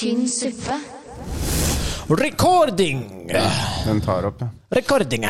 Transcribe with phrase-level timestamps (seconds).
[0.00, 0.80] tynn suppe.
[2.08, 3.28] Recording!
[3.84, 4.48] Den tar opp, ja.
[4.70, 5.26] Recording!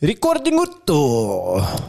[0.00, 0.98] Recording Otto!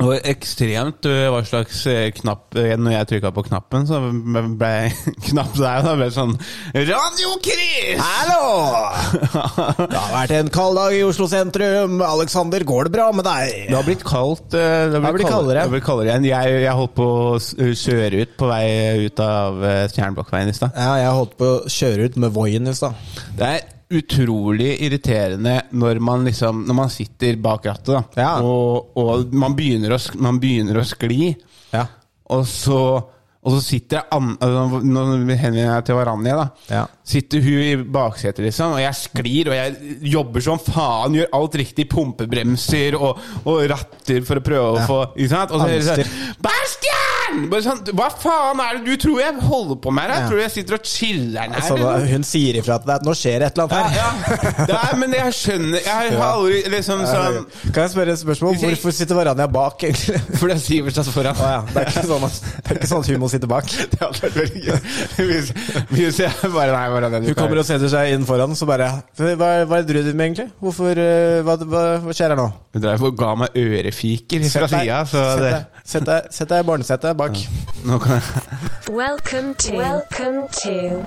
[0.03, 4.71] Og ekstremt øh, hva slags øh, knapp øh, Når jeg trykka på knappen, så ble
[5.29, 6.35] knapp der, da ble det sånn
[6.75, 8.03] Radio-Chris!
[8.03, 8.51] Hallo!
[9.79, 12.03] Det har vært en kald dag i Oslo sentrum.
[12.03, 13.55] Alexander, går det bra med deg?
[13.71, 14.49] Det har blitt kaldt.
[14.51, 15.61] Det har blitt kaldere.
[15.61, 16.31] Det har blitt kaldere igjen.
[16.33, 18.65] Jeg, jeg holdt på å kjøre ut på vei
[19.07, 20.75] ut av Stjernebakkveien i stad.
[20.75, 22.99] Ja, jeg holdt på å kjøre ut med Voien i stad.
[23.39, 23.69] Det er
[23.99, 28.33] utrolig irriterende når man liksom Når man sitter bak rattet, da, Ja.
[28.41, 31.33] og, og man, begynner å, man begynner å skli,
[31.73, 31.87] Ja.
[32.31, 32.83] og så
[33.41, 36.43] og så sitter jeg an, altså, Nå henvender jeg til Varanje, da.
[36.69, 36.81] Ja.
[37.11, 41.57] Sitter hun i baksetet, liksom, og jeg sklir, og jeg jobber som faen, gjør alt
[41.57, 41.87] riktig.
[41.89, 43.17] Pumpebremser og,
[43.49, 45.55] og ratter for å prøve å få Ikke sant?
[45.57, 46.05] Og så så, det
[47.51, 50.13] Bare sånn, Hva faen er det du tror jeg holder på med her?
[50.15, 51.61] Jeg tror jeg sitter og chiller'n her.
[51.61, 53.97] Altså, da, hun sier ifra til deg at nå skjer det et eller annet her.
[53.97, 54.09] ja.
[54.61, 54.65] ja.
[54.71, 57.39] Nei, men jeg skjønner Jeg har aldri liksom sånn
[57.71, 58.59] Kan jeg spørre et spørsmål?
[58.61, 60.21] Hvorfor sitter Varanja bak, egentlig?
[60.39, 61.41] Fordi det er Sivert satt foran.
[61.41, 63.51] Å ja, det er ikke sånn at, det er ikke sånn at hun må sitte
[63.51, 63.71] bak.
[63.91, 64.77] Det hadde vært veldig gøy.
[65.31, 65.49] Hvis,
[65.91, 69.51] hvis jeg bare Nei, bare Hun kommer og setter seg inn foran, så bare Hva,
[69.67, 70.47] hva det du med, egentlig?
[70.61, 72.47] Hvorfor, eh, hva, hva, hva skjer her nå?
[72.75, 75.51] Hun og ga meg ørefiker fra sida, så det
[75.83, 77.37] Sett deg, sett deg i barnesetet bak.
[77.85, 78.23] Nå kan jeg
[78.91, 79.77] Welcome to.
[79.77, 81.03] Welcome to.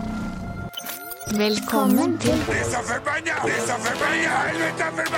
[1.33, 2.35] Velkommen til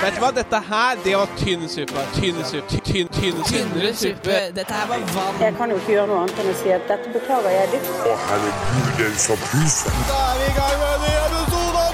[0.00, 2.04] Vet du hva, dette her, det var tynn suppe.
[2.14, 2.78] Tynn suppe.
[2.86, 4.36] Tynn, tynn, tynnere suppe.
[4.54, 5.34] Dette her var vann.
[5.42, 7.90] Jeg kan jo ikke gjøre noe annet enn å si at dette beklager jeg dypt.
[8.06, 9.98] Å, herregud, den som puser.
[10.06, 11.90] Da er vi i gang med en ny episode av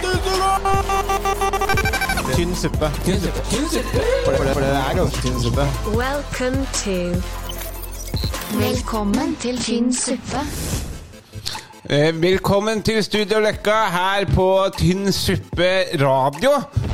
[2.32, 2.88] Tynn suppe.
[3.06, 3.44] Tynn suppe.
[3.50, 4.00] Tynn suppe.
[4.24, 5.64] For det, for det er ganske tynn suppe.
[5.96, 6.98] Welcome to.
[8.52, 10.42] Velkommen til tynn suppe.
[11.92, 14.46] Eh, Velkommen til Studio Løkka her på
[14.78, 15.70] Tynn suppe
[16.00, 16.52] radio.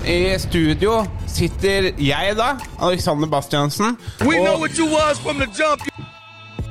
[0.09, 3.97] I studio sitter jeg, da, Alexander Bastiansen.
[4.25, 4.59] Og,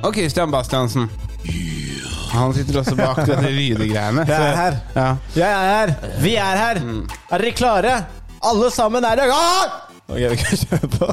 [0.02, 1.08] og Christian Bastiansen.
[2.32, 4.24] Han sitter også bak dette lydegreiene.
[4.28, 4.80] Jeg er her.
[4.96, 5.08] Ja.
[5.36, 5.94] Jeg er her.
[6.22, 6.82] Vi er her.
[7.30, 7.94] Er dere klare?
[8.44, 9.30] Alle sammen er det.
[9.32, 9.84] Ah!
[10.08, 11.12] Ok, vi kan kjøre på.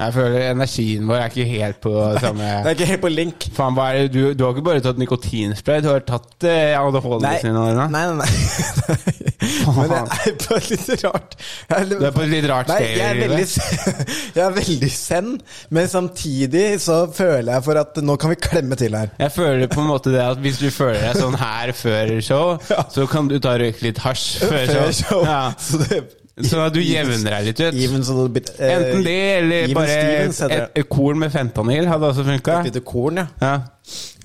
[0.00, 3.48] Jeg føler energien vår er ikke helt på samme Det er ikke helt på link.
[3.56, 4.06] Faen, det?
[4.14, 7.82] Du, du har ikke bare tatt nikotinspray, du har tatt eh, ADHD-medisiner?
[7.92, 8.16] nei, nei.
[8.22, 9.20] nei.
[9.40, 11.34] Men jeg er på et litt rart
[11.70, 13.46] jeg Du er på et litt rart Nei, sted jeg er veldig,
[14.36, 15.30] jeg er veldig zen,
[15.74, 19.12] men samtidig så føler jeg for at nå kan vi klemme til her.
[19.20, 22.56] Jeg føler på en måte det at hvis du føler deg sånn her før show,
[22.70, 22.84] Ja.
[22.92, 25.24] så kan du ta røyke litt hasj før, Før show.
[25.26, 25.40] Ja.
[25.60, 26.02] Så det
[26.38, 28.30] At du jevner deg litt ut.
[28.32, 32.08] Bit, uh, Enten det, eller even bare Stevens et, et, et korn med fentanyl hadde
[32.12, 32.60] også funka.
[32.60, 33.26] Et lite korn, ja.
[33.42, 33.58] Ja.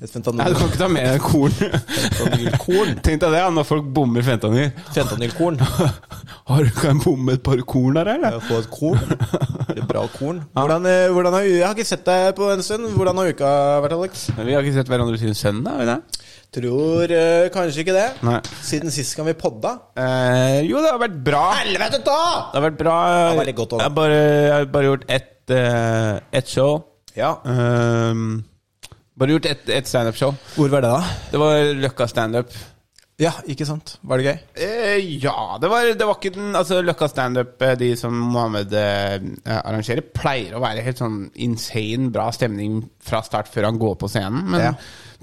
[0.03, 1.53] Et Nei, du kan ikke ta med deg korn.
[2.19, 2.91] fentanylkorn.
[3.05, 4.69] Tenk deg det, ja, når folk bommer fentanyl.
[4.93, 5.57] Fentanylkorn.
[6.49, 8.37] Har du ikke en bom med et par korn der, eller?
[8.45, 9.15] Få et korn.
[9.73, 10.43] Et bra korn.
[10.53, 12.91] Hvordan, eh, hvordan har, jeg har ikke sett deg på en stund.
[12.93, 13.53] Hvordan har uka
[13.85, 14.27] vært, Alex?
[14.35, 15.97] Vi har ikke sett hverandre siden søndag, vi det?
[16.55, 18.07] Tror uh, kanskje ikke det.
[18.23, 18.39] Nei.
[18.63, 19.73] Siden sist gang vi podda.
[19.99, 21.45] Eh, jo, det har vært bra.
[21.59, 22.19] Helvete ta!
[22.53, 22.97] Det har vært bra.
[23.27, 23.81] har vært godt også.
[23.83, 26.77] Jeg har bare, jeg har bare gjort ett eh, ett show.
[27.15, 27.33] Ja.
[27.47, 28.29] Ehm,
[29.19, 30.31] bare gjort ett et standup-show.
[30.55, 31.19] Hvor var det, da?
[31.33, 32.55] Det var Løkka standup.
[33.21, 33.93] Ja, ikke sant?
[34.03, 34.39] Var det gøy?
[34.65, 38.75] Eh, ja, det var, det var ikke den Altså, Løkka standup, eh, de som Mohammed
[38.75, 39.23] eh,
[39.61, 44.11] arrangerer, pleier å være helt sånn insane bra stemning fra start før han går på
[44.11, 44.43] scenen.
[44.51, 44.73] Men Ja.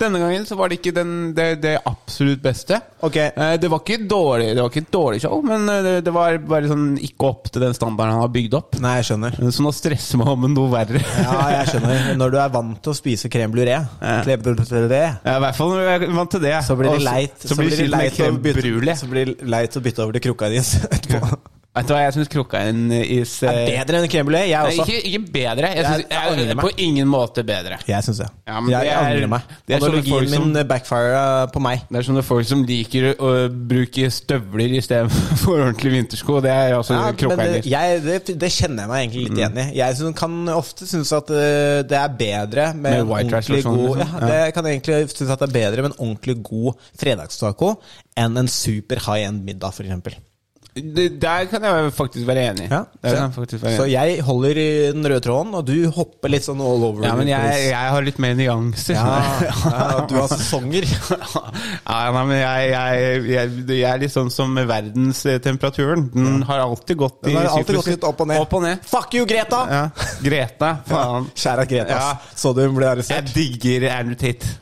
[0.01, 2.79] Denne gangen så var det ikke den, det, det absolutt beste.
[3.05, 3.17] Ok.
[3.19, 6.15] Eh, det var ikke dårlig Det var ikke et dårlig show, men eh, det, det
[6.15, 8.79] var bare sånn ikke opp til den standarden han har bygd opp.
[8.83, 9.39] Nei, jeg skjønner.
[9.53, 11.03] Så nå stresser man med noe verre.
[11.23, 12.13] Ja, jeg skjønner.
[12.19, 15.75] Når du er vant til å spise crème bluré, crème brûlée, Ja, I hvert fall
[15.75, 16.55] når du er vant til det.
[16.67, 20.61] så blir det leit Så, så blir det leit å bytte over til krukka di
[20.63, 21.37] etterpå.
[21.73, 24.41] Vet du hva, jeg syns en is Er eh, bedre enn crème brulé?
[24.51, 24.85] jeg Nei, også.
[24.85, 25.69] ikke, ikke bedre.
[25.73, 26.65] Jeg, Jeg- synes, jeg jeg, angrer meg.
[26.67, 27.79] på ingen måte bedre.
[27.89, 28.27] Jeg syns det.
[28.47, 29.41] Ja, men jeg, det jeg er- angrer meg.
[29.67, 31.23] det er sånne folk Analogien som- min backfire
[31.55, 31.81] på meg.
[31.89, 36.43] Det er sånne folk som liker å bruke støvler istedenfor ordentlige vintersko.
[36.43, 37.71] Det er altså Ja, krukka en det, is.
[37.73, 39.67] jeg, det, det kjenner jeg meg egentlig litt igjen i.
[39.81, 43.97] Jeg synes, kan ofte synes at eh, det er bedre med, Med ordentlig versjon, god
[43.97, 44.21] liksom?
[44.29, 47.81] ja, Jeg kan egentlig synes at det er bedre med en ordentlig god fredagstaco
[48.15, 50.21] enn en super high end middag, f.eks.
[50.73, 52.67] Det, der kan jeg faktisk være enig.
[52.71, 56.47] Ja, så, faktisk være så jeg holder i den røde tråden, og du hopper litt
[56.47, 57.05] sånn all over.
[57.05, 58.97] Ja, men jeg, jeg har litt mer nyanser.
[58.97, 60.89] ja, ja, du har sesonger.
[61.93, 66.07] Ja, nei, men jeg, jeg, jeg, er litt sånn som verdenstemperaturen.
[66.15, 68.41] Den har alltid gått i Den har alltid gått litt opp og ned.
[68.41, 68.87] Opp og ned.
[68.89, 69.61] Fuck you, Greta!
[69.69, 69.83] Ja.
[70.25, 71.29] Greta, faen.
[71.37, 72.01] Kjære Greta.
[72.33, 73.29] Så du hun ble arrestert?
[73.29, 74.57] Jeg digger Andrew Tate.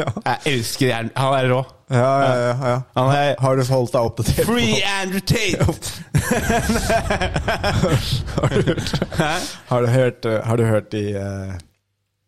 [0.00, 0.08] ja.
[0.32, 1.14] Jeg elsker Andrew.
[1.22, 1.62] Han er rå.
[1.92, 2.52] Ja, ja, ja,
[2.96, 3.02] ja.
[3.12, 4.46] Er- Har du holdt deg oppdatert?
[4.48, 5.60] Free Andrew Tate!
[9.20, 9.32] Hæ?
[9.68, 11.52] Har du hørt, eh, har du hørt i uh...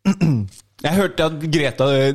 [0.85, 2.13] Jeg hørte at Greta uh,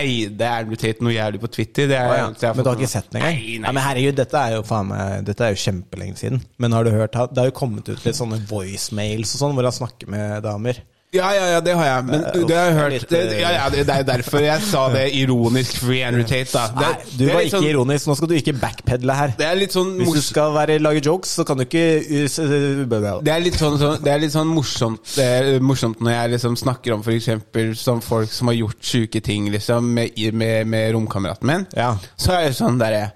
[0.00, 1.86] eide Andrew Tate noe jævlig på Twitter.
[1.86, 2.26] Det er, Å ja.
[2.56, 3.36] Men du har ikke sett den engang?
[3.36, 6.40] Nei, Nei, Ja, men herregud, dette er jo faen meg Dette er jo kjempelenge siden.
[6.58, 9.62] Men har du hørt Det har jo kommet ut litt sånne voicemails og sånn, hvor
[9.68, 10.74] han snakker med damer.
[11.14, 12.04] Ja, ja, ja, det har jeg.
[12.08, 13.12] Men Eh, det har jeg hørt.
[13.40, 16.50] ja, ja, det er derfor jeg sa det ironisk Free Andrew Tate.
[16.52, 18.06] da det, Nei, du var ikke sånn, ironisk.
[18.10, 19.34] Nå skal du ikke backpedle her.
[19.38, 21.84] Det er litt sånn Hvis du skal være, lage jokes, så kan du ikke
[22.24, 26.30] us- det er litt sånn, sånn, det er litt sånn morsomt, det morsomt når jeg
[26.36, 30.92] liksom snakker om eksempel som folk som har gjort sjuke ting liksom med, med, med
[30.94, 31.66] romkameraten min.
[31.76, 31.92] Ja.
[32.16, 33.12] Så er det sånn derre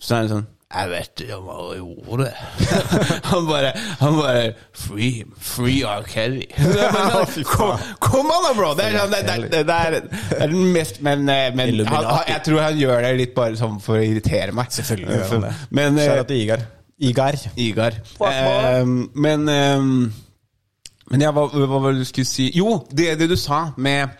[0.00, 2.32] Så er det sånn Jeg vet ikke om han gjorde det.
[3.30, 3.70] han bare
[4.02, 4.40] Han bare
[4.76, 6.02] Free, free R.
[6.04, 6.44] Kelly.
[7.54, 7.72] Kom,
[8.04, 8.74] kom an da, bro!
[8.76, 11.72] Det er, sånn, det, det, det, det er, det er den mest Men, eh, men
[11.88, 14.68] han, jeg tror han gjør det litt bare sånn for å irritere meg.
[14.76, 15.54] Selvfølgelig gjør han det.
[15.80, 16.64] Men eh, Kjære til Igar.
[17.08, 17.40] Igar.
[17.64, 18.00] Igar.
[18.28, 18.94] Eh,
[19.24, 19.90] men eh,
[21.08, 22.50] Men ja, hva, hva var det du skulle si?
[22.60, 24.18] Jo, det, det du sa med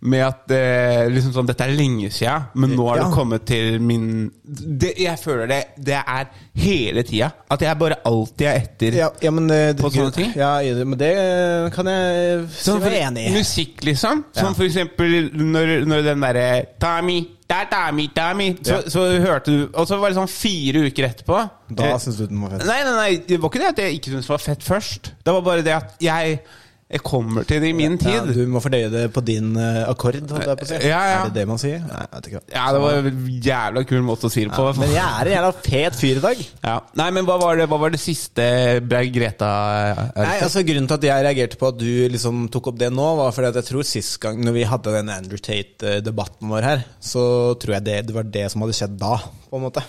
[0.00, 3.04] med at eh, liksom sånn, dette er lenge siden, men nå har Ja.
[3.06, 7.30] det kommet til min det, Jeg føler det det er hele tida.
[7.50, 8.92] At jeg bare alltid er etter.
[8.94, 10.32] Ja, ja, men eh, På sånne ting?
[10.36, 13.32] Ja, i det- men det kan jeg si Sånn meg for enig i.
[13.32, 14.24] Musikk, liksom.
[14.36, 17.18] Som for eksempel når, når den derre Tami,
[17.48, 21.40] der, Tami, Tami så, så hørte du Og så var det sånn fire uker etterpå.
[21.70, 22.66] Da Eh, syns du den var fett.
[22.66, 25.12] Nei, nei, nei, det var ikke det at jeg ikke syntes det var fett først.
[25.24, 26.40] Det var bare det at jeg,
[26.86, 28.28] jeg kommer til det i min Ja, tid.
[28.36, 30.38] du må fordøye det på din uh, akkord, på.
[30.38, 30.98] Ja, ja.
[31.18, 31.80] Er det det man sier?
[31.82, 32.04] Nei.
[32.52, 34.66] Ja, det var en jævla kul måte å si det på.
[34.78, 36.42] Men jeg er en jævla fet fyr i dag.
[36.62, 36.76] ja.
[37.00, 38.46] Nei, men hva var det, hva var det siste
[38.86, 39.48] Greta
[39.80, 42.92] eh, Nei, altså Grunnen til at jeg reagerte på at du liksom tok opp det
[42.94, 46.68] nå, var fordi at jeg tror sist gang når vi hadde den Andrew Tate-debatten vår
[46.68, 47.24] her, så
[47.58, 49.16] tror jeg det, det var det som hadde skjedd da,
[49.50, 49.82] på en måte.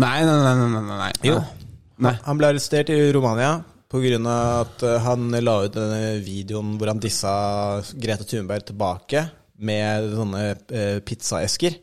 [0.00, 0.54] Nei, nei, nei.
[0.56, 1.12] nei, nei, nei.
[1.28, 1.36] Jo.
[2.00, 2.14] Nei.
[2.24, 3.58] Han ble arrestert i Romania
[3.90, 4.18] pga.
[4.60, 7.34] at eh, han la ut denne videoen hvor han dissa
[7.94, 9.26] Grete Thunberg tilbake
[9.60, 11.76] med sånne eh, pizzaesker.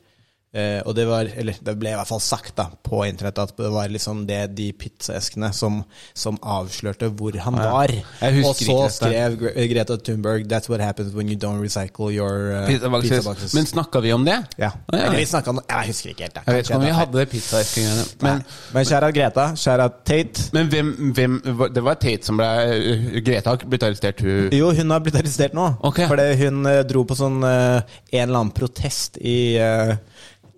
[0.58, 3.52] Eh, og det var, eller det ble i hvert fall sagt da på internett at
[3.58, 5.84] det var liksom det de pizzaeskene som,
[6.18, 7.68] som avslørte hvor han ja.
[7.76, 7.94] var.
[8.42, 12.66] Og så skrev Gre Greta Thunberg 'That's what happens when you don't recycle your uh,
[12.68, 13.12] Pizzaboxes.
[13.12, 13.56] pizzaboxes'.
[13.56, 14.40] Men snakka vi om det?
[14.58, 14.72] ja.
[14.88, 15.06] Ah, ja.
[15.06, 16.36] Eller vi snakket om Jeg husker ikke helt.
[16.36, 16.42] da.
[16.48, 18.06] Jeg vet ikke om vi hadde pizzaeskene.
[18.22, 18.44] Men,
[18.74, 20.50] Men, kjære Greta, kjære Tate.
[20.54, 21.42] men hvem, hvem
[21.76, 25.16] Det var Tate som ble eh, Greta har blitt arrestert, hun Jo, hun har blitt
[25.16, 25.68] arrestert nå.
[25.84, 26.08] Okay.
[26.08, 27.82] Fordi hun eh, dro på sånn eh,
[28.12, 29.96] en eller annen protest i, eh,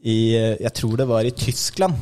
[0.04, 1.96] i eh, Jeg tror det var i Tyskland.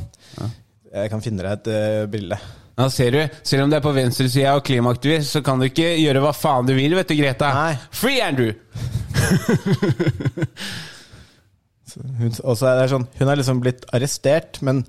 [0.97, 2.37] Jeg kan finne deg et uh, bilde.
[2.77, 5.89] Ja, ser du, Selv om det er på venstresida og klimaaktivist, så kan du ikke
[5.97, 7.49] gjøre hva faen du vil, vet du, Greta.
[7.57, 7.73] Nei.
[7.91, 8.53] Free Andrew!
[11.97, 14.83] Og så er det sånn, hun har liksom blitt arrestert, men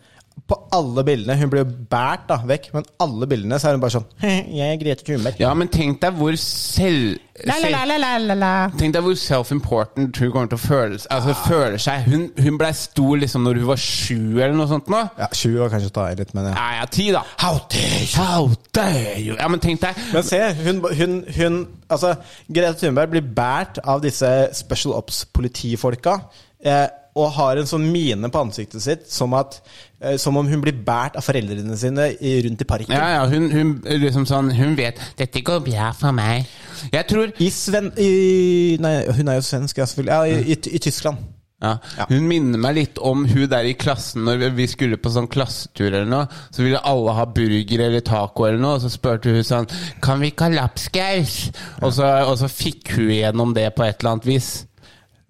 [0.48, 3.82] på alle bildene Hun blir jo båret da, vekk, men alle bildene så er hun
[3.82, 4.06] bare sånn
[4.58, 5.40] Jeg er Grete Thunberg.
[5.42, 7.18] Ja, men tenk deg hvor selv...
[7.38, 12.08] selv tenk deg hvor self-important hun kommer til å føle, altså, føle seg.
[12.08, 15.04] Hun, hun blei stor liksom når hun var sju eller noe sånt nå.
[15.20, 16.54] Ja, Sju var kanskje å ta i litt, men ja.
[16.56, 17.22] Nei, ja, ti, da.
[17.38, 18.10] How dare you?
[18.16, 19.36] How dare you?
[19.38, 22.16] Ja, men tenk deg Men se, hun, hun, hun Altså,
[22.48, 26.18] Grete Thunberg blir båret av disse Special Ops-politifolka.
[26.58, 26.86] Eh,
[27.18, 29.58] og har en sånn mine på ansiktet sitt som, at,
[30.00, 32.10] eh, som om hun blir båret av foreldrene sine
[32.46, 32.94] rundt i parken.
[32.94, 36.46] Ja, ja, hun, hun liksom sånn Hun vet 'Dette går bra for meg'.
[36.92, 37.90] Jeg tror I Sven...
[37.98, 40.14] I, nei, hun er jo svensk, ja, selvfølgelig.
[40.14, 41.18] Ja, i, i, i Tyskland.
[41.58, 41.72] Ja.
[42.06, 45.88] Hun minner meg litt om hun der i klassen når vi skulle på sånn klassetur
[45.88, 46.28] eller noe.
[46.54, 49.66] Så ville alle ha burger eller taco eller noe, og så spurte hun sånn
[50.04, 51.48] Kan vi ikke ha lapskaus?
[51.82, 54.52] Og, så, og så fikk hun gjennom det på et eller annet vis.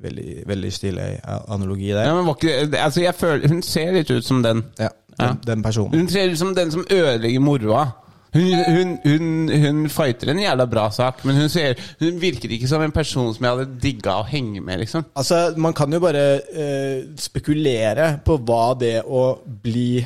[0.02, 1.06] Veldig, veldig stilig
[1.50, 2.04] analogi der.
[2.06, 4.64] Ja, men var ikke, altså jeg føler, Hun ser litt ut som den.
[4.78, 4.88] Ja,
[5.18, 5.32] Ja.
[5.32, 5.98] den, den personen.
[5.98, 7.88] Hun ser ut som den som ødelegger moroa.
[8.34, 12.82] Hun, hun, hun, hun fighter en jævla bra sak, men hun, ser, virker ikke som
[12.84, 14.78] en person som jeg hadde digga å henge med.
[14.84, 19.24] liksom Altså, man kan jo bare eh, spekulere på hva det å
[19.64, 20.04] bli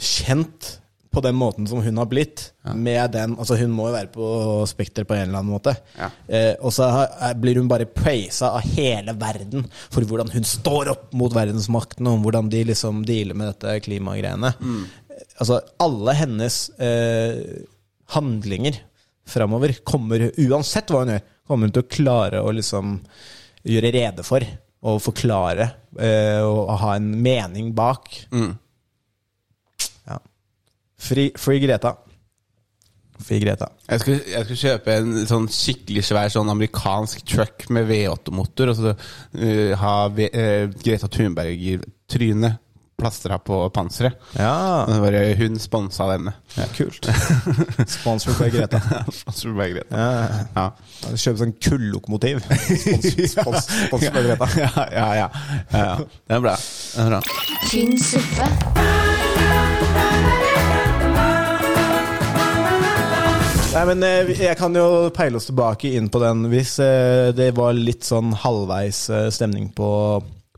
[0.00, 0.79] kjent
[1.10, 4.26] på den måten som hun har blitt, med den Altså, hun må jo være på
[4.70, 5.72] Spekter på en eller annen måte.
[5.98, 6.06] Ja.
[6.28, 6.86] Eh, og så
[7.18, 12.06] er- blir hun bare praisa av hele verden for hvordan hun står opp mot verdensmakten,
[12.06, 14.52] og hvordan de liksom dealer med dette klimagreiene.
[14.60, 14.84] Mm.
[15.40, 17.64] Altså, alle hennes eh,
[18.14, 18.78] handlinger
[19.30, 23.00] framover kommer Uansett hva hun gjør, kommer hun til å klare å liksom
[23.66, 24.46] gjøre rede for
[24.80, 25.66] og forklare
[26.00, 28.06] eh, og ha en mening bak.
[28.32, 28.52] Ja.
[31.00, 31.94] Free, free Greta.
[33.20, 33.68] Free Greta.
[33.88, 38.78] Jeg skulle, jeg skulle kjøpe en sånn skikkelig svær sånn amerikansk truck med V8-motor, og
[38.78, 42.60] så uh, ha v, uh, Greta Thunberg-trynet
[43.00, 44.12] plastra på panseret.
[44.36, 46.34] Ja, det var hun sponsa denne.
[46.56, 47.08] ja kult.
[47.96, 48.80] Sponsor for Greta.
[49.12, 49.96] Sponsor by Greta.
[49.96, 50.66] Ja, Ja.
[51.16, 52.42] Kjøpe sånn kullokomotiv.
[52.44, 54.50] Spons, spons, sponsor for Greta.
[54.60, 55.30] Ja, ja, ja,
[55.72, 55.96] ja, ja.
[56.04, 56.56] Det er bra.
[56.60, 57.22] Det er bra.
[57.70, 58.52] tynn suppe,
[63.70, 67.52] Nei, men eh, Jeg kan jo peile oss tilbake inn på den hvis eh, det
[67.56, 69.90] var litt sånn halvveis eh, stemning på,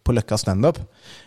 [0.03, 0.81] på Løkka standup.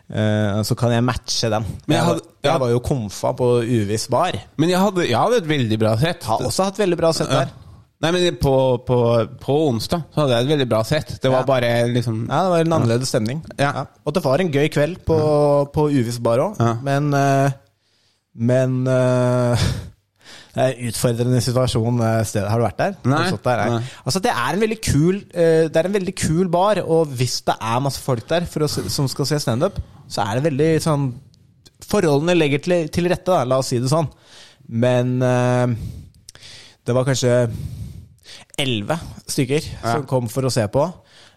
[0.06, 1.64] Så kan jeg matche den.
[1.90, 4.36] Men jeg hadde- var, jeg var jo komfa på Uvis bar.
[4.62, 6.28] Men jeg hadde, jeg hadde et veldig bra sett.
[6.30, 7.50] Har også hatt veldig bra sett der.
[8.06, 8.52] Nei, men på,
[8.86, 9.00] på,
[9.42, 11.16] på onsdag så hadde jeg et veldig bra sett.
[11.24, 11.48] Det var Ja.
[11.50, 13.42] bare liksom Ja, det var en annerledes stemning.
[13.58, 13.88] Ja.
[14.06, 15.18] Og det var en gøy kveld på,
[15.74, 16.76] på Uvis bar òg, Ja.
[16.86, 17.10] men
[18.36, 19.58] Men en
[20.56, 22.46] utfordrende situasjon Sted.
[22.48, 22.96] Har du vært der?
[23.12, 23.24] Nei.
[23.44, 23.64] Der?
[23.76, 23.82] Nei.
[24.06, 27.84] Altså, det er kul eh, Det er en veldig kul bar, og hvis det er
[27.84, 31.14] masse folk der for å, som skal se standup, så er det veldig sånn
[31.86, 34.08] Forholdene legger til, til rette, da, la oss si det sånn.
[34.82, 35.76] Men eh,
[36.88, 37.34] det var kanskje
[38.58, 38.96] elleve
[39.28, 40.86] stykker som kom for å se på.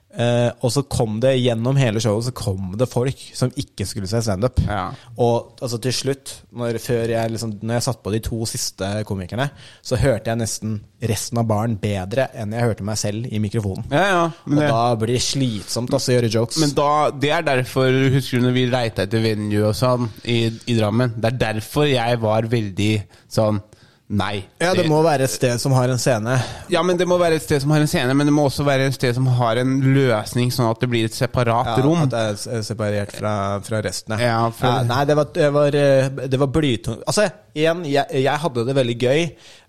[0.08, 4.08] Eh, og så kom det gjennom hele showet Så kom det folk som ikke skulle
[4.08, 4.56] se standup.
[4.64, 4.86] Ja.
[5.20, 8.88] Og altså til slutt, når, før jeg, liksom, når jeg satt på de to siste
[9.08, 9.50] komikerne,
[9.84, 13.84] så hørte jeg nesten resten av baren bedre enn jeg hørte meg selv i mikrofonen.
[13.92, 14.24] Ja, ja.
[14.48, 16.58] Men, Og det, da blir det slitsomt altså, å gjøre jokes.
[16.64, 20.40] men da, det er derfor, husker du når vi reita etter venue og sånn i,
[20.48, 21.14] i Drammen?
[21.20, 22.92] Det er derfor jeg var veldig
[23.28, 23.60] sånn
[24.08, 24.38] Nei.
[24.56, 26.38] ja, det må være et sted som har en scene.
[26.72, 28.64] Ja, men det må være et sted som har en scene, men det må også
[28.64, 32.06] være et sted som har en løsning, sånn at det blir et separat Ja, rom.
[32.06, 32.22] At det
[32.54, 33.34] er separert fra,
[33.66, 34.16] fra resten.
[34.22, 37.04] Ja, for- nei, det var, det var, eh, det var blytungt.
[37.04, 39.26] Altså, igjen, jeg, jeg hadde det veldig gøy,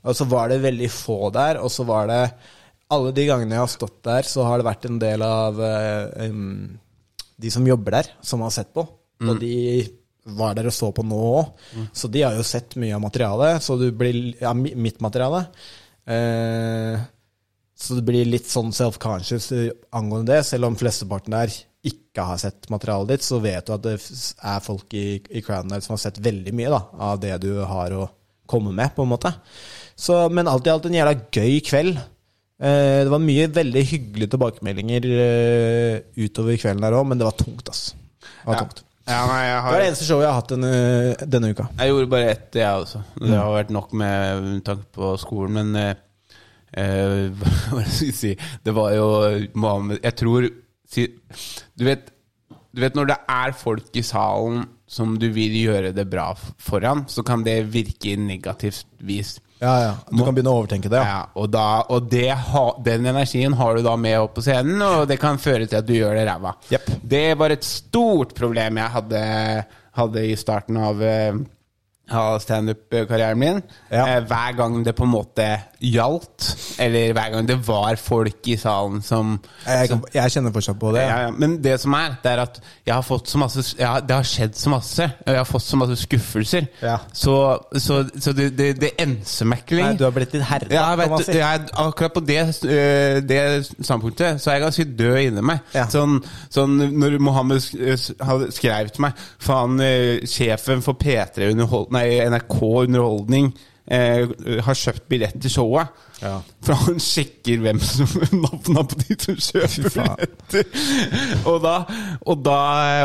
[0.08, 2.24] og så var det veldig få der, og så var det
[2.89, 6.79] Alle de gangene jeg har stått der, så har det vært en del av um,
[7.38, 8.81] de som jobber der, som har sett på.
[9.22, 9.29] Mm.
[9.29, 9.51] Og de
[10.38, 11.53] var der og så på nå òg.
[11.93, 13.62] Så de har jo sett mye av materialet.
[13.65, 15.45] Så du blir Ja, mitt materiale.
[16.09, 17.00] Eh,
[17.79, 20.43] så du blir litt sånn self-conscious eh, angående det.
[20.50, 21.53] Selv om flesteparten der
[21.89, 25.71] ikke har sett materialet ditt, så vet du at det er folk i, i crowden
[25.71, 26.81] der som har sett veldig mye da,
[27.12, 28.09] av det du har å
[28.50, 29.31] komme med, på en måte.
[30.00, 32.01] Så, men alt i alt en jævla gøy kveld.
[32.59, 37.38] Eh, det var mye veldig hyggelige tilbakemeldinger eh, utover kvelden der òg, men det var
[37.39, 37.93] tungt, ass.
[38.19, 38.63] Det var Ja.
[38.65, 38.83] tungt.
[39.10, 40.74] Ja, nei, jeg Det er det eneste showet jeg har hatt denne,
[41.34, 41.66] denne uka.
[41.80, 43.01] Jeg gjorde bare ett, jeg også.
[43.18, 46.01] Det har vært nok med unntak på skolen, men eh,
[46.78, 48.34] eh, Hva skal jeg si
[48.66, 49.08] Det var jo
[49.58, 50.50] Mohammed Jeg tror
[50.89, 51.08] si,
[51.74, 52.12] du, vet,
[52.70, 57.04] du vet når det er folk i salen som du vil gjøre det bra foran,
[57.10, 59.36] så kan det virke i negativt vis.
[59.60, 59.96] Ja, ja.
[60.08, 61.01] Du kan begynne å overtenke det.
[61.04, 61.16] Ja.
[61.20, 62.32] Ja, og da, og det
[62.86, 65.88] den energien har du da med opp på scenen, og det kan føre til at
[65.88, 66.56] du gjør det ræva.
[66.72, 66.92] Yep.
[67.16, 69.24] Det var et stort problem jeg hadde,
[70.00, 71.42] hadde i starten av, eh,
[72.12, 73.62] av standup-karrieren min.
[73.92, 74.06] Ja.
[74.18, 75.48] Eh, hver gang det på en måte
[75.80, 76.48] gjaldt,
[76.84, 80.92] eller hver gang det var folk i salen som Jeg, kan, jeg kjenner fortsatt på
[80.96, 81.06] det.
[81.08, 81.30] ja, ja.
[81.32, 84.24] Men det som er, det er at jeg har fått så masse ja, Det har
[84.28, 86.68] skjedd så masse, og jeg har fått så masse skuffelser.
[86.84, 86.98] Ja.
[87.13, 87.36] Så,
[87.80, 89.98] så, så det, det, det enser meg ikke lenger.
[90.01, 91.38] du har blitt litt herda, Ja, kan man si.
[91.39, 93.39] jeg, akkurat på det, øh, det
[93.80, 95.63] standpunktet så er jeg ganske død inni meg.
[95.94, 96.20] Sånn,
[96.51, 103.51] sånn når Mohammed skrev til meg Faen, øh, sjefen for P3 underhold, nei, NRK Underholdning
[103.89, 104.24] eh,
[104.65, 105.91] har kjøpt billett til showet.
[106.20, 106.34] Ja.
[106.68, 108.10] For han sjekker hvem som
[108.44, 110.65] navna på de som kjøper billetter.
[111.48, 111.75] Og da,
[112.27, 112.58] og da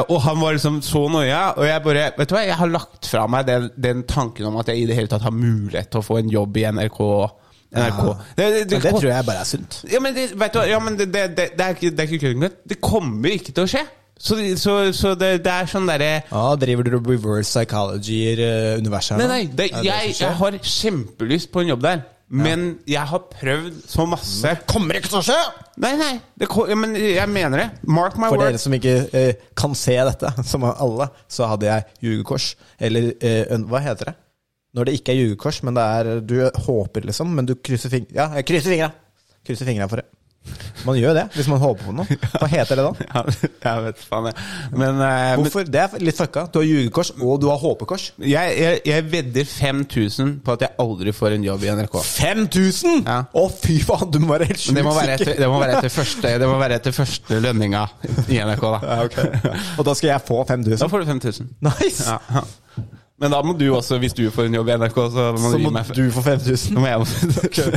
[0.08, 1.38] Og han var liksom så nøye.
[1.54, 4.58] og jeg bare Vet du hva, jeg har lagt fra meg den, den tanken om
[4.58, 7.00] at jeg i det hele tatt har mulighet til å få en jobb i NRK.
[7.74, 8.02] NRK.
[8.02, 8.16] Ja.
[8.34, 9.78] Det, det, Men det tror jeg bare er sunt.
[9.94, 12.12] ja, men det, vet du, ja, men det, det, det, det er ikke, det er
[12.18, 12.58] ikke kødd.
[12.74, 13.84] Det kommer ikke til å skje.
[14.24, 19.28] Så, så, så det, det er sånn derre Ja, Driver du reverse psychology-universet her Nei,
[19.28, 22.04] nei, det, jeg, jeg har kjempelyst på en jobb der.
[22.34, 25.36] Men jeg har prøvd så masse Kommer ikke til å skje!
[25.84, 27.66] Nei, nei, det, ja, men jeg mener det.
[27.90, 28.64] Mark my For dere words.
[28.64, 32.52] som ikke eh, kan se dette, som alle, så hadde jeg jugekors.
[32.78, 34.14] Eller eh, hva heter det?
[34.74, 38.14] Når det ikke er jugekors, men det er Du håper, liksom, men du krysser fingra.
[38.16, 38.90] Ja, jeg krysser fingra!
[39.44, 40.08] Krysser fingra for det.
[40.84, 42.16] Man gjør det hvis man håper på noe.
[42.34, 42.92] Hva heter det da?
[43.14, 43.22] Ja,
[43.64, 44.46] jeg vet faen, jeg.
[44.76, 45.64] Men, eh, Hvorfor?
[45.70, 46.44] Det er litt fucka.
[46.52, 48.10] Du har jugekors, og du har håpekors.
[48.20, 51.96] jeg, jeg, jeg vedder 5000 på at jeg aldri får en jobb i NRK.
[52.10, 53.00] 5000?!
[53.08, 53.18] Ja.
[53.32, 55.78] Å, fy faen, du må være helt Men det må være etter, det må være
[55.78, 57.86] etter, første, det må være etter første lønninga
[58.28, 58.82] i NRK, da.
[58.84, 59.48] Ja, ok.
[59.80, 60.82] Og da skal jeg få 5000?
[60.84, 61.50] Da får du 5000.
[61.70, 62.04] Nice!
[62.10, 62.44] Ja, ja.
[63.22, 65.58] Men da må du også, hvis du får en jobb i NRK, så må Så
[65.60, 66.78] du må du få 5000.
[67.44, 67.68] okay.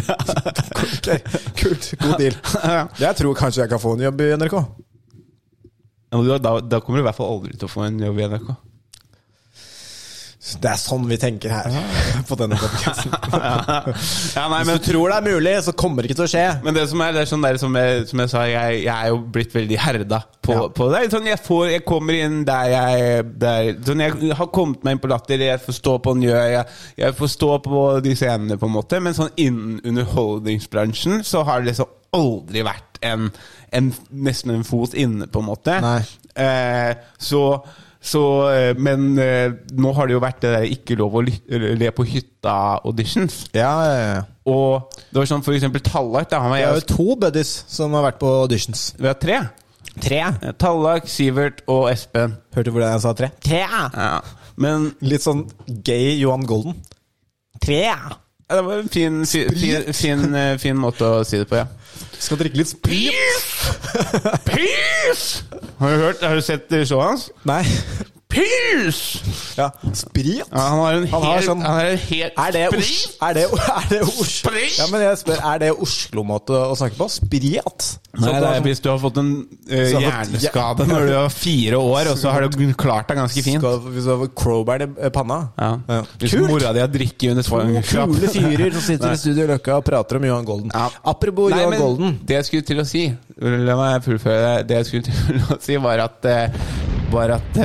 [0.82, 1.10] Ok,
[1.60, 1.92] Kult.
[2.02, 2.38] God deal.
[3.00, 4.58] Jeg tror kanskje jeg kan få en jobb i NRK.
[6.08, 8.28] Ja, da, da kommer du i hvert fall aldri til å få en jobb i
[8.32, 8.50] NRK.
[10.62, 13.12] Det er sånn vi tenker her på denne podkasten.
[14.38, 16.44] Ja, nei, Hvis du tror det er mulig, så kommer det ikke til å skje.
[16.64, 18.94] men det som er, det er sånn der, som, jeg, som jeg sa, jeg, jeg
[18.94, 20.68] er jo blitt veldig herda på, Ja.
[20.78, 21.02] på det.
[21.12, 25.04] Sånn, jeg, får, jeg kommer inn der jeg der, sånn, Jeg har kommet meg inn
[25.04, 26.66] på Latter, jeg får stå på Njø, jeg,
[27.04, 29.02] jeg får stå på de scenene, på en måte.
[29.04, 33.28] Men sånn innen underholdningsbransjen så har det liksom aldri vært en,
[33.76, 33.92] en
[34.26, 35.76] nesten en fot inne, på en måte.
[36.38, 37.42] Eh, så
[38.08, 38.24] så,
[38.54, 42.06] eh, men eh, nå har det jo vært det der ikke lov å le på
[42.08, 43.42] hytta-auditions.
[43.58, 44.22] Ja, ja, ja.
[44.48, 46.30] Og det var sånn for eksempel Tallak.
[46.32, 48.94] Da, han var Vi har jo to buddies som har vært på auditions.
[49.00, 49.42] vi har tre.
[50.00, 50.22] Tre.
[50.62, 52.38] Tallak, Sivert og Espen.
[52.56, 53.32] Hørte du hvordan jeg sa tre?
[53.44, 53.64] Tre!
[53.66, 54.12] Ja.
[54.58, 55.44] Men Litt sånn
[55.86, 56.78] gay Johan Golden.
[57.62, 57.82] Tre!
[58.48, 61.58] ja, det var en fin, fin, fin, fin, eh, fin måte å si det på,
[61.60, 61.66] ja.
[62.18, 63.14] Skal drikke litt sprit.
[64.48, 65.26] Pils!
[65.80, 67.28] Har du hørt, har du sett showet hans?
[67.48, 67.62] Nei.
[68.28, 68.98] Pils!
[69.58, 70.42] Ja, sprit?
[70.52, 71.98] Ja, han har en Han har sånn- en
[72.38, 73.16] Er det, Os Sprit?
[73.24, 74.76] er det, er det Os Sprit?
[74.78, 77.08] Ja, men jeg spør, er det Oslo-måte å snakke på?
[77.10, 77.88] Sprit?
[78.18, 79.30] Nei, det er hvis du har fått en
[79.70, 83.18] eh, har fått- hjerneskade når du var fire år, og så har du klart deg
[83.22, 83.62] ganske fint.
[83.64, 85.40] Skal, hvis du har crowbar i eh, panna?
[85.58, 85.72] Ja.
[85.88, 86.02] Ja.
[86.20, 86.50] Hvis Kult!
[86.52, 88.12] mora di har drikke under svangerskap.
[88.12, 90.72] Kule fyrer som sitter i Studio Løkka og prater om Johan Golden.
[90.76, 90.90] Ja.
[91.06, 92.20] Apropos Nei, Johan men Golden.
[92.28, 93.08] Det jeg skulle til å si
[93.40, 94.68] La meg fullføre det.
[94.68, 96.62] Det jeg skulle til å si, var at eh,
[97.08, 97.56] Var at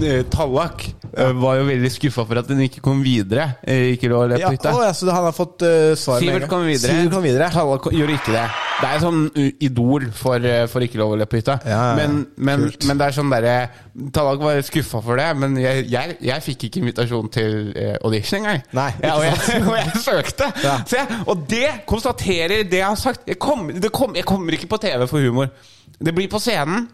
[0.00, 3.54] det eh, Tallak eh, var jo veldig skuffa for at den ikke kom videre.
[3.62, 4.72] Eh, Ikke lå å le på hytta.
[4.74, 6.90] å, ja, så han har fått uh, svar Sivert kom videre.
[6.90, 7.48] Sivert kom videre.
[7.54, 8.44] Tallak gjorde ikke det.
[8.74, 9.20] Det er sånn
[9.62, 11.60] idol for, for ikke lov å le på hytta.
[11.62, 11.98] Ja, ja, ja.
[12.00, 13.54] Men, men, men det er sånn derre
[14.14, 17.54] Tallak var skuffa for det, men jeg, jeg, jeg fikk ikke invitasjon til
[18.00, 18.64] audition engang.
[18.74, 20.50] Nei, ja, og, jeg, og jeg søkte!
[20.64, 20.80] Ja.
[20.90, 23.22] Så og det konstaterer det jeg har sagt.
[23.30, 25.54] Jeg, kom, det kom, jeg kommer ikke på TV for humor.
[25.94, 26.88] Det blir på scenen.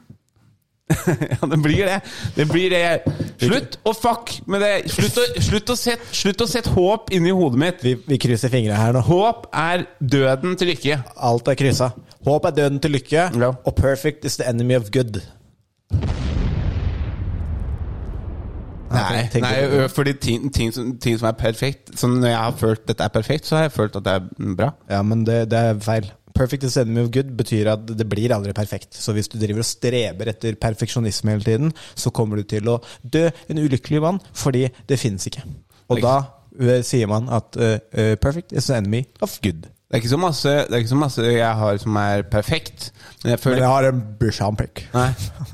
[1.32, 1.98] ja, det blir det.
[2.36, 2.82] Det blir det.
[3.40, 4.72] Slutt å fuck med det.
[4.92, 7.84] Slutt å, slutt å sette slutt å sette håp inni hodet mitt.
[7.86, 9.04] Vi, vi krysser fingra her nå.
[9.06, 11.00] Håp er døden til lykke.
[11.30, 11.92] Alt er kryssa.
[12.26, 13.52] Håp er døden til lykke, Ja.
[13.64, 15.22] og perfect is the enemy of good.
[18.90, 23.06] Nei, nei fordi ting, ting, som, ting som er perfekt Når jeg har følt dette
[23.06, 24.72] er perfekt, så har jeg følt at det er bra.
[24.90, 26.08] Ja, men det, det er feil.
[26.40, 28.94] Perfect is enemy of good betyr at det blir aldri perfekt.
[28.96, 32.78] Så hvis du driver og streber etter perfeksjonisme hele tiden, så kommer du til å
[33.04, 35.44] dø en ulykkelig mann, fordi det finnes ikke.
[35.90, 36.14] Og da
[36.56, 39.68] eh, sier man at eh, perfect is the enemy of good.
[39.90, 42.92] Det er masse, det er ikke så masse jeg har som er perfekt.
[43.24, 44.82] Men jeg Men jeg har en bursdagsprikk.
[44.94, 45.06] Nei,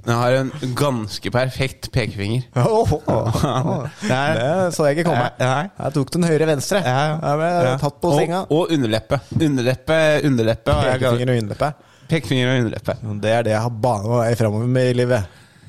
[0.06, 2.42] jeg har en ganske perfekt pekefinger.
[2.60, 3.86] Oh, oh, oh.
[4.02, 5.30] Det er- Det så jeg ikke komme.
[5.40, 6.82] Jeg tok den høyre-venstre.
[6.84, 7.76] Jeg ble Ja.
[7.80, 8.42] tatt på senga.
[8.50, 9.20] Og, og underleppe.
[9.40, 9.96] Underleppe,
[10.28, 11.72] underleppe Pekefinger og underleppe.
[12.08, 12.96] Pekefinger og underleppe.
[13.24, 15.24] Det er det jeg har bana meg framover med i livet.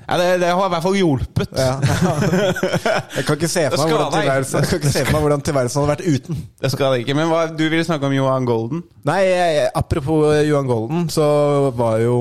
[0.08, 1.50] Ja, det, det har i hvert fall hjulpet.
[1.52, 1.74] Ja.
[3.18, 6.46] Jeg kan ikke se for meg hvordan tilværelsen, hvordan tilværelsen hadde vært uten.
[6.64, 7.18] Det skal det ikke.
[7.18, 8.86] Men hva, du ville snakke om Johan Golden?
[9.08, 9.22] Nei,
[9.76, 11.28] apropos Johan Golden, så
[11.76, 12.16] var jo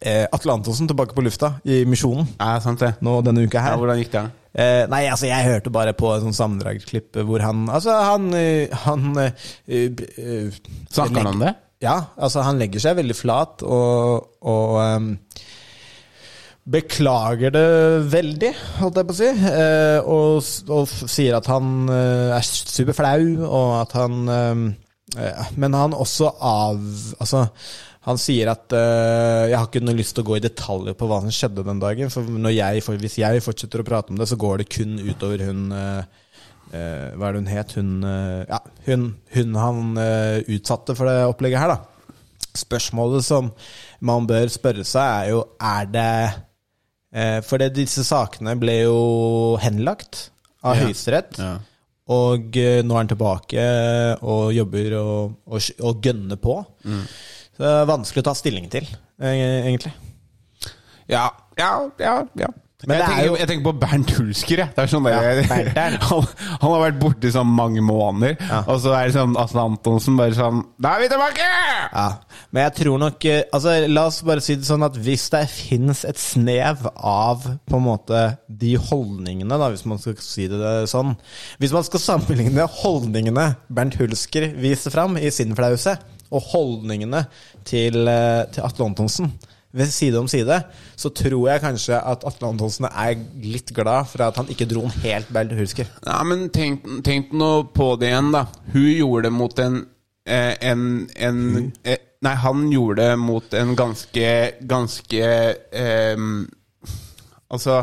[0.00, 2.94] eh, Atle Antonsen tilbake på lufta i Misjonen Ja, sant det.
[3.04, 3.76] nå denne uka her.
[3.76, 4.24] Ja, hvordan gikk det?
[4.52, 8.68] Eh, nei, altså jeg hørte bare på et sånt sammendragsklipp hvor han Altså, han, eh,
[8.84, 9.30] han uh,
[9.72, 10.58] uh,
[10.92, 11.54] Snakker han om det?
[11.82, 15.08] Ja, altså han legger seg veldig flat og, og ehm,
[16.62, 17.68] beklager det
[18.12, 19.30] veldig, holdt jeg på å si.
[19.50, 24.66] Eh, og, og sier at han eh, er superflau, og at han ehm,
[25.18, 26.78] eh, Men han også av
[27.18, 27.48] Altså,
[28.06, 31.08] han sier at eh, Jeg har ikke noe lyst til å gå i detaljer på
[31.10, 32.12] hva som skjedde den dagen.
[32.14, 35.64] For jeg, hvis jeg fortsetter å prate om det, så går det kun utover hun
[35.74, 36.20] eh,
[36.70, 37.74] eh, Hva er det hun het?
[37.78, 41.80] Hun, eh, ja, hun, hun han eh, utsatte for det opplegget her, da.
[42.52, 43.50] Spørsmålet som
[44.04, 46.40] man bør spørre seg, er jo Er det eh,
[47.44, 49.00] For det, disse sakene ble jo
[49.60, 50.30] henlagt
[50.64, 50.86] av Ja.
[50.86, 51.36] Høyesterett.
[51.36, 51.58] Ja.
[52.12, 53.64] Og eh, nå er han tilbake
[54.26, 56.56] og jobber og, og, og gønner på.
[57.52, 58.88] Så det er vanskelig å ta stilling til,
[59.20, 59.92] eh, egentlig.
[61.12, 61.26] Ja,
[61.60, 61.70] ja,
[62.00, 62.14] ja.
[62.40, 62.48] ja.
[62.86, 64.56] Men jeg, er tenker, jo- jeg tenker på Bernt Hulsker.
[64.62, 64.74] jeg.
[64.76, 65.20] Det sånn Ja,
[66.08, 66.26] han,
[66.62, 68.62] han har vært borte i sånn mange måneder, Ja.
[68.66, 71.46] og så er det sånn Asle Antonsen bare sånn Da er vi tilbake!
[71.92, 72.06] Ja,
[72.50, 75.44] Men jeg tror nok eh, altså La oss bare si det sånn at hvis det
[75.52, 80.88] finnes et snev av på en måte de holdningene, da, hvis man skal si det
[80.90, 81.14] sånn
[81.62, 85.96] Hvis man skal sammenligne holdningene Bernt Hulsker viser fram i sin flause,
[86.32, 87.26] og holdningene
[87.68, 89.32] til, eh, til Atle Antonsen
[89.72, 90.58] ved side om side,
[90.96, 94.84] så tror jeg kanskje at Atle Antonsen er litt glad for at han ikke dro
[94.84, 95.88] den helt Bernt Hulsker.
[96.06, 98.46] Ja, men tenk, tenk nå på det igjen, da.
[98.74, 99.80] Hun gjorde det mot en
[100.26, 100.84] eh, En,
[101.16, 101.40] en
[101.84, 104.28] eh, Nei, han gjorde det mot en ganske
[104.70, 105.30] Ganske
[105.74, 106.26] eh,
[107.50, 107.80] Altså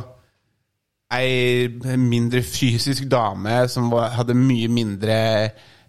[1.10, 1.66] Ei
[1.98, 5.16] mindre fysisk dame som var, hadde mye mindre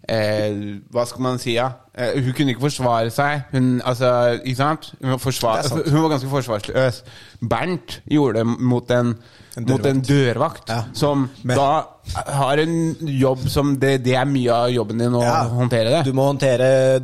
[0.09, 1.69] eh, Hva skal man si, ja?
[1.97, 3.45] Eh, hun kunne ikke forsvare seg.
[3.51, 4.93] Hun, altså, ikke sant?
[5.01, 5.89] Hun var, forsvar, sant.
[5.91, 7.03] hun var ganske forsvarsløs.
[7.49, 9.15] Bernt gjorde det mot en,
[9.57, 10.83] mot en dørvakt, Ja.
[10.93, 11.85] som Men- da
[12.27, 15.43] har en jobb som det, det er mye av jobben din å Ja.
[15.49, 16.05] håndtere det.
[16.05, 16.99] Du må håndtere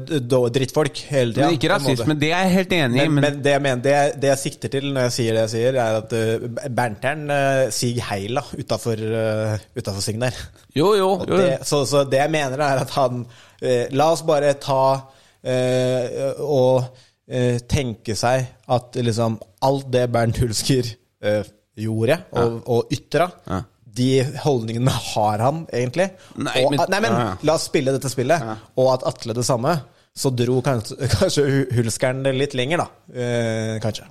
[0.49, 1.49] drittfolk hele tida.
[1.51, 3.07] ikke rasisme, det er jeg helt enig i.
[3.09, 5.49] Men, Men, det, jeg mener, det, det jeg sikter til når jeg sier det jeg
[5.49, 10.33] sier, er at uh, Bernteren uh, Sig Heila utafor uh, Signer.
[10.75, 11.37] jo, jo, jo.
[11.37, 13.25] Det, så, så det jeg mener, er at han
[13.61, 15.01] uh, La oss bare ta
[15.43, 16.83] eh, og
[17.29, 20.89] eh, tenke seg at liksom alt det Bernt Hulsker
[21.23, 21.43] eh,
[21.77, 23.61] gjorde og, og ytra Ja.
[23.97, 24.09] De
[24.43, 26.11] holdningene har han egentlig.
[26.37, 27.37] Nei, og, men- nei, men ja, ja.
[27.49, 28.43] la oss spille dette spillet,
[28.77, 29.71] og at Atle det samme.
[30.17, 32.87] Så dro kanskje, kanskje Hulskeren det litt lenger, da.
[33.09, 34.05] Eh, kanskje.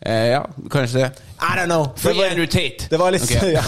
[0.00, 0.40] Eh, ja,
[0.70, 1.22] kanskje det.
[1.38, 1.86] I don't know.
[1.94, 2.88] Det var-.
[2.90, 3.52] Det var litt okay.
[3.58, 3.62] ja.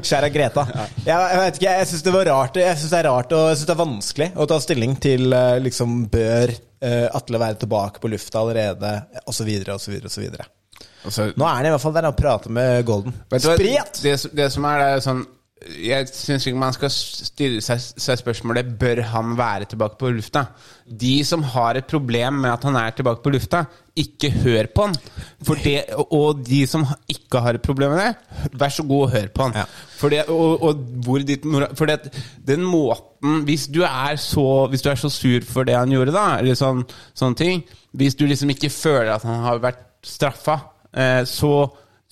[0.00, 0.66] Kjære Greta.
[1.04, 3.46] Jeg, jeg vet ikke, jeg syns det var rart Jeg synes det er rart og
[3.48, 7.60] jeg synes det er vanskelig å ta stilling til eh, liksom Bør eh, Atle være
[7.62, 8.92] tilbake på lufta allerede,
[9.24, 10.42] Og så videre og så videre og så osv.
[11.04, 13.14] Altså, Nå er han i hvert fall der og prater med Golden.
[13.36, 14.02] Spret!
[14.02, 15.24] Det, det som er, det er sånn
[15.84, 20.46] Jeg syns ikke man skal stille seg, seg spørsmålet Bør han være tilbake på lufta.
[20.84, 23.62] De som har et problem med at han er tilbake på lufta,
[23.96, 24.96] ikke hør på han.
[25.62, 25.76] Det,
[26.10, 29.46] og de som ikke har et problem med det, vær så god og hør på
[29.46, 29.56] han.
[29.60, 29.64] Ja.
[30.00, 31.46] For det, og, og hvor ditt
[31.78, 32.10] For det,
[32.44, 33.80] den måten Hvis du
[34.20, 36.82] så Hvis du er så sur for det han gjorde, da, eller sånn,
[37.16, 37.62] sånne ting
[37.96, 40.58] Hvis du liksom ikke føler at han har vært straffa,
[41.28, 41.54] så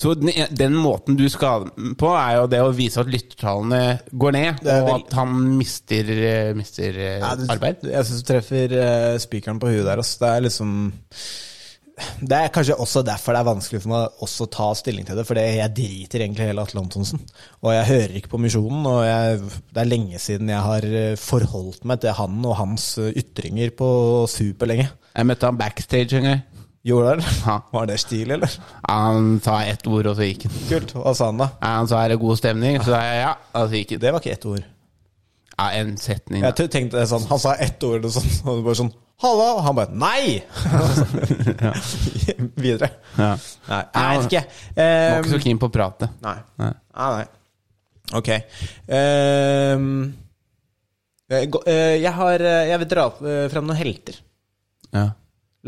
[0.03, 1.69] så den, den måten du skal
[2.01, 6.51] på, er jo det å vise at lyttertallene går ned, og at han mister, eh,
[6.59, 7.85] mister eh, Ja, du, arbeid.
[7.87, 8.75] Jeg syns du treffer
[9.23, 10.03] spikeren på huet der.
[10.03, 10.17] ass.
[10.19, 10.73] Det er liksom
[12.19, 15.21] Det er kanskje også derfor det er vanskelig for meg også å ta stilling til
[15.21, 15.27] det.
[15.29, 17.23] For jeg driter egentlig hele Atle Antonsen.
[17.63, 18.89] Og jeg hører ikke på Misjonen.
[18.89, 22.89] Og jeg, det er lenge siden jeg har eh, forholdt meg til han og hans
[22.99, 23.93] eh, ytringer på
[24.33, 24.89] superlenge.
[25.13, 26.43] Jeg møtte han backstage en gang.
[26.83, 27.27] Gjorde det?
[27.47, 27.61] Ja.
[27.71, 28.55] Var det stil, eller?
[28.89, 30.55] Han sa ett ord, og så gikk han.
[30.67, 30.95] Kult.
[30.99, 31.47] Hva sa han da?
[31.63, 33.33] Han sa er det god stemning, så sa jeg ja.
[33.61, 34.03] Og så gikk han.
[34.03, 34.65] Det var ikke ett ord.
[35.53, 36.43] Ja, en setning.
[36.43, 38.91] Jeg tenkte det sånn, Han sa ett ord, og, sånn, og bare sånn
[39.23, 39.49] Halla!
[39.55, 40.41] Og han bare Nei!
[42.65, 42.89] Videre.
[43.15, 43.37] Ja.
[43.69, 44.43] Nei, jeg vet ikke.
[44.75, 46.09] Var Um, ikke så keen på å prate.
[46.25, 46.35] Nei.
[46.59, 46.73] Nei.
[46.97, 47.27] Ah, nei.
[48.19, 48.33] Ok.
[48.91, 49.87] Um,
[51.33, 54.19] jeg har eh, Jeg vil dra frem fram noen helter.
[54.93, 55.07] Ja.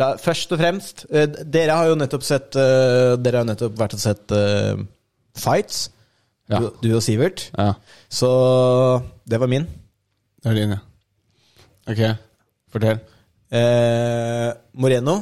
[0.00, 3.94] La, først og fremst uh, Dere har jo nettopp sett uh, Dere har nettopp vært
[3.94, 4.74] og sett uh,
[5.38, 5.88] Fights.
[6.50, 6.60] Ja.
[6.60, 7.48] Du, du og Sivert.
[7.56, 7.72] ja.
[8.12, 8.28] Så
[9.26, 9.64] det var min.
[10.38, 10.82] Det var din, ja.
[11.90, 12.02] Ok,
[12.70, 13.00] fortell.
[14.78, 15.14] Moreno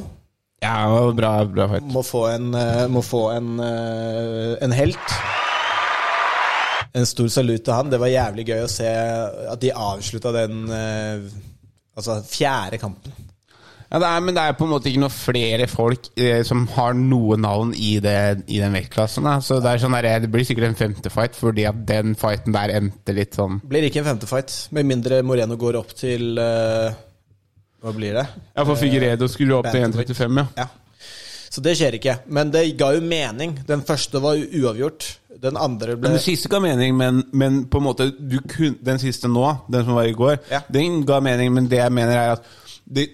[0.61, 1.87] Ja, det var bra, bra fight.
[1.95, 2.51] må få en,
[2.93, 5.15] må få en, en helt.
[6.93, 7.89] En stor salut til han.
[7.89, 8.93] Det var jævlig gøy å se
[9.55, 13.15] at de avslutta den altså fjerde kampen.
[13.93, 16.63] Ja, det er, men det er på en måte ikke noe flere folk eh, som
[16.73, 18.15] har noe navn i, det,
[18.49, 19.27] i den vektklassen.
[19.29, 19.35] Da.
[19.45, 22.55] Så det, er sånn der, det blir sikkert en femte fight, fordi at den fighten
[22.55, 26.41] der endte litt sånn Blir ikke en femte fight, med mindre Moreno går opp til
[26.41, 26.95] eh,
[27.85, 28.25] Hva blir det?
[28.55, 30.65] Ja, for Figueredo skulle opp til 1,35, ja.
[30.65, 30.67] Ja.
[31.53, 32.15] Så det skjer ikke.
[32.33, 33.59] Men det ga jo mening.
[33.67, 35.05] Den første var uavgjort.
[35.43, 38.97] Den andre ble Den siste ga mening, men, men på en måte du kun, Den
[39.01, 40.63] siste nå, den som var i går, Ja.
[40.73, 42.49] den ga mening, men det jeg mener er at
[42.89, 43.05] det,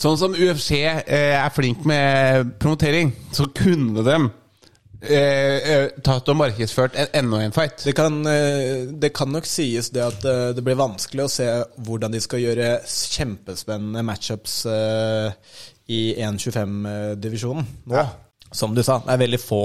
[0.00, 4.16] Sånn som UFC eh, er flink med promotering, så kunne de
[5.06, 7.84] eh, eh, tatt og markedsført en, enda en fight.
[7.86, 11.46] Det kan, eh, det kan nok sies det at eh, det blir vanskelig å se
[11.86, 15.60] hvordan de skal gjøre kjempespennende matchups eh,
[15.94, 18.04] i 1.25-divisjonen nå.
[18.54, 19.62] Som du sa, det er veldig få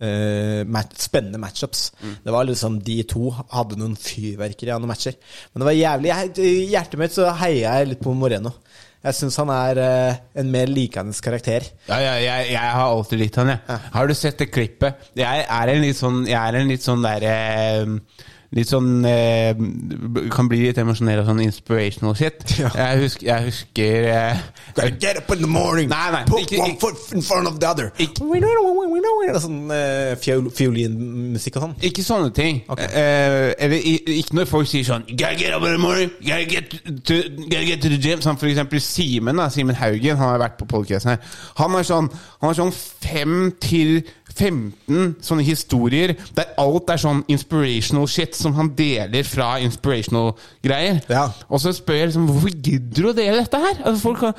[0.00, 1.82] mat spennende matchups.
[2.24, 5.18] Det var liksom De to hadde noen fyrverkeri av noen matcher.
[5.52, 8.54] Men det var jævlig I hjertet mitt så heia jeg litt på Moreno.
[9.00, 11.64] Jeg syns han er eh, en mer likende karakter.
[11.88, 13.78] Ja, ja jeg, jeg har alltid likt han, jeg.
[13.94, 15.08] Har du sett det klippet?
[15.16, 17.36] Jeg er en litt sånn Jeg er en litt sånn derre
[18.52, 19.54] litt sånn eh,
[20.34, 22.42] Kan bli litt emosjonell og sånn inspirational shit.
[22.58, 22.70] Ja.
[22.74, 24.40] Jeg husker, jeg husker eh,
[24.74, 27.46] Gotta get up in the morning, Nei, nei, put ikke- one ikke- foot in front
[27.48, 27.92] of the other.
[27.98, 29.32] Ikke- We know, we know, we know.
[29.32, 31.74] Det Sånn eh, fiol fiolinmusikk og sånn.
[31.86, 32.62] Ikke sånne ting.
[32.68, 32.86] Okay.
[32.90, 33.76] Eh, eller
[34.18, 36.70] ikke når folk sier sånn gotta get up in the morning, gotta get
[37.04, 38.20] to, gotta get to the gym.
[38.20, 41.18] Sånn for eksempel Simen, da, Simen Haugen, han har vært på podcasten her.
[41.62, 42.10] Han har sånn,
[42.40, 44.02] han har sånn fem til
[44.34, 50.32] 15 sånne historier der alt er sånn inspirational shit som han deler fra inspirational
[50.64, 51.00] greier.
[51.10, 51.26] Ja.
[51.48, 53.80] Og så spør jeg liksom hvorfor gidder du å dele dette her?
[53.84, 54.34] Altså, folk har,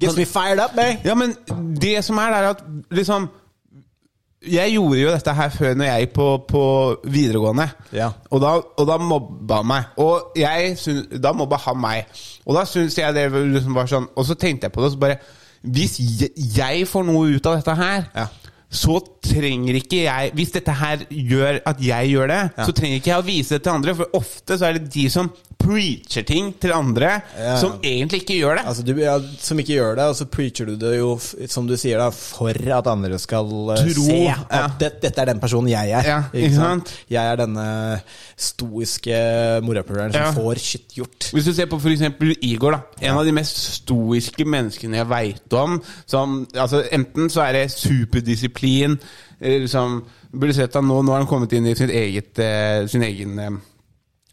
[0.00, 0.96] Gets me fired up, man.
[1.04, 1.34] ja, men
[1.76, 3.28] det som er, er at liksom
[4.40, 6.60] Jeg gjorde jo dette her før når jeg gikk på, på
[7.12, 7.66] videregående.
[7.92, 8.06] Ja.
[8.32, 9.90] Og, da, og da mobba han meg.
[10.00, 12.06] Og jeg syn- da mobba han meg.
[12.48, 14.94] Og da syns jeg det liksom var sånn Og så tenkte jeg på det, og
[14.96, 15.18] så bare
[15.60, 18.26] Hvis jeg, jeg får noe ut av dette her, Ja.
[18.70, 22.64] Så trenger ikke jeg Hvis dette her gjør at jeg gjør det, Ja.
[22.66, 23.94] så trenger ikke jeg å vise det til andre.
[23.98, 25.30] For ofte så er det de som
[25.60, 27.56] preacher ting til andre, Ja.
[27.60, 28.64] som egentlig ikke gjør det.
[28.70, 31.10] Altså, du, ja, som ikke gjør det, og så preacher du det jo,
[31.52, 34.66] som du sier, da, for at andre skal eh, Tro, se ja.
[34.80, 36.28] det, dette er den personen jeg er.
[36.32, 36.92] Ikke sant?
[37.12, 37.66] Jeg er denne
[38.40, 39.16] stoiske
[39.66, 41.30] morapuleren som får shit gjort.
[41.34, 42.06] Hvis du ser på f.eks.
[42.46, 42.82] Igor, da.
[43.04, 45.78] En av de mest stoiske menneskene jeg veit om.
[46.08, 48.98] Som, altså, enten så er det superdisiplin
[49.40, 52.84] liksom som Burde sett han nå, nå har han kommet inn i sitt eget, eh,
[52.86, 53.34] sin egen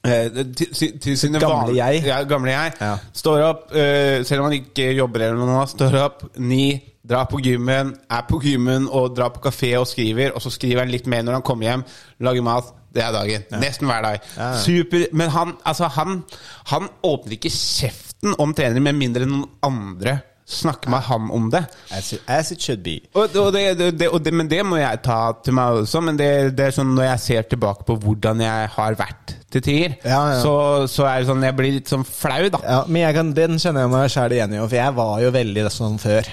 [0.07, 2.03] til, til, til sine gamle jeg.
[2.07, 2.75] Ja, gamle jeg.
[2.81, 2.93] Ja.
[3.15, 7.39] Står opp, uh, selv om han ikke jobber eller noe, står opp ni, drar på
[7.43, 11.07] gymmen, er på gymmen og drar på kafé og skriver, og så skriver han litt
[11.07, 11.85] mer når han kommer hjem,
[12.27, 12.73] lager mat.
[12.97, 13.43] Det er dagen.
[13.61, 14.23] Nesten hver dag.
[14.33, 14.61] Ja, ja.
[14.63, 15.03] Super.
[15.13, 16.23] Men han, altså, han,
[16.71, 20.17] han åpner ikke kjeften om trener med mindre noen andre
[20.47, 21.65] snakker med ham om det.
[21.91, 22.99] As it, as it should be.
[23.13, 26.01] Og, og, det, det, og det, men det må jeg ta til meg også.
[26.01, 29.63] Men det, det er sånn når jeg ser tilbake på hvordan jeg har vært til
[29.63, 30.41] tider, Ja, ja.
[30.43, 30.53] Så,
[30.91, 32.59] så er det sånn jeg blir litt sånn flau, da.
[32.65, 35.65] Ja, men kan, den kjenner jeg meg sjæl igjen i, for jeg var jo veldig
[35.71, 36.29] sånn før.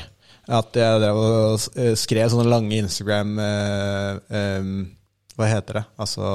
[0.59, 4.67] At jeg drev og eh, skrev sånne lange Instagram eh, eh,
[5.39, 5.85] Hva heter det?
[6.05, 6.27] Altså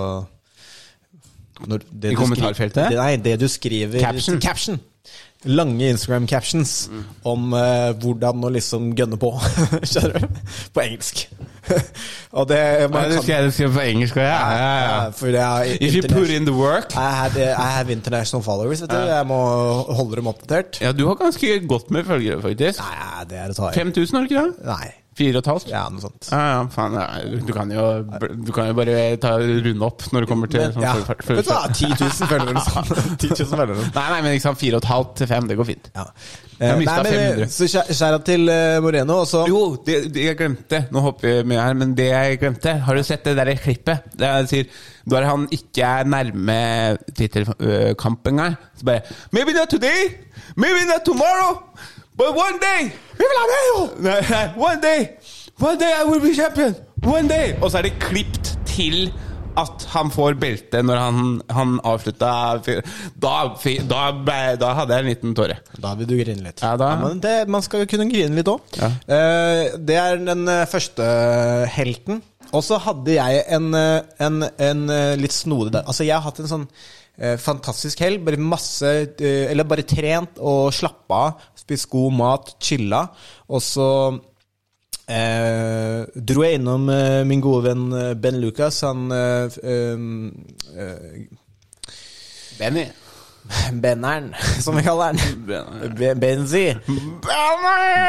[1.68, 2.88] når det I kommentarfeltet?
[2.90, 4.40] Det, nei, det du skriver Caption.
[4.40, 4.80] caption.
[5.48, 6.90] Lange Instagram-captions
[7.28, 9.32] om eh, hvordan å liksom gønne på.
[9.90, 10.42] Skjønner du?
[10.76, 11.26] På engelsk.
[12.40, 12.60] og det
[12.92, 14.38] man kan- skrev du skrev på engelsk òg, ja.
[14.52, 18.44] ja, ja, Ja, det If you put in the work I, had, I have international
[18.46, 18.98] followers, vet du.
[19.10, 19.40] Jeg må
[19.90, 20.82] holde dem oppdatert.
[20.82, 22.80] Ja, du har ganske godt med følgere, faktisk.
[22.80, 24.66] Nei, det er å ta 5000, har du ikke det?
[24.70, 24.90] Nei.
[25.20, 25.66] Fire og et halvt?
[25.68, 26.30] Ja, noe sånt.
[26.32, 26.94] Ja, ja, faen.
[26.96, 27.08] Ja.
[27.44, 27.86] Du, kan jo,
[28.46, 30.94] du kan jo bare ta runde opp når det kommer til Men, sånn ja.
[31.10, 32.88] føl- føl- Vet du hva, 10 000 følgere eller sånn.
[33.26, 33.90] 10 000 følgere.
[33.98, 35.90] Nei, nei, men liksom fire og et halvt til fem, det går fint.
[35.98, 36.06] Ja.
[36.60, 37.46] Jeg Eh, nei, men, 500.
[37.56, 41.28] Så skjæ- skjæra til eh, Moreno, og så Jo, det, det jeg glemte Nå hopper
[41.38, 44.00] vi mye her, men det jeg glemte Har du sett det der klippet?
[44.20, 44.66] Der han sier
[45.10, 48.56] når han ikke er nærme tittelkamp engang.
[48.78, 50.12] Så bare Maybe not today,
[50.56, 51.62] maybe not tomorrow,
[52.18, 53.40] but one day Vi vil
[54.24, 55.08] ha one day,
[55.60, 56.76] one day I will be champion.
[57.04, 57.54] One day.
[57.62, 59.12] Og så er det klippet til
[59.60, 61.20] at han får belte når han,
[61.54, 62.30] han avslutta
[63.20, 63.34] da,
[63.90, 64.04] da,
[64.60, 65.60] da hadde jeg en liten tåre.
[65.80, 66.62] Da vil du grine litt.
[66.64, 68.62] Ja, da- men det, man skal jo kunne grine litt òg.
[68.80, 68.90] Ja.
[69.78, 71.06] det er den eh, første
[71.76, 72.22] helten.
[72.56, 75.84] Og så hadde jeg en, eh, en, en eh, litt snodig.
[75.84, 76.66] Altså, jeg har hatt en sånn
[77.20, 78.24] eh, fantastisk helg.
[78.26, 81.46] Bare masse eh, Eller bare trent og slappa av.
[81.60, 83.04] Spist god mat, chilla.
[83.54, 83.86] Og så
[85.10, 88.82] Eh, dro jeg innom eh, min gode venn eh, Ben Lucas.
[88.86, 89.98] Han eh, eh,
[90.78, 91.22] eh,
[92.60, 92.88] Benny.
[93.82, 94.28] Benneren,
[94.62, 95.20] som vi kaller han.
[95.98, 96.66] Be- Benzi.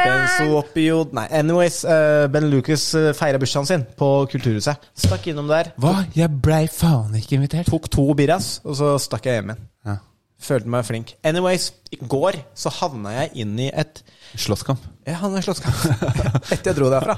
[0.05, 1.79] Benzoopiod Nei, anyways.
[1.87, 2.83] eh, ben Lucas
[3.17, 4.77] feira bursdagen sin på Kulturhuset.
[4.93, 5.71] Stakk innom der.
[5.81, 6.03] Hva?
[6.13, 7.71] Jeg blei faen ikke invitert.
[7.71, 9.65] Tok to birras, og så stakk jeg hjem igjen.
[9.89, 9.95] Ja.
[10.41, 11.15] Følte meg flink.
[11.25, 14.03] Anyways, i går så havna jeg inn i et
[14.39, 14.83] Slåsskamp.
[15.01, 15.79] Jeg han er slåsskamp
[16.53, 17.15] etter jeg dro derfra.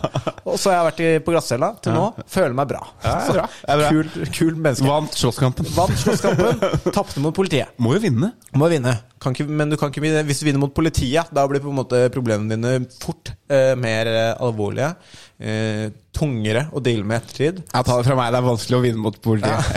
[0.47, 2.05] Og så har jeg vært i, på glattcella til nå.
[2.31, 2.79] Føler meg bra.
[3.03, 3.47] Ja, det er bra.
[3.63, 3.89] Det er bra.
[3.89, 4.87] Kul, kul menneske.
[4.87, 5.67] Vant slåsskampen.
[5.75, 6.63] Vant slåsskampen,
[6.95, 7.75] tapte mot politiet.
[7.83, 8.31] Må jo vinne.
[8.55, 8.95] Må vinne.
[9.23, 11.31] Kan ikke, men du kan ikke vinne hvis du vinner mot politiet.
[11.35, 14.93] Da blir på en måte problemene dine fort eh, mer eh, alvorlige.
[15.43, 17.61] Eh, tungere å deale med ettertid.
[17.65, 19.71] Jeg tar det fra meg, det er vanskelig å vinne mot politiet.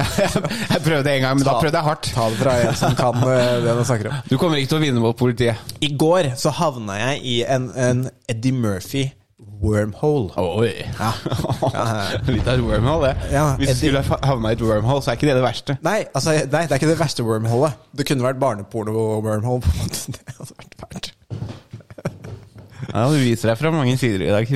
[0.75, 2.11] jeg prøvde en gang, men da prøvde jeg hardt.
[2.13, 4.19] Ta det fra en som kan eh, det du snakker om.
[4.29, 5.75] Du kommer ikke til å vinne mot politiet.
[5.81, 7.96] I går så havna jeg i en, en
[8.29, 9.05] Eddie Murphy
[9.63, 10.31] wormhole.
[10.41, 10.73] Oi.
[10.97, 11.11] Ja.
[12.27, 13.31] Litt av et wormhole, det.
[13.35, 15.77] Ja, Hvis du skulle ha havna i et wormhole, så er ikke det det verste.
[15.85, 17.77] Nei, altså, nei, det er ikke det verste wormholet.
[17.97, 19.61] Det kunne vært barneporno-wormhole.
[19.65, 20.13] på en måte.
[20.17, 21.13] Det hadde vært fælt.
[22.93, 24.49] Ja, Du viser deg fra mange sider i dag,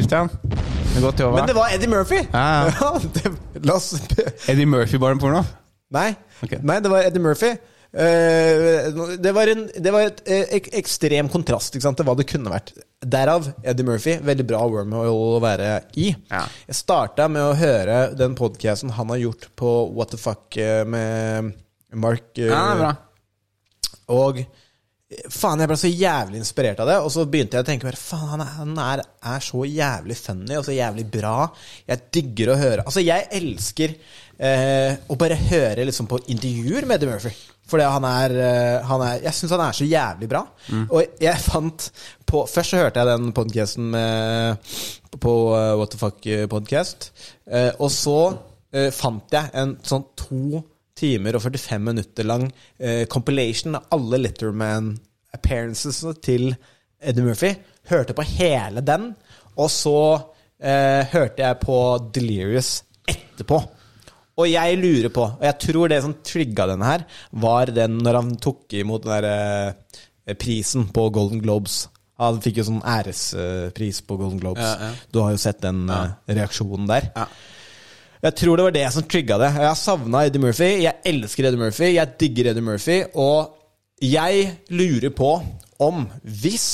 [1.24, 1.36] jobba.
[1.40, 2.20] Men det var Eddie Murphy!
[2.32, 2.90] Ja, ja.
[3.14, 3.32] det,
[3.64, 3.92] la oss
[4.48, 5.44] Eddie Murphy-barneporno.
[5.94, 6.56] Nei, Okay.
[6.64, 7.50] nei det var Eddie Murphy.
[7.90, 12.28] Eh, det var, en, det var et eh, ek, ekstrem kontrast sant, til hva det
[12.30, 12.72] kunne vært.
[13.00, 14.16] Derav Eddie Murphy.
[14.22, 16.12] Veldig bra wormhole å være i.
[16.30, 16.44] Ja.
[16.68, 20.84] Jeg starta med å høre den podcasten han har gjort på What the Fuck eh,
[20.86, 21.52] med
[21.98, 22.30] Mark.
[22.38, 22.94] Ja, bra.
[24.14, 24.44] og
[25.10, 26.98] faen, jeg ble så jævlig inspirert av det.
[27.02, 30.16] Og så begynte jeg å tenke bare, faen, han, er, han er, er så jævlig
[30.20, 31.36] funny og så jævlig bra.
[31.90, 33.96] Jeg digger å høre Altså, jeg elsker
[34.38, 37.34] eh, å bare høre liksom på intervjuer med Eddie Murphy.
[37.70, 40.42] Fordi han er, eh, han er Jeg syns han er så jævlig bra.
[40.90, 41.90] Og jeg fant
[42.26, 43.94] på Først så hørte jeg den podcasten
[45.20, 47.10] på eh, What the Fuck podcast.
[47.46, 48.20] Eh, og så
[48.94, 50.60] fant jeg en sånn to
[50.94, 52.44] timer og 45 minutter lang
[53.10, 56.52] compilation av alle Litterman-appearances til
[57.02, 57.50] Eddie Murphy.
[57.90, 59.08] Hørte på hele den,
[59.58, 59.96] og så
[60.62, 61.80] hørte jeg på
[62.14, 62.70] Delirious
[63.10, 63.58] etterpå.
[64.38, 67.06] Og jeg lurer på, og jeg tror det som trigga denne her,
[67.42, 71.82] var den når han tok imot den der eh, prisen på Golden Globes.
[72.20, 74.64] Han fikk jo sånn ærespris på Golden Globes.
[74.64, 75.08] Ja, ja.
[75.12, 77.10] Du har jo sett den eh, reaksjonen der.
[78.20, 79.48] Jeg tror det var det som trigga det.
[79.56, 80.70] Jeg har savna Eddie Murphy.
[80.84, 81.94] Jeg elsker Eddie Murphy.
[81.94, 82.98] Jeg digger Eddie Murphy.
[83.16, 83.56] Og
[84.04, 85.30] jeg lurer på
[85.80, 86.68] om hvis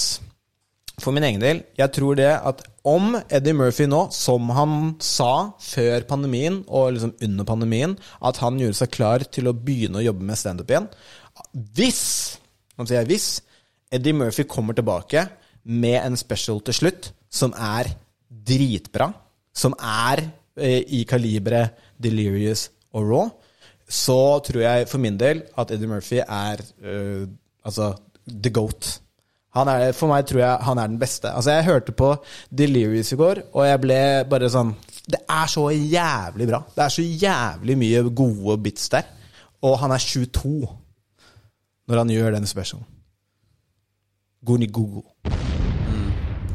[1.03, 5.53] For min egen del, jeg tror det at om Eddie Murphy nå, som han sa
[5.61, 10.07] før pandemien og liksom under pandemien, at han gjorde seg klar til å begynne å
[10.07, 10.89] jobbe med standup igjen
[11.77, 12.05] Hvis,
[12.79, 13.29] nå sier jeg hvis,
[13.93, 15.27] Eddie Murphy kommer tilbake
[15.69, 17.93] med en special til slutt som er
[18.31, 19.11] dritbra,
[19.53, 20.25] som er
[20.57, 23.33] eh, i kaliberet Delirious og Raw,
[23.87, 27.27] så tror jeg for min del at Eddie Murphy er eh,
[27.67, 27.93] altså
[28.27, 28.97] the goat.
[29.57, 31.31] Er, for meg tror jeg han er den beste.
[31.33, 32.11] Altså Jeg hørte på
[32.53, 34.75] Delirious i går, og jeg ble bare sånn
[35.07, 36.61] Det er så jævlig bra.
[36.75, 39.09] Det er så jævlig mye gode bits der.
[39.65, 40.69] Og han er 22
[41.87, 42.85] når han gjør den specialen.
[44.47, 45.07] Goni-gogo.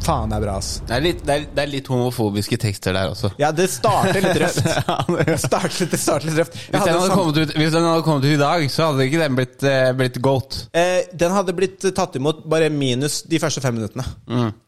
[0.02, 0.70] Faen, det er bra, ass.
[0.88, 3.30] Det er, litt, det, er, det er litt homofobiske tekster der også.
[3.38, 4.66] Ja, det starter litt røft.
[5.32, 6.56] Det starter, det starter litt røft.
[6.72, 9.20] Hvis den, hadde kommet ut, hvis den hadde kommet ut i dag, så hadde ikke
[9.22, 10.58] den blitt, uh, blitt goat.
[10.78, 14.06] Eh, den hadde blitt tatt imot bare minus de første fem minuttene.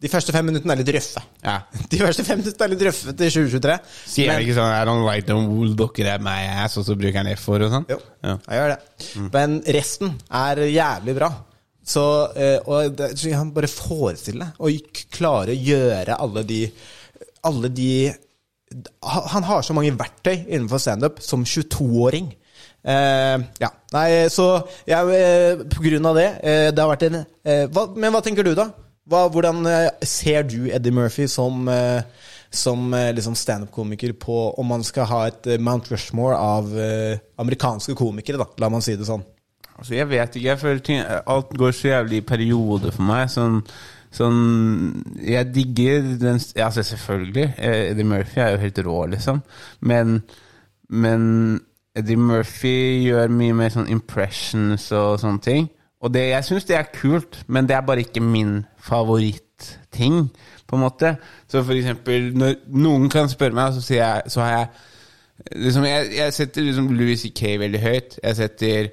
[0.04, 1.24] De første fem minuttene er litt røffe.
[1.43, 1.56] Ja.
[1.93, 3.80] De første fem minuttene er litt røffe til 2023.
[4.13, 6.86] Sier Men- han ikke sånn I don't like them wool dokker er my ass, og
[6.88, 7.89] så bruker han F-ord og sånn?
[7.89, 8.38] Jo, Ja.
[8.48, 9.28] jeg gjør det.
[9.34, 11.32] Men resten er jævlig bra.
[11.84, 12.04] Så,
[12.39, 14.69] eh, og det, så han bare forestille å
[15.12, 16.62] klare å gjøre alle de
[17.43, 17.89] Alle de
[19.04, 22.32] Han har så mange verktøy innenfor standup som 22-åring.
[22.84, 23.69] Eh, ja.
[23.93, 24.48] Nei, så
[24.88, 28.19] jeg, eh, på grunn av det eh, Det har vært en eh, hva, Men hva
[28.26, 28.65] tenker du, da?
[29.08, 29.63] Hva, hvordan
[30.04, 31.67] ser du Eddie Murphy som
[32.54, 36.69] som liksom standup-komiker på om man skal ha et Mount Rushmore av
[37.41, 39.26] amerikanske komikere, da, la man si det sånn.
[39.78, 40.48] Altså, jeg vet ikke.
[40.48, 43.30] Jeg føler alt går så jævlig i perioder for meg.
[43.34, 43.60] Sånn,
[44.14, 44.40] sånn
[45.26, 47.54] Jeg digger den Altså, selvfølgelig.
[47.58, 49.42] eh, Eddie Murphy er jo helt rå, liksom.
[49.82, 50.22] Men,
[50.90, 51.60] men
[51.96, 52.76] Eddie Murphy
[53.08, 55.70] gjør mye mer sånn impressions og sånne ting.
[56.04, 60.26] Og det, jeg syns det er kult, men det er bare ikke min favorittting,
[60.68, 61.16] på en måte.
[61.48, 64.68] Så for eksempel, når noen kan spørre meg, så, jeg, så har jeg
[65.64, 67.54] liksom, jeg, jeg setter liksom Louis C.K.
[67.60, 68.18] veldig høyt.
[68.24, 68.90] Jeg setter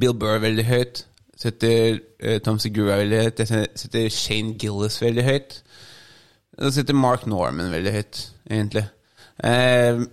[0.00, 1.04] Bill Burr veldig høyt.
[1.38, 3.42] Setter uh, Tom Segura veldig høyt.
[3.42, 5.62] Jeg setter Shane Gillis veldig høyt.
[6.58, 8.84] Og setter Mark Norman veldig høyt, egentlig.
[9.42, 10.04] Uh,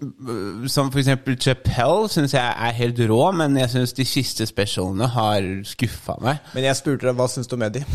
[0.71, 5.09] som for eksempel Chappelle syns jeg er helt rå, men jeg syns de siste specialene
[5.13, 6.39] har skuffa meg.
[6.55, 7.85] Men jeg spurte deg hva syns du om Eddie?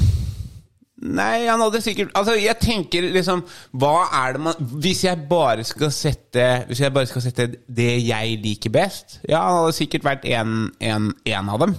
[1.04, 3.42] Nei, han hadde sikkert Altså, jeg tenker liksom
[3.76, 7.90] Hva er det man Hvis jeg bare skal sette Hvis jeg bare skal sette det
[8.06, 11.74] jeg liker best Ja, han hadde sikkert vært en, en, en av dem.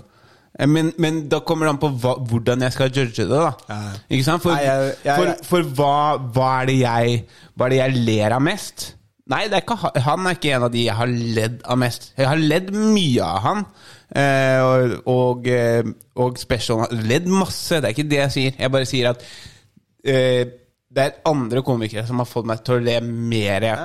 [0.60, 3.50] Eh, Men, men da kommer det an på hva, hvordan jeg skal judge det, da.
[3.70, 3.80] Ja.
[4.14, 4.44] Ikke sant?
[4.46, 5.96] For, Nei, jeg- jeg- for, for hva,
[6.38, 7.18] hva, er det jeg,
[7.58, 8.92] hva er det jeg ler av mest?
[9.32, 12.12] Nei, det er ikke, han er ikke en av de jeg har ledd av mest.
[12.14, 13.64] Jeg har ledd mye av han.
[14.06, 15.88] Eh, og, og, eh,
[16.22, 18.60] og special Ledd masse, det er ikke det jeg sier.
[18.62, 19.26] Jeg bare sier at
[20.06, 20.46] eh,
[20.96, 23.76] det er andre komikere som har fått meg til å le mer ja.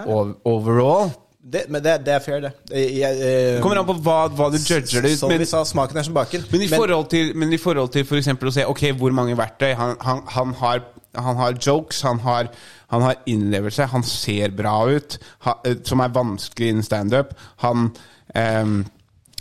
[0.47, 1.11] overall.
[1.41, 2.51] Det, men det, det er fair, det.
[2.69, 3.17] Jeg, jeg,
[3.57, 5.19] Det kommer an på hva, hva du judger det ut.
[5.23, 6.45] Som Men, vi sa, smaken er som baken.
[6.53, 9.73] men, i forhold til, men i forhold til for å se Ok, hvor mange verktøy
[9.79, 10.85] Han, han, han, har,
[11.17, 12.49] han har jokes, han har,
[12.93, 17.35] han har innlevelse, han ser bra ut, ha, eh, som er vanskelig innen standup.
[17.65, 17.91] Han,
[18.35, 18.67] eh,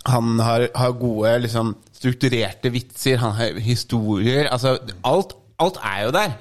[0.09, 6.13] han har, har gode, liksom, strukturerte vitser, han har historier Altså, alt, alt er jo
[6.15, 6.37] der.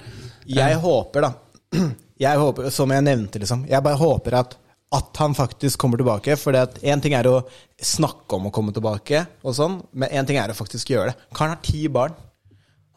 [0.49, 1.33] Jeg håper, da
[2.19, 4.55] Jeg håper, Som jeg nevnte, liksom Jeg bare håper at
[4.95, 6.33] at han faktisk kommer tilbake.
[6.39, 7.41] For én ting er å
[7.77, 11.27] snakke om å komme tilbake, og sånn, men én ting er å faktisk gjøre det.
[11.37, 12.15] Karen har ti barn.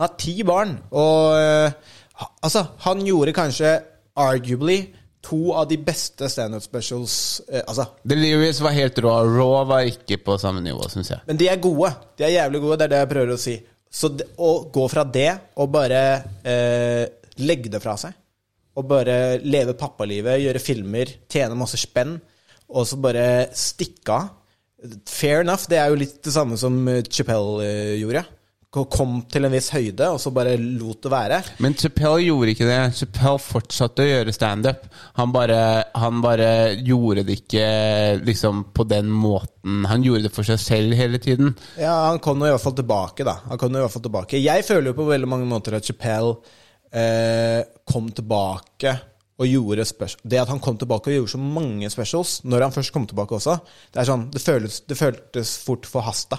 [0.00, 1.98] Han har ti barn, og eh,
[2.42, 3.76] altså, han gjorde kanskje
[4.18, 4.80] arguably
[5.22, 7.14] to av de beste standup specials
[7.46, 9.12] eh, Altså, Delirious var helt rå.
[9.30, 11.22] Raw var ikke på samme nivå, syns jeg.
[11.28, 11.92] men de er gode.
[12.18, 13.56] De er jævlig gode, det er det jeg prøver å si.
[13.92, 16.02] Så det, å gå fra det og bare
[16.48, 17.04] eh,
[17.44, 18.14] legge det fra seg,
[18.72, 22.16] og bare leve pappalivet, gjøre filmer, tjene masse spenn,
[22.72, 24.30] og så bare stikke av
[25.06, 28.24] Fair enough, det er jo litt det samme som Chapell Chappelle eh, gjorde.
[28.72, 31.38] Ko- Kom til en viss høyde, og så bare lot det være.
[31.60, 32.78] Men Chappelle gjorde ikke det.
[32.96, 34.86] Chappelle fortsatte å gjøre standup.
[35.18, 35.58] Han, bare,
[36.00, 36.46] han bare
[36.80, 37.66] gjorde det ikke
[38.24, 39.84] liksom på den måten.
[39.90, 41.52] Han gjorde det for seg selv hele tiden.
[41.76, 43.36] Ja, han kom nå i hvert fall tilbake, da.
[43.50, 44.40] Han kom i hvert fall tilbake.
[44.40, 46.38] Jeg føler jo på veldig mange måter at Chappelle
[46.92, 47.60] eh,
[47.92, 48.94] kom tilbake
[49.42, 50.20] og gjorde specials.
[50.24, 53.36] Det at han kom tilbake og gjorde så mange specials, når han først kom tilbake
[53.36, 53.58] også,
[53.92, 56.38] det er sånn, det føltes, det føltes fort forhasta.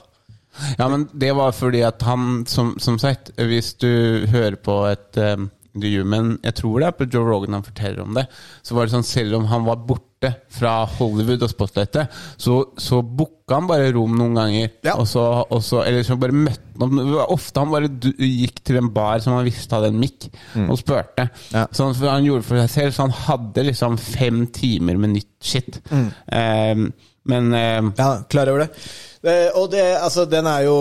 [0.77, 5.19] Ja, men det var fordi at han, som, som sagt, hvis du hører på et
[5.19, 8.27] um, Men jeg tror det er på Joe Rogan han forteller om det.
[8.61, 12.99] Så var det sånn, selv om han var borte fra Hollywood og Spotlightet, så, så
[13.01, 14.69] booka han bare rom noen ganger.
[14.85, 14.93] Ja.
[15.01, 18.91] Og så, og så, eller så bare møtte han Ofte han bare gikk til en
[18.93, 20.29] bar som han visste hadde en mikk,
[20.67, 21.25] og spurte.
[21.55, 21.65] Ja.
[21.73, 25.33] Så han, han gjorde for seg selv, så han hadde liksom fem timer med nytt
[25.41, 25.81] shit.
[25.89, 26.91] Um,
[27.29, 28.85] men um, Ja, klar over det.
[29.23, 30.75] Eh, og det, altså, den er jo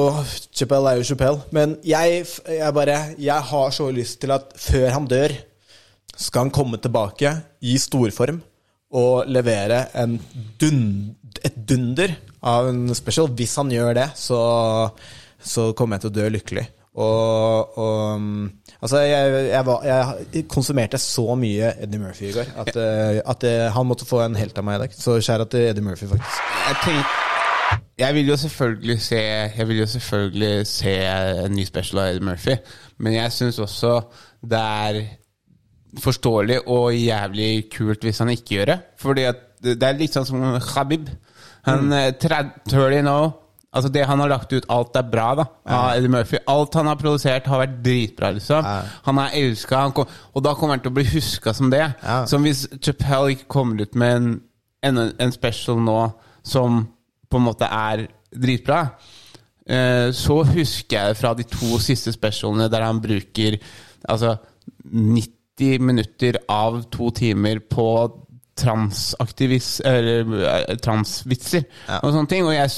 [0.51, 1.43] Chappelle er jo Chappelle.
[1.55, 5.35] Men jeg, jeg bare Jeg har så lyst til at før han dør,
[6.17, 7.31] skal han komme tilbake
[7.63, 8.43] i storform
[8.93, 10.19] og levere en
[10.61, 12.13] dund, et dunder
[12.45, 13.31] av en special.
[13.33, 14.43] Hvis han gjør det, så,
[15.41, 16.67] så kommer jeg til å dø lykkelig.
[16.93, 18.51] Og, og um,
[18.83, 23.45] Altså, jeg, jeg, var, jeg konsumerte så mye Eddie Murphy i går at, eh, at
[23.47, 24.97] eh, han måtte få en helt av meg i dag.
[24.99, 26.41] Så skjæra til Eddie Murphy, faktisk.
[26.67, 27.13] jeg tenk,
[27.99, 29.21] Jeg vil jo selvfølgelig se
[29.57, 30.97] Jeg vil jo selvfølgelig se
[31.45, 32.57] en ny special av Eddie Murphy,
[32.99, 34.01] men jeg syns også
[34.51, 35.03] det er
[36.03, 38.79] forståelig og jævlig kult hvis han ikke gjør det.
[38.99, 41.07] Fordi at det er litt sånn som Khabib.
[41.69, 42.19] Han mm.
[42.19, 43.19] 30 30 nå
[43.73, 46.37] Altså Det han har lagt ut, alt er bra da av Eddie Murphy.
[46.53, 48.33] Alt han har produsert, har vært dritbra.
[48.37, 48.67] liksom
[49.07, 51.87] Han er elska, og da kommer han til å bli huska som det.
[52.03, 52.19] Ja.
[52.29, 54.29] Som hvis Chappelle ikke kommer ut med en,
[54.85, 55.99] en, en special nå
[56.45, 56.85] som
[57.31, 58.83] på en måte er dritbra,
[59.65, 63.57] eh, så husker jeg fra de to siste specialene der han bruker
[64.09, 64.37] altså
[64.85, 67.87] 90 minutter av to timer på
[68.57, 69.81] transaktivis...
[69.85, 71.65] Eller eh, transvitser
[72.03, 72.45] og sånne ting.
[72.47, 72.71] Og jeg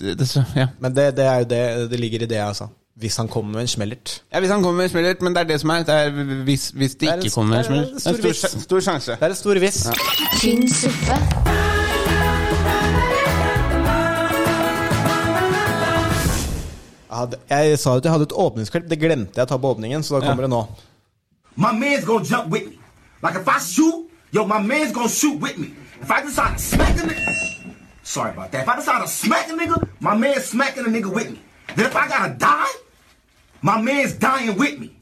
[0.00, 0.66] det, det, så- ja.
[0.80, 2.68] Men det, det er jo det det ligger i det, altså.
[3.00, 4.22] Hvis han kommer med en smellert.
[4.32, 5.82] ja, Hvis han kommer med en smellert, men det er det som er.
[5.88, 6.10] Det er
[6.44, 8.02] hvis, hvis det Det er en- ikke kommer med en det er en smellert.
[8.02, 8.38] Det stor er en vits.
[8.48, 9.10] stor, stor sjanse.
[9.12, 9.86] Det er en stor viss.
[10.40, 11.20] tynn suppe,
[17.50, 18.86] jeg sa at jeg hadde et åpningsklipp.
[18.90, 20.62] Det glemte jeg å ta på åpningen, så da kommer det nå.
[21.56, 22.76] my man's gonna jump with me.
[23.22, 25.74] Like if I shoot, yo, my man's gonna shoot with me.
[26.00, 28.62] If I decide to smack a nigga, sorry about that.
[28.62, 31.40] If I decide to smack a nigga, my man's smacking a nigga with me.
[31.76, 32.72] Then if I gotta die,
[33.62, 34.96] my man's dying with me.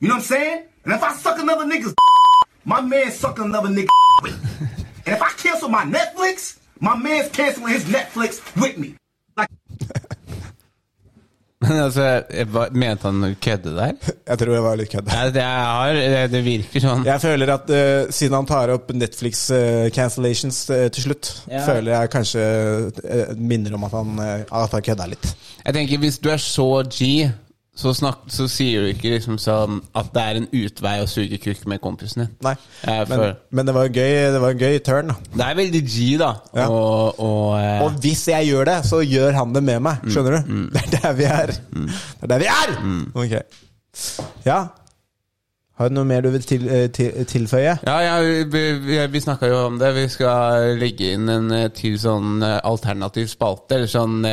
[0.00, 0.64] You know what I'm saying?
[0.84, 1.94] And if I suck another nigga's
[2.64, 3.88] my man's sucking another nigga
[4.22, 4.66] with me.
[5.06, 8.96] And if I cancel my Netflix, my man's canceling his Netflix with me.
[11.64, 12.04] Men altså,
[12.76, 13.94] mente han å kødde der?
[14.28, 15.08] Jeg tror jeg var litt kødd.
[15.08, 17.06] Ja, det, det, det virker sånn.
[17.06, 21.94] Jeg føler at uh, siden han tar opp Netflix uh, cancellations uh, til slutt, føler
[21.94, 22.44] jeg kanskje
[23.40, 25.30] minner om at han, uh, at han kødda litt.
[25.62, 27.30] Jeg tenker Hvis du er så G,
[27.76, 31.36] så, snak, så sier du ikke liksom sånn at det er en utvei å suge
[31.42, 32.30] kukk med kompisen din.
[32.46, 32.54] Nei,
[32.88, 35.12] eh, men, men det var en gøy, det var en gøy turn.
[35.34, 36.30] Det er veldig G, da.
[36.56, 36.70] Ja.
[36.72, 40.08] Og, og, eh, Og hvis jeg gjør det, så gjør han det med meg.
[40.08, 40.56] Skjønner du?
[40.72, 41.52] Det er der vi er.
[41.52, 42.74] Det er der vi er!
[43.22, 43.38] Ok.
[44.46, 44.60] Ja.
[45.76, 47.74] Har du noe mer du vil til, eh, til, tilføye?
[47.84, 48.14] ja, ja,
[48.48, 49.90] vi, vi, vi snakka jo om det.
[49.98, 53.76] Vi skal legge inn en eh, til sånn eh, alternativ spalte.
[53.76, 54.24] Eller sånn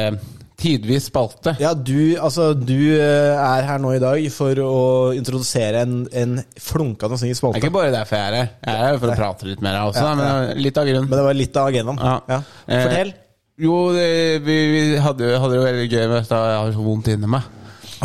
[0.60, 1.56] tidvis spalte.
[1.62, 4.76] Ja, du, altså, du eh, er her nå i dag for å
[5.18, 7.62] introdusere en, en flunkende ny Det er spalte.
[7.64, 8.54] ikke bare derfor jeg er her.
[8.62, 10.88] Jeg er her for å prate litt mer også, da, men det er litt av
[10.92, 11.10] grunnen.
[11.10, 12.04] Men det var litt av agendaen.
[12.04, 12.16] Ja.
[12.30, 12.40] Ja.
[12.68, 13.14] Eh, Fortell.
[13.64, 14.08] Jo, det,
[14.46, 16.40] vi, vi hadde, hadde det veldig gøy med dette.
[16.50, 17.28] jeg har så vondt inni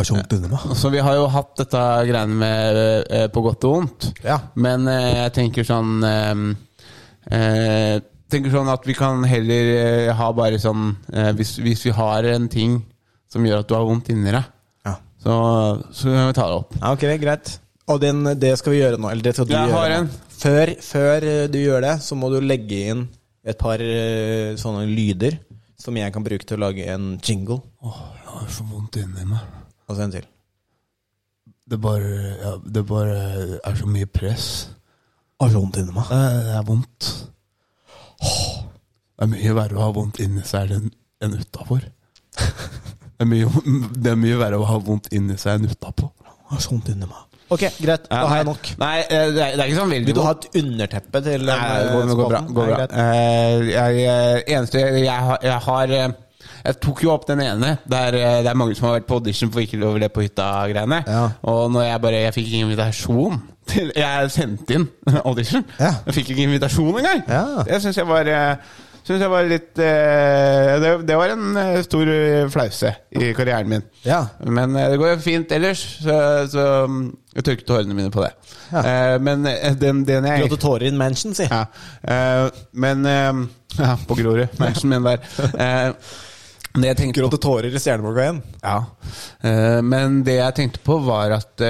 [0.05, 0.75] så meg.
[0.79, 2.77] Så vi har jo hatt dette greiene med
[3.11, 4.11] eh, på godt og vondt.
[4.27, 4.37] Ja.
[4.61, 6.45] Men eh, jeg tenker sånn eh,
[7.35, 7.97] eh,
[8.31, 12.27] tenker sånn at vi kan heller eh, ha bare sånn eh, hvis, hvis vi har
[12.35, 12.79] en ting
[13.33, 14.45] som gjør at du har vondt inni deg,
[14.89, 14.95] Ja.
[15.21, 15.35] så,
[15.93, 16.77] så kan vi ta det opp.
[16.81, 17.55] Ja, ok, greit.
[17.89, 19.09] Og den, det skal vi gjøre nå.
[19.11, 20.09] Eller det skal du Jeg gjøre har en.
[20.39, 23.07] Før, før eh, du gjør det, så må du legge inn
[23.49, 25.39] et par eh, sånne lyder
[25.81, 27.61] som jeg kan bruke til å lage en jingle.
[27.87, 29.41] Åh, Jeg har så vondt inni meg.
[29.89, 30.27] Og så en til.
[31.69, 32.11] Det bare,
[32.43, 33.17] ja, det bare
[33.61, 34.47] er så mye press.
[35.41, 36.09] Har så vondt inni meg.
[36.13, 37.09] Det, det er vondt.
[38.23, 40.91] Det er mye verre å ha vondt inni seg enn
[41.25, 41.83] enn utafor.
[42.39, 43.63] Det, er mye-
[43.99, 46.11] det er mye verre å ha vondt inni seg enn utapå.
[46.53, 47.25] Har så vondt inni meg.
[47.51, 48.05] Ok, greit.
[48.11, 48.69] Da har jeg nok.
[48.79, 51.45] Nei, eh, det er, det er ikke sånn veldig Vil du ha et underteppe til
[51.49, 52.41] Nei, det går, eh, det går bra.
[52.59, 52.87] Går Nei, bra.
[53.03, 56.09] Eh, jeg, eh, eneste jeg har, jeg har eh,
[56.69, 59.17] Jeg tok jo opp den ene der eh, det er mange som har vært på
[59.23, 61.01] audition for Ikke lov å le på hytta-greiene.
[61.09, 61.23] Ja.
[61.49, 63.41] Og når jeg bare Jeg fikk ingen invitasjon
[63.71, 64.89] til Jeg sendte inn
[65.29, 65.65] audition.
[65.79, 65.95] Ja.
[66.09, 67.25] Jeg fikk ikke invitasjon engang.
[67.29, 67.65] Ja.
[67.69, 68.77] Det syns jeg var eh,
[69.09, 72.11] Synes jeg var litt eh, det, det var en eh, stor
[72.53, 73.85] flause i karrieren min.
[74.05, 74.19] Ja.
[74.45, 76.17] Men det går jo fint ellers, så,
[76.53, 77.07] så mm,
[77.39, 78.35] jeg tørket tårene mine på det.
[78.69, 78.83] Ja.
[78.83, 79.49] Eh, men
[79.81, 81.47] den, den jeg Gråte tårer in mansion, si.
[81.49, 81.63] ja.
[82.05, 83.09] eh, men
[83.79, 84.59] Ja, på Grorud.
[84.61, 85.25] Mansion min der.
[85.49, 86.13] Eh,
[86.79, 88.43] det jeg Gråte tårer i Stjerneborga igjen.
[88.61, 88.77] ja.
[89.41, 91.65] Eh, men det jeg tenkte på, var at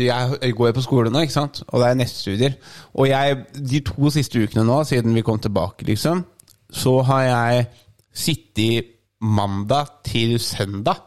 [0.00, 1.62] jeg, går på skole nå, ikke sant?
[1.68, 2.58] og det er nettstudier.
[2.94, 6.24] Og jeg, de to siste ukene nå, siden vi kom tilbake, liksom,
[6.72, 7.66] så har jeg
[8.12, 11.02] sittet mandag til søndag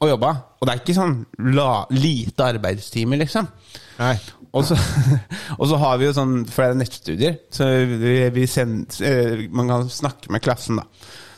[0.00, 0.32] og jobba.
[0.60, 1.18] Og det er ikke sånn
[1.56, 3.48] la, lite arbeidstimer, liksom.
[4.00, 4.16] Nei.
[4.56, 4.76] Og så,
[5.60, 9.46] og så har vi jo sånn, for det er nettstudier, så vi, vi send, eh,
[9.52, 10.86] man kan snakke med klassen, da.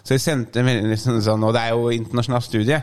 [0.03, 2.79] Så jeg sendte en melding liksom sånn, og det er jo internasjonalt studie,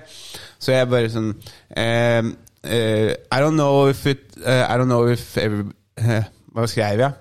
[0.62, 1.32] så jeg bare sånn
[1.74, 2.22] eh,
[2.66, 5.66] I don't know if it eh, I don't know if every,
[5.98, 7.12] eh, Hva skrev jeg?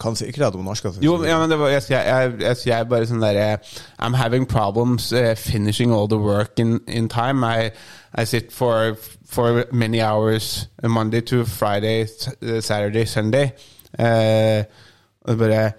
[0.00, 0.84] Kan si ikke det på norsk.
[0.84, 1.00] Altså.
[1.02, 3.58] Jo, ja, men var, jeg, jeg, jeg skrev bare sånn derre
[3.98, 7.44] I'm having problems eh, finishing all the work in, in time.
[7.44, 7.70] I,
[8.14, 8.96] I sit for,
[9.26, 12.02] for many hours uh, Monday to Friday,
[12.42, 13.54] uh, Saturday, Sunday.
[13.98, 14.64] Uh,
[15.24, 15.74] bare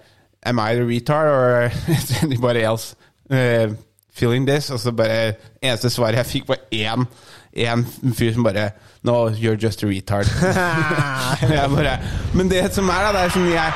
[0.46, 2.94] Am I the retard, or is anybody else
[3.30, 3.68] eh,
[4.16, 4.70] feeling this?
[4.70, 7.06] Og så bare Eneste svaret jeg fikk, var én,
[7.56, 7.86] En
[8.16, 8.70] fyr som bare
[9.06, 10.26] No, you're just a retard.
[11.52, 11.98] jeg bare,
[12.34, 13.72] men det som er, da, det er som jeg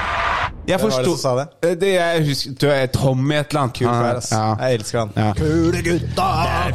[0.69, 1.47] jeg Hvem var det som sa det?
[1.65, 3.79] Eh, Det jeg husker du er Tommy et eller annet.
[3.79, 4.31] Kul kar, ass.
[4.33, 4.55] Ja.
[4.61, 5.13] Jeg elsker han.
[5.17, 5.31] Ja.
[5.39, 6.29] Kule gutta,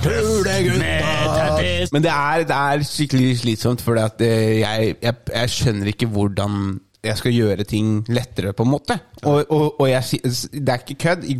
[0.03, 1.85] kule gutta.
[1.93, 4.65] Men det er, det er skikkelig slitsomt, for jeg,
[5.03, 8.97] jeg, jeg skjønner ikke hvordan jeg skal gjøre ting lettere, på en måte.
[9.23, 10.03] Og, og, og jeg,
[10.51, 11.23] det er ikke kødd.
[11.29, 11.37] I,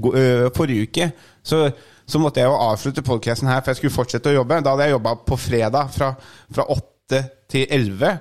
[0.56, 1.12] forrige uke
[1.46, 1.70] så,
[2.06, 4.62] så måtte jeg jo avslutte podcasten her, for jeg skulle fortsette å jobbe.
[4.62, 6.12] Da hadde jeg jobba på fredag fra,
[6.54, 8.12] fra 8 til 11,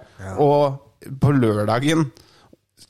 [0.45, 2.07] og på lørdagen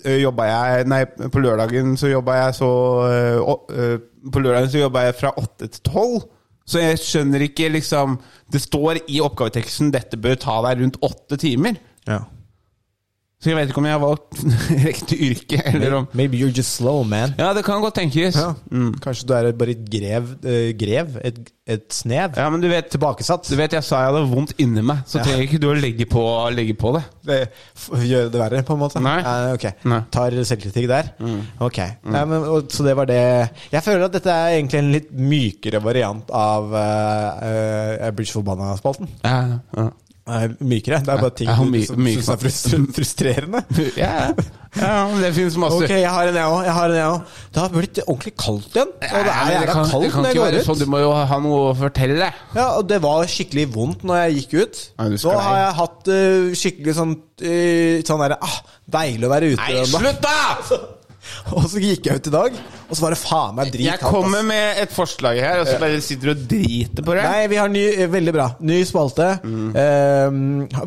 [0.05, 1.01] jobba jeg Nei,
[1.33, 2.69] på lørdagen så jobba jeg så
[4.33, 6.19] På lørdagen så jobba jeg fra 8 til 12.
[6.69, 8.19] Så jeg skjønner ikke liksom
[8.53, 11.81] Det står i oppgaveteksten 'dette bør ta deg rundt åtte timer'.
[12.09, 12.21] Ja.
[13.43, 14.39] Så jeg vet ikke om jeg har valgt
[14.89, 17.35] riktig yrke, eller om Maybe you're just slow, man.
[17.37, 18.39] Ja, det kan godt tenkes.
[18.41, 18.55] Ja.
[19.05, 22.39] Kanskje du er bare et grev, eh, grev et, et snev?
[22.41, 23.45] Ja, men du vet, Tilbakesatt?
[23.51, 26.07] du vet jeg sa jeg hadde vondt inni meg, så trenger ikke du å legge
[26.09, 26.23] på,
[26.57, 27.03] legge på det.
[27.29, 27.39] Det,
[27.77, 29.03] f- gjøre det verre, på en måte?
[29.05, 29.19] Nei.
[29.21, 29.67] Eh, ok.
[29.93, 29.99] Nei.
[30.17, 31.11] Tar selvkritikk der?
[31.69, 31.83] Ok.
[32.15, 33.21] Nei, men, og, så det var det
[33.75, 39.11] Jeg føler at dette er egentlig en litt mykere variant av uh, uh, Bridge Forbanna-spalten.
[39.27, 39.87] Ja, ja.
[40.25, 41.03] Eh, mykere.
[41.05, 42.39] Det er bare ting du syns er
[42.97, 43.61] frustrerende.
[44.01, 44.31] ja.
[44.73, 46.63] ja det finnes masse Ok, jeg har en, jeg òg.
[46.65, 47.35] Jeg har en, jeg òg.
[47.53, 48.95] Det har blitt ordentlig kaldt igjen.
[48.95, 50.69] Og det er men det kan, det kaldt kan når jeg ikke går være ut.
[50.71, 52.31] sånn, du må jo ha noe å fortelle.
[52.57, 54.83] Ja, og det var skikkelig vondt når jeg gikk ut.
[54.97, 58.59] Du Nå har jeg hatt eh, skikkelig sånn uh, Sånn derre ah,
[58.97, 59.71] Deilig å være ute.
[59.75, 60.85] Nei, slutt, da!
[61.57, 62.57] Og så gikk jeg ut i dag,
[62.89, 65.79] og så var det faen meg drit Jeg kommer med et forslag her, og så
[65.83, 67.25] bare sitter du og driter på det.
[67.27, 68.47] Nei, vi har ny eh, Veldig bra.
[68.65, 69.29] Ny spalte.
[69.45, 70.39] Eh,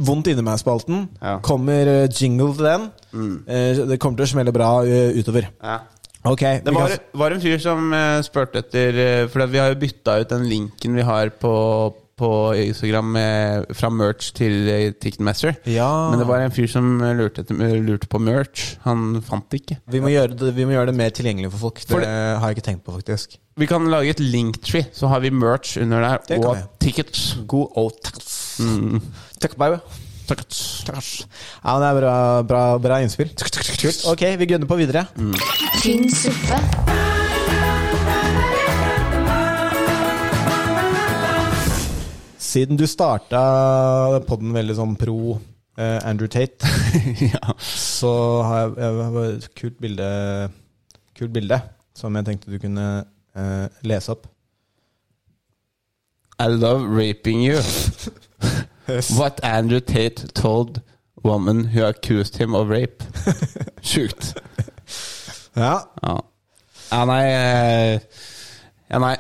[0.08, 1.06] vondt inni meg-spalten.
[1.22, 1.38] Ja.
[1.46, 2.88] Kommer eh, jingle til den.
[3.48, 5.50] Eh, det kommer til å smelle bra eh, utover.
[5.62, 5.80] Ja.
[6.28, 9.70] Okay, Det var, kan- var en fyr som uh, spurte etter uh, For vi har
[9.72, 11.52] jo bytta ut den linken vi har på,
[12.18, 15.58] på Instagram med, fra merch til uh, Ticketmaster.
[15.70, 15.90] Ja.
[16.12, 18.72] Men det var en fyr som lurte, etter, uh, lurte på merch.
[18.88, 19.80] Han fant det ikke.
[19.94, 21.84] vi, må gjøre det, vi må gjøre det mer tilgjengelig for folk.
[21.86, 23.38] For det, har jeg ikke tenkt på, faktisk.
[23.58, 27.38] Vi kan lage et linktree, så har vi merch under der, Det og tickets.
[27.48, 28.22] God og takk.
[29.42, 29.82] Takk, baby.
[30.28, 30.60] Takkes.
[31.64, 33.32] Ja, men det er bra, bra, bra innspill.
[33.38, 34.04] Kult.
[34.12, 35.08] Ok, vi gunner på videre.
[35.82, 36.60] tynn suppe,
[42.48, 45.36] Siden du starta podden veldig sånn pro
[45.76, 46.70] eh, Andrew Tate,
[47.34, 47.56] ja.
[47.60, 48.12] så
[48.48, 50.08] har jeg, jeg har et kult bilde,
[51.18, 51.60] kult bilde
[51.98, 52.88] som jeg tenkte du kunne
[53.36, 54.30] eh, lese opp.
[56.40, 57.60] I love raping you.
[59.18, 60.82] What Andrew Tate told
[61.24, 63.04] woman who accused him of rape.
[63.82, 64.36] Sjukt.
[65.56, 66.18] Ja, Ja.
[66.88, 68.00] Ja, nei eh,
[68.88, 69.16] Ja, nei.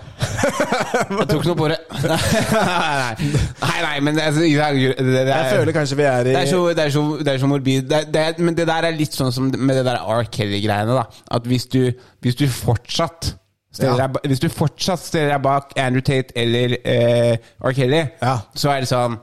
[1.18, 1.78] Jeg tok noe på det.
[2.08, 2.18] Nei,
[2.54, 3.16] nei,
[3.60, 6.38] nei, nei men det, det, er- det, det, Jeg føler kanskje vi er i det
[6.40, 7.92] er så, det er så, det er så morbid.
[7.98, 10.24] Er- er- men det der er litt sånn som med det der R.
[10.32, 10.96] Kelly-greiene.
[10.96, 11.04] da
[11.36, 11.82] At hvis du,
[12.24, 13.34] hvis du fortsatt
[13.76, 14.08] stiller Ja.
[14.08, 17.76] deg, Hvis du fortsatt stiller deg bak Andrew Tate eller eh, R.
[17.76, 18.38] Kelly, Ja.
[18.56, 19.20] så er det sånn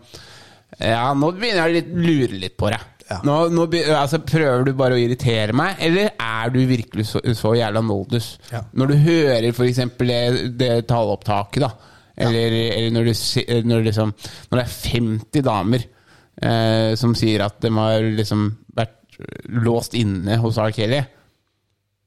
[0.80, 2.82] Ja, nå begynner jeg å lure litt på det.
[3.10, 3.18] Ja.
[3.26, 7.52] Nå, nå, altså, prøver du bare å irritere meg, eller er du virkelig så, så
[7.58, 8.30] jævla noldus?
[8.52, 8.62] Ja.
[8.72, 9.82] Når du hører f.eks.
[10.00, 10.20] Det,
[10.60, 11.92] det taleopptaket, da.
[12.16, 14.12] Eller, eller når, du, når, liksom,
[14.50, 18.44] når det er 50 damer eh, som sier at de har liksom
[18.76, 19.18] vært
[19.66, 20.70] låst inne hos R.
[20.74, 21.02] Kelly.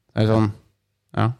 [0.08, 0.50] Det er sånn
[1.16, 1.30] Ja.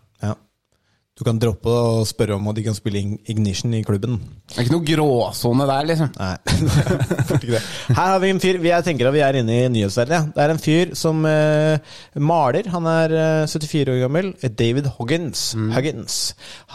[1.19, 4.21] Du kan droppe å spørre om de kan spille Ignition i klubben.
[4.47, 6.13] Det er ikke noe gråsone der, liksom.
[6.15, 6.37] Nei.
[7.29, 7.63] Fort ikke det.
[7.89, 10.15] Her har vi en fyr Jeg tenker at vi er inne i nyhetsverden.
[10.15, 10.31] Ja.
[10.37, 12.71] Det er en fyr som uh, maler.
[12.71, 14.31] Han er uh, 74 år gammel.
[14.63, 15.49] David Hoggins.
[15.75, 16.21] Huggins.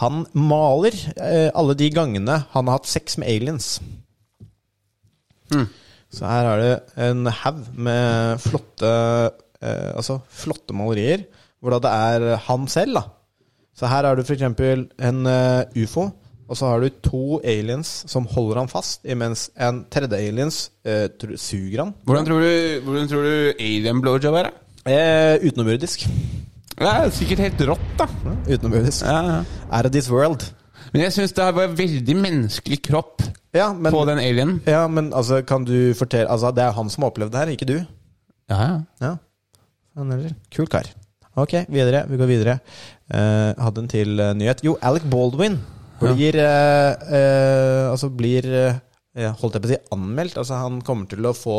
[0.02, 3.78] Han maler uh, alle de gangene han har hatt sex med aliens.
[6.14, 6.74] Så her er det
[7.08, 8.90] en haug med flotte
[9.64, 11.26] eh, Altså flotte malerier,
[11.60, 13.04] hvor da det er han selv, da.
[13.74, 14.42] Så her har du f.eks.
[14.42, 16.08] en eh, ufo,
[16.48, 21.08] og så har du to aliens som holder han fast, imens en tredje aliens eh,
[21.18, 21.94] tror- suger han.
[22.06, 24.50] Hvordan tror du, hvordan tror du alien blowjob er?
[24.50, 24.92] da?
[24.92, 26.04] Eh, utenomjordisk.
[26.74, 28.06] Det er sikkert helt rått, da.
[28.50, 29.04] Utenomjordisk.
[29.06, 29.38] Ja, ja.
[29.70, 30.44] Out of this world.
[30.92, 33.22] Men jeg syns det var en veldig menneskelig kropp
[33.54, 34.60] Ja, men, på den alienen.
[34.66, 37.52] ja, men altså, kan du fortelle Altså, det er han som har opplevd det her,
[37.56, 37.76] ikke du.
[38.50, 38.76] Ja, ja.
[39.00, 39.12] Ja.
[39.98, 40.86] Han er Kul kar.
[41.36, 42.04] Ok, videre.
[42.10, 42.58] Vi går videre.
[43.12, 44.62] Eh, hadde en til eh, nyhet.
[44.64, 45.58] Jo, Alec Baldwin
[46.00, 48.48] blir eh, eh, Altså blir
[49.14, 50.38] Holdt jeg på å si anmeldt.
[50.40, 51.58] Altså, han kommer til å få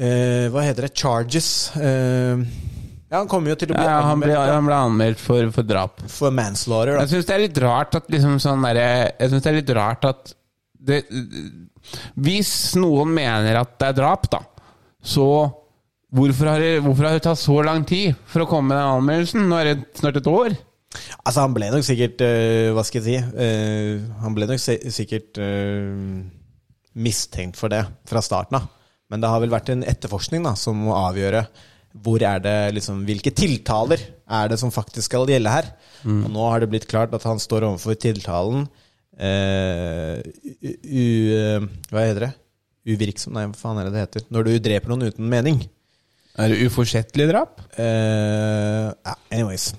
[0.00, 0.94] eh, Hva heter det?
[0.98, 1.50] Charges.
[1.78, 2.40] Eh,
[3.14, 5.50] ja, han kommer jo til å bli ja han, ble, anmeldt han ble anmeldt for,
[5.54, 6.02] for drap.
[6.10, 6.96] for manslaughter.
[6.96, 7.04] Da.
[7.04, 9.74] Jeg syns det er litt rart at liksom sånn derre Jeg synes det er litt
[9.78, 10.34] rart at
[10.84, 10.98] det,
[12.26, 14.40] Hvis noen mener at det er drap, da,
[15.04, 15.28] så
[16.14, 18.92] hvorfor har, det, hvorfor har det tatt så lang tid for å komme med den
[19.00, 19.48] anmeldelsen?
[19.50, 20.54] Nå er det snart et år.
[21.24, 23.38] Altså, han ble nok sikkert eh, Hva skal jeg si?
[23.42, 25.88] eh, han ble nok sikkert eh,
[26.94, 28.68] mistenkt for det fra starten av.
[29.10, 31.42] Men det har vel vært en etterforskning da, som må avgjøre
[32.04, 35.68] hvor er det liksom, hvilke tiltaler er det som faktisk skal gjelde her.
[36.06, 38.64] Og nå har det blitt klart at han står overfor tiltalen
[40.98, 41.04] u,
[41.90, 42.32] Hva heter det?
[42.90, 44.26] Uvirksom Nei, hva faen er det det heter?
[44.34, 45.62] Når du dreper noen uten mening.
[46.34, 47.60] Er det uforsettlig drap?
[47.78, 49.72] Uh, ja, anyways.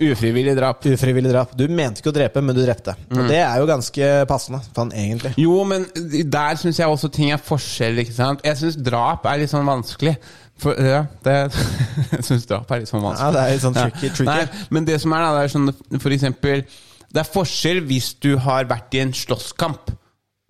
[0.00, 0.86] Ufrivillig drap.
[0.86, 1.50] Ufrivillig drap.
[1.58, 2.94] Du mente ikke å drepe, men du drepte.
[3.12, 5.34] Og det er jo ganske passende, fan, egentlig.
[5.38, 5.84] Jo, men
[6.32, 8.00] der syns jeg også ting er forskjell.
[8.00, 8.40] ikke sant?
[8.46, 10.14] Jeg syns drap er litt sånn vanskelig.
[10.60, 11.36] For, ja, det,
[12.14, 13.26] jeg syns drap er litt sånn vanskelig.
[13.28, 14.28] Ja, det er litt sånn tricky, tricky.
[14.30, 16.64] Nei, men det som er, da, det er sånn for eksempel
[17.10, 19.92] Det er forskjell hvis du har vært i en slåsskamp,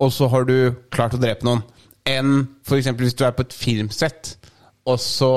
[0.01, 0.55] og så har du
[0.93, 1.63] klart å drepe noen,
[2.07, 4.35] enn for eksempel hvis du er på et filmsett,
[4.85, 5.33] og så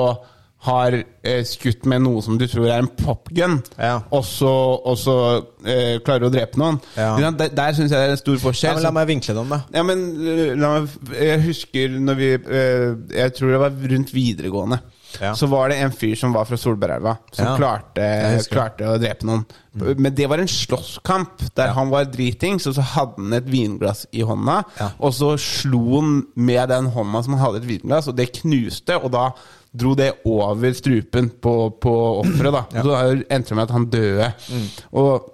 [0.65, 3.99] har eh, skutt med noe som du tror er en popgun, Ja.
[4.09, 4.49] og så,
[4.81, 5.15] og så
[5.61, 6.79] eh, klarer å drepe noen.
[6.97, 7.11] Ja.
[7.37, 8.73] Der, der syns jeg det er en stor Ja, forskjell.
[8.79, 9.59] men la meg vinkle det om, da.
[9.75, 14.13] Ja, men øh, la meg Jeg husker når vi eh, Jeg tror det var rundt
[14.15, 14.79] videregående.
[15.21, 15.33] Ja.
[15.35, 17.55] Så var det en fyr som var fra Solbergelva, som Ja.
[17.57, 18.07] klarte,
[18.51, 19.45] klarte å drepe noen.
[19.75, 24.05] Men det var en slåsskamp der han var dritings, og så hadde han et vinglass
[24.15, 24.63] i hånda.
[24.79, 24.89] Ja.
[24.99, 28.95] Og så slo han med den hånda som han hadde et vinglass, og det knuste.
[29.03, 29.29] Og da
[29.75, 32.53] dro det over strupen på, på offeret.
[32.53, 32.65] da.
[32.81, 33.01] Så da
[33.35, 34.33] endte det med at han døde.
[34.49, 34.67] Mm.
[34.93, 35.31] Og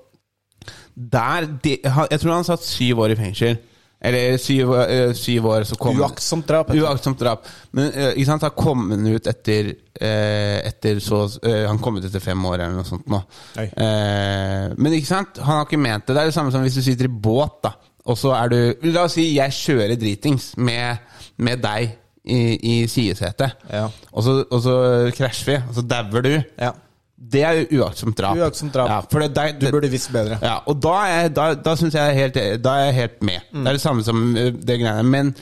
[0.96, 3.60] der de, Jeg tror han satt syv år i fengsel.
[4.02, 6.72] Eller syv, eh, syv år, så kom Uaktsomt drap.
[6.74, 7.46] Uaktsomt drap.
[7.78, 12.08] Men eh, ikke sant, han kom ut etter, eh, etter så eh, Han kom ut
[12.10, 13.22] etter fem år eller noe sånt nå.
[13.62, 16.18] Eh, men ikke sant, han har ikke ment det.
[16.18, 17.76] Det er det samme som hvis du sitter i båt, da.
[18.10, 21.04] Og så er du La oss si jeg kjører dritings med,
[21.38, 21.92] med deg
[22.26, 23.62] i, i sidesetet.
[23.70, 23.86] Ja.
[24.12, 24.78] Og, så, og så
[25.18, 26.34] krasjer vi, og så dauer du.
[26.58, 26.74] Ja.
[27.22, 28.38] Det er uaktsomt drap.
[28.38, 28.90] Uaktsomt drap.
[28.90, 30.40] Ja, for det, det, Du burde visst bedre.
[30.42, 33.48] ja, og da er, da, da synes jeg helt, Da er jeg helt med.
[33.52, 33.60] Mm.
[33.64, 35.04] Det er det samme som uh, det greiene.
[35.04, 35.36] Men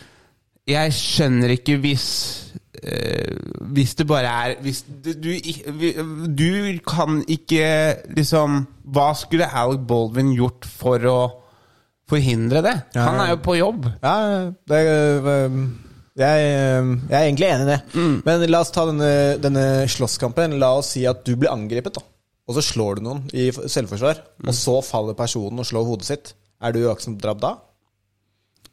[0.69, 2.05] jeg skjønner ikke hvis
[2.83, 3.37] eh,
[3.73, 5.31] Hvis det bare er Hvis du, du,
[6.37, 6.49] du
[6.85, 11.19] kan ikke liksom Hva skulle Alec Baldwin gjort for å
[12.09, 12.73] forhindre det?
[12.97, 13.83] Han er jo på jobb.
[14.01, 15.57] Ja, det, øh,
[16.23, 17.79] jeg, øh, jeg er egentlig enig i det.
[17.93, 18.15] Mm.
[18.25, 19.11] Men la oss ta denne,
[19.43, 20.57] denne slåsskampen.
[20.61, 22.05] La oss si at du blir angrepet, da.
[22.49, 24.23] Og så slår du noen i selvforsvar.
[24.41, 24.49] Mm.
[24.49, 26.31] Og så faller personen og slår hodet sitt.
[26.59, 27.55] Er du uaktsomt drap da?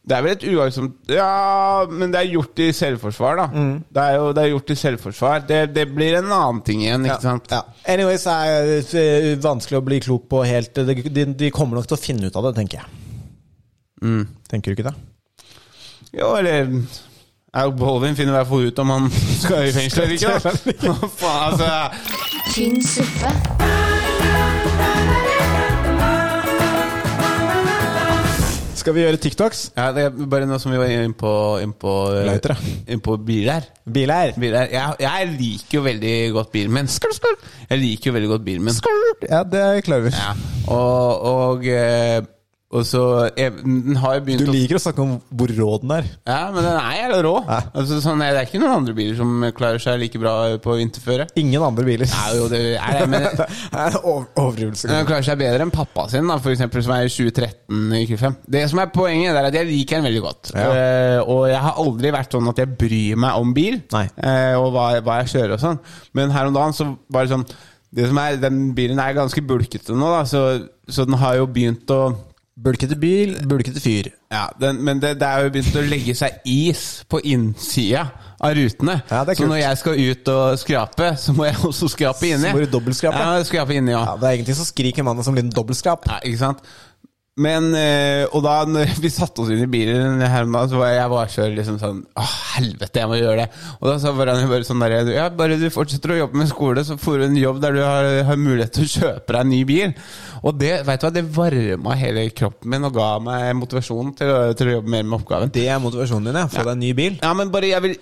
[0.07, 3.47] Det er vel et uaktsomt Ja, men det er gjort i selvforsvar, da.
[3.51, 3.73] Mm.
[3.91, 5.47] Det er jo det er gjort i selvforsvar.
[5.49, 7.51] Det, det blir en annen ting igjen, ikke sant?
[7.51, 7.65] Ja.
[7.91, 8.37] Anyways, det
[9.03, 12.31] er det vanskelig å bli klok på helt de, de kommer nok til å finne
[12.31, 13.03] ut av det, tenker jeg.
[14.07, 14.25] Mm.
[14.47, 14.97] Tenker du ikke det?
[16.17, 16.71] Jo, eller
[17.57, 19.07] Al Bolvin finner i hvert fall ut om han
[19.41, 20.35] skal i fengsel eller ikke.
[20.45, 20.93] da.
[20.93, 21.71] Hva faen, altså.
[22.53, 24.37] Tynn suppe.
[28.77, 29.61] Skal vi gjøre TikToks?
[29.75, 31.31] Ja, det er bare noe som vi var inne på,
[31.65, 31.93] inn på,
[32.29, 32.55] Lightere.
[32.93, 33.65] inn på biler.
[33.83, 34.31] Biler.
[34.39, 34.69] biler.
[34.71, 36.91] Jeg, jeg liker jo veldig godt bilen min.
[36.93, 37.35] Skål, skål.
[37.73, 38.79] Jeg liker jo veldig godt bilen min.
[39.27, 40.15] Ja, det er jeg klar over.
[40.15, 40.37] Ja.
[40.71, 42.21] Og, og, eh,
[42.75, 43.01] og så
[43.39, 46.09] jeg, Den har begynt Du liker å snakke om hvor rå den er.
[46.27, 47.35] Ja, men den er jævla rå.
[47.47, 50.33] Altså, sånn, det er ikke noen andre biler som klarer seg like bra
[50.65, 51.29] på vinterføre.
[51.39, 52.11] Ingen andre biler.
[52.11, 54.91] Nei, jo, det er det, men det er over- overdrivelse.
[54.91, 58.03] den klarer seg bedre enn pappa sin, da, for eksempel, som er i 2013 i
[58.11, 58.37] Q5.
[58.59, 60.53] Det som er poenget, er at jeg liker den veldig godt.
[60.59, 60.67] Ja.
[60.67, 64.73] Uh, og jeg har aldri vært sånn at jeg bryr meg om bil, eh, og
[64.75, 65.81] hva, hva jeg kjører og sånn.
[66.19, 67.47] Men her om dagen så var det sånn
[67.97, 70.41] det som er, Den bilen er ganske bulkete nå, da, så,
[70.91, 72.01] så den har jo begynt å
[72.57, 74.07] Bulkete bil, bulkete fyr.
[74.33, 78.07] Ja, den, men det, det er jo begynt å legge seg is på innsida
[78.41, 78.95] av rutene.
[79.11, 82.49] Ja, så når jeg skal ut og skrape, så må jeg også skrape inni.
[82.49, 83.21] Så må du dobbeltskrape.
[83.21, 84.01] Ja, skrape inni, ja.
[84.09, 86.09] Ja, det er ingenting som skriker mannen som liten en dobbeltskrap.
[86.09, 86.65] ja ikke sant?
[87.37, 90.95] Men, eh, og da når vi satte oss inn i bilen her dagen, så var
[90.95, 93.49] jeg bare så liksom sånn Åh, helvete, jeg må gjøre det.
[93.77, 96.49] Og da sa var han bare sånn der Ja, bare du fortsetter å jobbe med
[96.49, 99.41] skole, så får du en jobb der du har, har mulighet til å kjøpe deg
[99.43, 99.93] en ny bil.
[100.49, 104.33] Og det vet du hva, det varma hele kroppen min og ga meg motivasjon til,
[104.33, 105.53] å- til å jobbe mer med oppgaven.
[105.53, 106.47] Det er motivasjonen din, ja.
[106.57, 107.21] Få deg en ny bil.
[107.21, 107.99] Ja, men bare jeg vil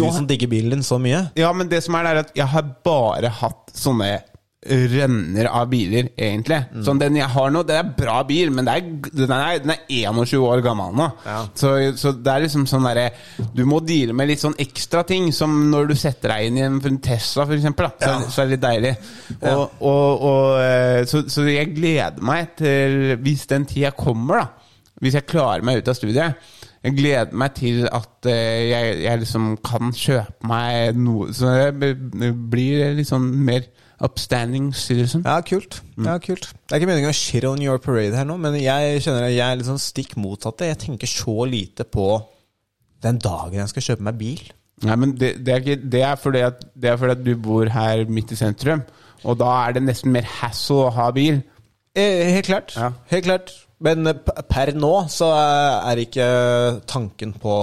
[0.00, 1.26] Du som digger bilen din så mye.
[1.36, 4.14] Ja, men det som er, det er at jeg har bare hatt sånne
[4.60, 6.58] rønner av biler, egentlig.
[6.84, 9.72] Sånn Den jeg har nå, det er bra bil, men det er, den, er, den
[9.72, 11.06] er 21 år gammel nå.
[11.24, 11.38] Ja.
[11.56, 13.06] Så, så det er liksom sånn derre
[13.56, 16.66] Du må deale med litt sånn ekstra ting, som når du setter deg inn i
[16.68, 17.88] en Tesla, for eksempel.
[17.96, 18.94] Da, så, så er det litt deilig.
[19.40, 24.70] Og, og, og, eh, så, så jeg gleder meg til Hvis den tida kommer, da.
[25.00, 26.56] Hvis jeg klarer meg ut av studiet.
[26.84, 31.74] Jeg gleder meg til at eh, jeg, jeg liksom kan kjøpe meg noe Så jeg
[31.76, 33.64] blir litt sånn mer
[34.00, 35.24] upstanding citizen.
[35.26, 35.82] Ja, kult.
[36.00, 36.48] Ja, kult.
[36.52, 39.34] Det er ikke meningen å shit on your parade her nå, men jeg kjenner at
[39.34, 40.68] jeg er litt sånn stikk motsatte.
[40.70, 42.08] Jeg tenker så lite på
[43.04, 44.42] den dagen jeg skal kjøpe meg bil.
[44.88, 47.34] Nei, men det, det, er ikke, det, er fordi at, det er fordi at du
[47.36, 48.84] bor her midt i sentrum,
[49.28, 51.42] og da er det nesten mer hassle å ha bil.
[51.92, 52.72] Eh, helt klart.
[52.78, 52.94] Ja.
[53.10, 53.52] Helt klart.
[53.84, 56.30] Men eh, per nå så er ikke
[56.88, 57.58] tanken på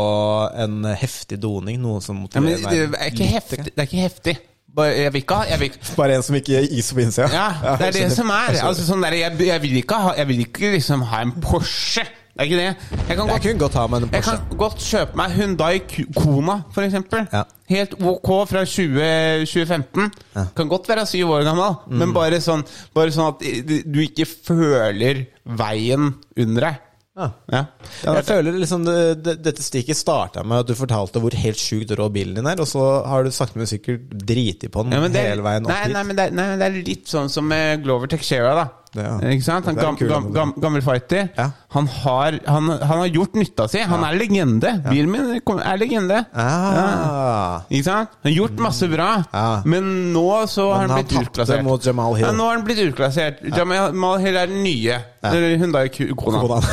[0.54, 2.62] en heftig doning noe som motiverer
[2.94, 3.18] meg.
[3.18, 3.64] det er heftig.
[3.72, 4.38] Det er ikke heftig.
[4.78, 5.58] Jeg vil ikke ha
[5.98, 7.28] Bare en som ikke gir is på innsida?
[7.34, 8.60] Ja, det er det som er.
[8.62, 12.06] Altså, sånn der, jeg, jeg, vil ikke ha, jeg vil ikke liksom ha en Porsche.
[12.38, 12.98] Det er ikke det.
[13.10, 13.76] Jeg kan godt jeg godt
[14.14, 15.80] Jeg kan godt kjøpe meg Hyundai
[16.14, 17.24] Kona, eksempel.
[17.34, 17.42] Ja.
[17.72, 20.12] Helt ok fra 20, 2015.
[20.56, 21.98] Kan godt være syv år gammel, Mm.
[21.98, 22.62] men bare sånn,
[22.94, 23.42] bare sånn at
[23.90, 26.76] du ikke føler veien under deg.
[27.18, 27.32] Ja.
[27.50, 27.62] Ja.
[28.06, 31.90] Jeg føler liksom det, det, Dette stikket starta med at du fortalte hvor helt sjukt
[31.98, 35.02] rå bilen din er, og så har du sakte, men sikkert driti på den Ja,
[35.02, 35.96] men det, hele veien opp nei, hit.
[35.98, 38.68] nei, men det, er- nei, men det er litt sånn som med Glover Texera, da.
[38.96, 39.18] Ja.
[39.30, 39.66] Ikke sant?
[39.68, 41.28] Han, gam, gam, gam, gammel fighter.
[41.38, 41.50] Ja.
[41.76, 43.82] Han, har, han, han har gjort nytta si.
[43.86, 44.72] Han er legende.
[44.88, 46.22] Bilen min er legende.
[46.34, 47.62] Ah.
[47.70, 48.10] Ikke sant?
[48.24, 49.62] Han har gjort masse bra, Ja.
[49.66, 51.64] men nå så har han han blitt utklassert.
[51.68, 52.26] mot Jamal Hill.
[52.26, 53.44] Ja, nå har han blitt utklassert.
[53.54, 55.02] Jamal Hill er den nye.
[55.28, 56.62] Eller Hyundai Ku- Kona.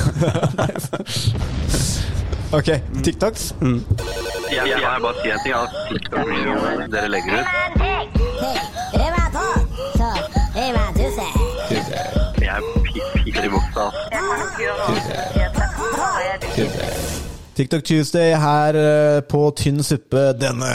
[2.55, 2.69] Ok,
[3.03, 3.55] TikToks.
[3.59, 3.81] Jeg,
[4.55, 5.55] jeg, jeg bare si en ting.
[5.59, 7.47] At TikTok-videoene dere legger ut
[17.55, 20.70] TikTok Tuesday her eh, på tynn suppe denne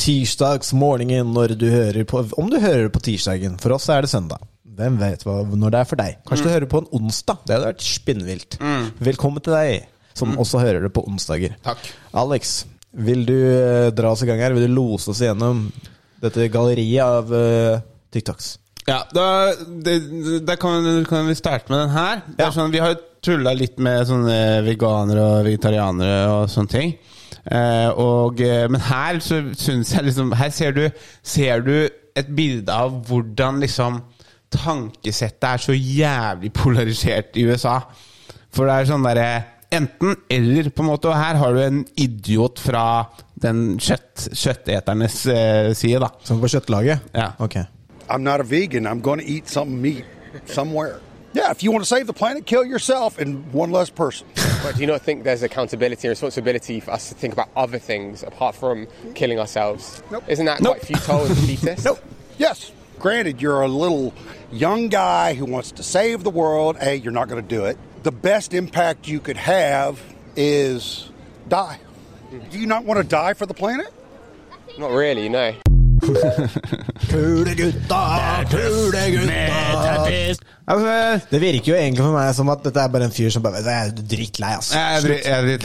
[0.00, 3.58] tirsdagsmorgenen når du hører på Om du hører på tirsdagen.
[3.60, 4.44] For oss er det søndag.
[4.78, 6.18] Hvem vet hva, når det er for deg?
[6.28, 7.40] Kanskje du hører på en onsdag?
[7.44, 8.58] Det hadde vært spinnvilt.
[9.02, 11.56] Velkommen til deg, som også hører det på onsdager.
[11.66, 11.82] Takk.
[12.16, 12.60] Alex,
[12.94, 14.54] vil du eh, dra oss i gang her?
[14.56, 15.66] Vil du lose oss gjennom
[16.22, 17.82] dette galleriet av uh,
[18.14, 18.54] TikToks?
[18.88, 19.26] Ja, da,
[19.84, 19.98] det,
[20.48, 22.22] da kan, kan vi starte med den her.
[22.26, 22.54] Det er Ja.
[22.56, 26.94] sånn, vi har jo tulla litt med sånne veganere og vegetarianere og sånne ting.
[27.44, 30.82] Eh, og, eh, men her så syns jeg liksom Her ser du,
[31.24, 34.02] ser du et bilde av hvordan liksom
[34.52, 37.78] tankesettet er så jævlig polarisert i USA.
[38.52, 39.30] For det er sånn derre
[39.68, 41.10] Enten eller, på en måte.
[41.10, 42.84] Og her har du en idiot fra
[43.36, 46.08] den kjøtt, kjøtteternes eh, side, da.
[46.24, 47.10] Som på kjøttlaget?
[47.12, 47.34] Ja.
[47.44, 47.58] Ok.
[48.10, 48.86] I'm not a vegan.
[48.86, 50.04] I'm going to eat some meat
[50.46, 51.00] somewhere.
[51.34, 54.26] Yeah, if you want to save the planet, kill yourself and one less person.
[54.60, 57.78] But do you not think there's accountability and responsibility for us to think about other
[57.78, 60.02] things apart from killing ourselves?
[60.10, 60.24] Nope.
[60.26, 61.84] Isn't that quite futile and defeatist?
[61.84, 62.00] Nope.
[62.38, 62.72] Yes.
[62.98, 64.12] Granted, you're a little
[64.50, 66.76] young guy who wants to save the world.
[66.76, 67.78] Hey, you're not going to do it.
[68.02, 70.02] The best impact you could have
[70.34, 71.08] is
[71.46, 71.78] die.
[72.32, 72.50] Mm-hmm.
[72.50, 73.92] Do you not want to die for the planet?
[74.76, 75.54] Not really, no.
[80.68, 80.90] Altså,
[81.30, 83.62] Det virker jo egentlig for meg som at dette er bare en fyr som bare
[83.64, 84.76] Jeg er drittlei, altså.
[84.76, 85.00] Er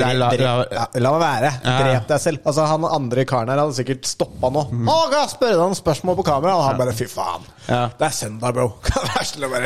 [0.07, 0.15] er.
[0.21, 1.49] La- Drep- la- ja, La meg være.
[1.65, 2.39] Drep deg selv.
[2.47, 4.63] Altså Han andre karen her hadde sikkert stoppa nå.
[4.71, 6.55] Å, kan spørre deg om spørsmål på kamera?
[6.55, 7.43] Og han bare fy faen.
[7.67, 7.83] Ja.
[7.99, 8.69] Det er søndag, bro.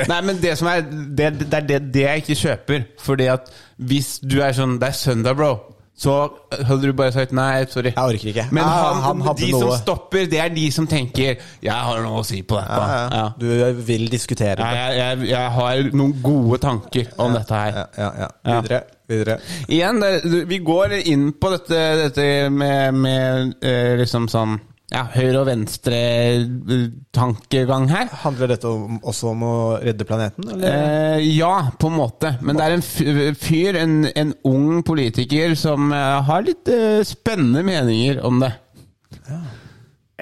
[0.10, 2.88] Nei, men det som er Det, det er det, det jeg ikke kjøper.
[3.06, 5.54] Fordi at hvis du er sånn Det er søndag, bro.
[5.98, 6.14] Så
[6.54, 7.90] hadde du bare sagt nei, sorry.
[7.96, 8.44] Jeg orker ikke.
[8.54, 12.02] Men Ja, han, han hadde de som stopper, det er de som tenker 'Jeg har
[12.06, 12.78] noe å si på dette'.
[12.78, 13.18] ja, ja.
[13.18, 13.32] Ja.
[13.40, 14.68] Du vil diskutere det.
[14.78, 17.72] jeg, jeg, jeg har noen gode tanker om dette her.
[17.82, 18.28] Ja, ja, ja.
[18.46, 18.62] Ja.
[18.62, 18.82] Videre.
[19.10, 19.40] Videre.
[19.68, 20.04] Igjen,
[20.48, 24.60] vi går inn på dette, dette med, med eh, liksom sånn
[24.94, 28.08] ja, høyre- og venstre-tankegang her.
[28.24, 30.68] Handler dette om, også om å redde planeten, eller?
[30.72, 32.28] Eh, ja, på en måte.
[32.42, 32.88] Men det er en
[33.36, 38.52] fyr, en, en ung politiker, som eh, har litt eh, spennende meninger om det.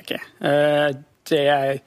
[0.01, 0.19] ikke.
[0.41, 0.89] Eh,
[1.25, 1.79] Det jeg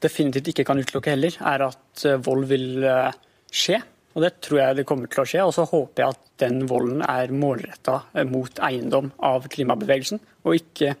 [0.00, 3.12] definitivt ikke kan utelukke heller, er at eh, vold vil eh,
[3.52, 3.76] skje.
[4.16, 5.42] Og det tror jeg det kommer til å skje.
[5.44, 7.98] Og så håper jeg at den volden er målretta
[8.30, 10.94] mot eiendom av klimabevegelsen, og ikke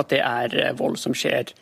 [0.00, 1.52] at det er eh, vold som skjer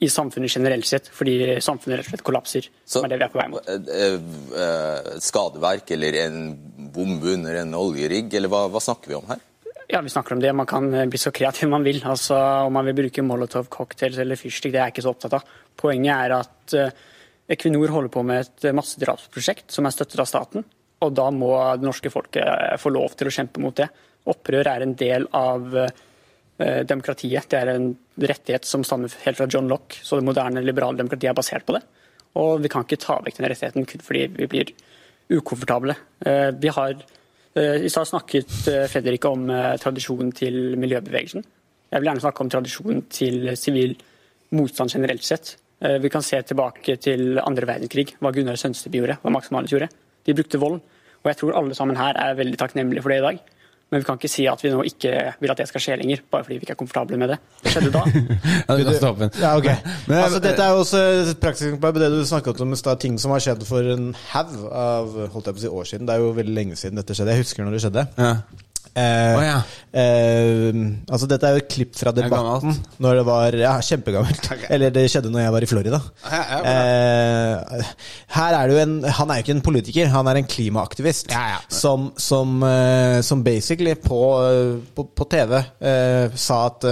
[0.00, 2.68] i samfunnet generelt sett, fordi samfunnet rett og slett kollapser.
[2.88, 3.68] Så, det vi er på vei mot.
[3.68, 4.16] eh,
[4.64, 6.40] eh, skadeverk eller en
[6.94, 9.44] bombe under en oljerigg, eller hva, hva snakker vi om her?
[9.90, 10.52] Ja, vi snakker om det.
[10.54, 11.98] Man kan bli så kreativ man vil.
[12.06, 15.34] Altså, Om man vil bruke molotov cocktails eller fyrstikk, det er jeg ikke så opptatt
[15.40, 15.48] av.
[15.82, 16.76] Poenget er at
[17.50, 20.62] Equinor holder på med et massedrapsprosjekt som er støttet av staten.
[21.02, 21.50] Og da må
[21.80, 23.88] det norske folket få lov til å kjempe mot det.
[24.30, 25.92] Opprør er en del av eh,
[26.84, 27.46] demokratiet.
[27.48, 27.86] Det er en
[28.20, 30.00] rettighet som stammer helt fra John Locke.
[30.04, 31.80] Så det moderne liberale demokratiet er basert på det.
[32.40, 34.72] Og vi kan ikke ta vekk den rettigheten kun fordi vi blir
[35.30, 35.96] ukomfortable.
[36.26, 36.94] Eh, Vi har
[37.54, 41.44] eh, I stad snakket eh, Fredrik om eh, tradisjonen til miljøbevegelsen.
[41.90, 43.96] Jeg vil gjerne snakke om tradisjonen til sivil
[44.54, 45.56] motstand generelt sett.
[45.80, 49.70] Eh, Vi kan se tilbake til andre verdenskrig, hva Gunnar Sønsteby gjorde, hva Max Manus
[49.74, 49.90] gjorde.
[50.26, 50.80] De brukte vold.
[51.20, 53.40] Og jeg tror alle sammen her er veldig takknemlige for det i dag.
[53.90, 55.12] Men vi kan ikke si at vi nå ikke
[55.42, 57.38] vil at det skal skje lenger, bare fordi vi ikke er komfortable med det.
[57.64, 58.02] Hva skjedde da.
[58.68, 59.32] Ja, du kan stoppe den.
[59.42, 59.66] Ja, ok.
[60.06, 61.00] Men- altså, dette er jo også
[61.32, 63.00] et praktisk eksempel på det du snakket om i stad.
[63.02, 66.06] Ting som har skjedd for en haug av holdt jeg på å si, år siden.
[66.06, 67.34] Det er jo veldig lenge siden dette skjedde.
[67.34, 68.06] Jeg husker når det skjedde.
[68.18, 68.32] Ja.
[68.90, 69.58] Eh, oh, ja.
[69.94, 72.74] eh, altså Dette er jo et klipp fra debatten.
[72.74, 74.48] Det Når det var Ja, kjempegammelt.
[74.70, 76.00] Eller det skjedde når jeg var i Florida.
[76.26, 76.58] Ja.
[76.72, 77.92] Eh,
[78.34, 81.30] her er det jo en Han er jo ikke en politiker, han er en klimaaktivist.
[81.68, 86.90] Som, som, eh, som basically på, eh, på, på TV eh, sa at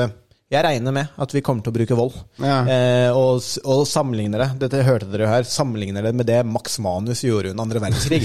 [0.49, 2.15] jeg regner med at vi kommer til å bruke vold.
[2.41, 2.59] Ja.
[2.73, 7.21] Eh, og, og sammenligner det Dette hørte dere her Sammenligner det med det Max Manus
[7.27, 8.23] gjorde under andre verdenskrig.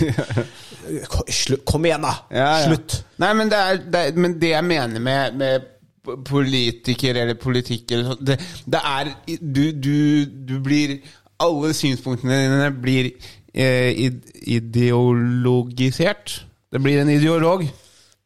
[1.69, 2.13] Kom igjen, da!
[2.31, 2.69] Ja, ja.
[2.69, 3.01] Slutt!
[3.19, 5.57] Nei, men det, er, det, men det jeg mener med, med
[6.27, 8.35] politiker eller politikk eller sånt, det,
[8.71, 9.05] det er
[9.39, 10.97] du, du, du blir
[11.43, 13.05] Alle synspunktene dine blir
[13.51, 13.91] eh,
[14.47, 16.45] ideologisert.
[16.71, 17.67] Det blir en ideolog.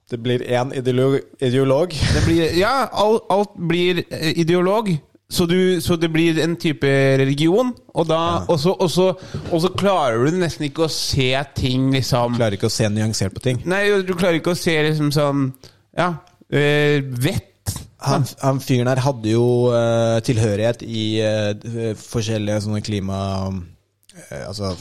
[0.08, 1.92] Det blir én ideolog, ideolog.
[1.92, 4.94] Det blir, ja, alt, alt blir eh, ideolog.
[5.30, 6.88] Så, du, så det blir en type
[7.20, 9.10] religion, og, da, og, så, og, så,
[9.52, 13.36] og så klarer du nesten ikke å se ting liksom Klarer ikke å se nyansert
[13.36, 13.60] på ting.
[13.68, 15.50] Nei, du klarer ikke å se liksom sånn
[15.98, 16.14] Ja,
[16.48, 17.76] øh, vett.
[18.08, 23.20] Han, han fyren her hadde jo uh, tilhørighet i uh, forskjellige sånne klima...
[23.52, 24.78] Uh, altså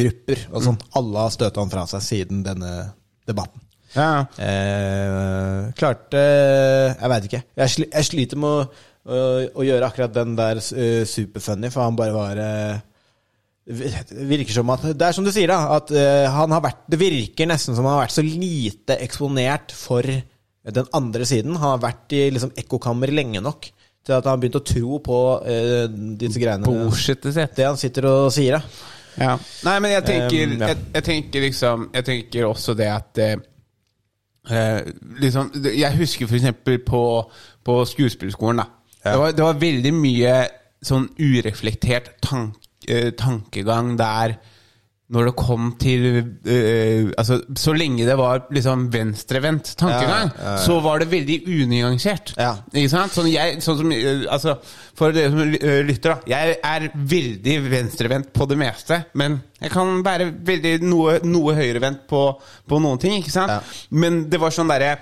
[0.00, 0.78] grupper og sånn.
[0.96, 2.72] Alle har støta han fra seg siden denne
[3.28, 3.60] debatten.
[3.96, 4.26] Ja.
[4.38, 7.42] Eh, klarte Jeg veit ikke.
[7.58, 9.24] Jeg, sli, jeg sliter med å, å,
[9.62, 12.86] å gjøre akkurat den der uh, superfunny, for han bare var uh,
[13.70, 15.76] virker som at Det er som du sier, da.
[15.76, 19.74] At eh, han har vært Det virker nesten som han har vært så lite eksponert
[19.76, 20.06] for
[20.70, 21.56] den andre siden.
[21.56, 24.98] Han har vært i liksom ekkokammer lenge nok til at han har begynt å tro
[25.04, 25.84] på uh,
[26.20, 26.68] disse greiene.
[26.68, 27.54] Bullshitet sitt.
[27.56, 28.96] Det han sitter og sier, da.
[29.20, 29.34] Ja.
[29.66, 30.68] Nei, men jeg tenker, Um, ja.
[30.70, 33.32] jeg, jeg tenker liksom Jeg tenker også det at eh,
[34.48, 34.80] eh,
[35.20, 37.02] liksom, Jeg husker for eksempel på,
[37.64, 38.62] på skuespillerskolen.
[38.64, 40.34] da det, var, det var veldig mye
[40.84, 42.56] sånn ureflektert tank,
[42.88, 44.38] eh, tankegang der
[45.10, 46.04] når det kom til
[46.46, 50.60] eh, Altså, så lenge det var liksom venstrevendt tankegang, Ja, ja, ja.
[50.62, 52.32] så var det veldig unyansert.
[52.70, 53.14] Ikke sant?
[53.16, 54.54] Sånn, jeg, sånn som eh, Altså,
[54.98, 56.30] for dere som eh, lytter, da.
[56.30, 62.06] Jeg er veldig venstrevendt på det meste, men jeg kan være veldig noe, noe høyrevendt
[62.10, 62.22] på,
[62.70, 63.74] på noen ting, ikke sant?
[63.90, 64.94] Men det var sånn derre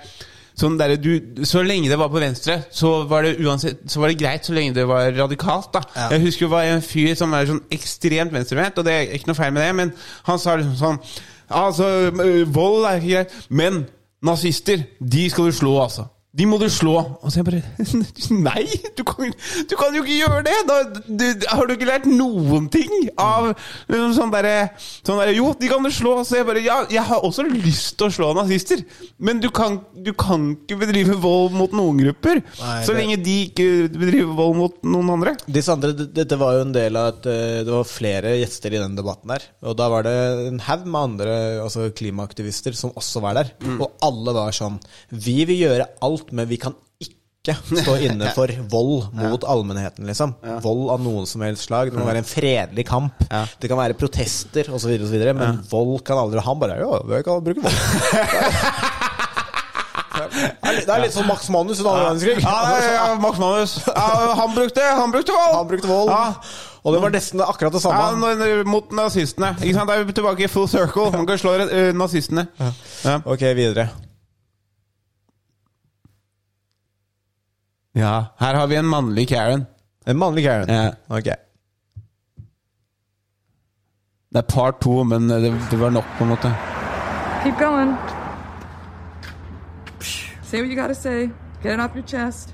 [0.59, 4.11] Sånn der, du, så lenge det var på venstre, så var det uansett Så var
[4.11, 5.71] det greit så lenge det var radikalt.
[5.71, 9.13] da Jeg husker det var en fyr som var sånn ekstremt venstrevendt, og det er
[9.15, 9.93] ikke noe feil med det, men
[10.27, 11.03] han sa liksom sånn
[11.49, 13.79] Altså, øh, vold er ikke greit, men
[14.21, 16.03] nazister, de skal du slå, altså.
[16.29, 16.93] De må du slå.
[17.25, 17.61] Og så jeg bare
[18.45, 18.65] Nei!
[18.93, 19.31] Du kan,
[19.65, 20.57] du kan jo ikke gjøre det!
[20.69, 20.75] Da,
[21.09, 23.47] du, har du ikke lært noen ting av
[23.89, 26.19] liksom, sånn derre sånn der, Jo, de kan du slå.
[26.27, 28.83] Så jeg bare Ja, jeg har også lyst til å slå nazister,
[29.17, 32.43] men du kan, du kan ikke bedrive vold mot noen grupper.
[32.59, 35.33] Nei, så det- lenge de ikke bedriver vold mot noen andre.
[35.49, 38.83] Disse andre, Dette var jo en del av at eh, det var flere gjester i
[38.83, 39.49] den debatten der.
[39.65, 40.15] Og da var det
[40.51, 43.51] en haug med andre altså klimaaktivister som også var der.
[43.65, 43.79] Mm.
[43.81, 44.77] Og alle var sånn
[45.09, 50.35] Vi vil gjøre alt, men vi kan ikke stå inne for vold mot allmennheten, liksom.
[50.63, 51.89] Vold av noen som helst slag.
[51.93, 53.13] Det må være en fredelig kamp.
[53.59, 54.91] Det kan være protester osv.,
[55.33, 57.79] men vold kan aldri Han bare Ja, vi kan bruke vold.
[60.19, 62.41] Det er litt- som Max Manus under annen verdenskrig.
[62.43, 63.75] Ja, ja, Max Manus.
[63.87, 65.55] Ja, han brukte Han brukte vold!
[65.55, 66.09] Han brukte vold.
[66.11, 66.33] Ja.
[66.83, 68.19] Og det var nesten akkurat det samme.
[68.19, 69.53] når- mot nazistene.
[69.61, 69.87] Ikke sant?
[69.89, 71.09] Det er vi tilbake i full circle.
[71.15, 72.47] Man kan slå eh, nazistene.
[73.05, 73.21] Ja.
[73.25, 73.89] Ok, videre.
[77.99, 79.65] Ja, her har vi en mannlig Karen.
[80.05, 80.69] En mannlig Karen?
[80.69, 80.91] Ja.
[81.07, 81.27] Ok.
[84.29, 86.53] Det er part to, men det, det var nok, på en måte.
[87.43, 87.95] Keep going.
[90.43, 91.29] Say what you gotta say.
[91.63, 92.53] Get it off your chest.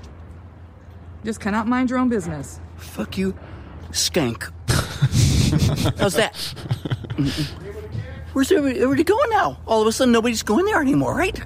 [1.24, 2.60] Just cannot mind your own business.
[2.76, 3.34] Fuck you,
[3.92, 4.50] skank.
[5.98, 6.34] How's that?
[8.32, 9.58] Where's everybody, everybody going now?
[9.66, 11.40] All of a sudden, nobody's going there anymore, right?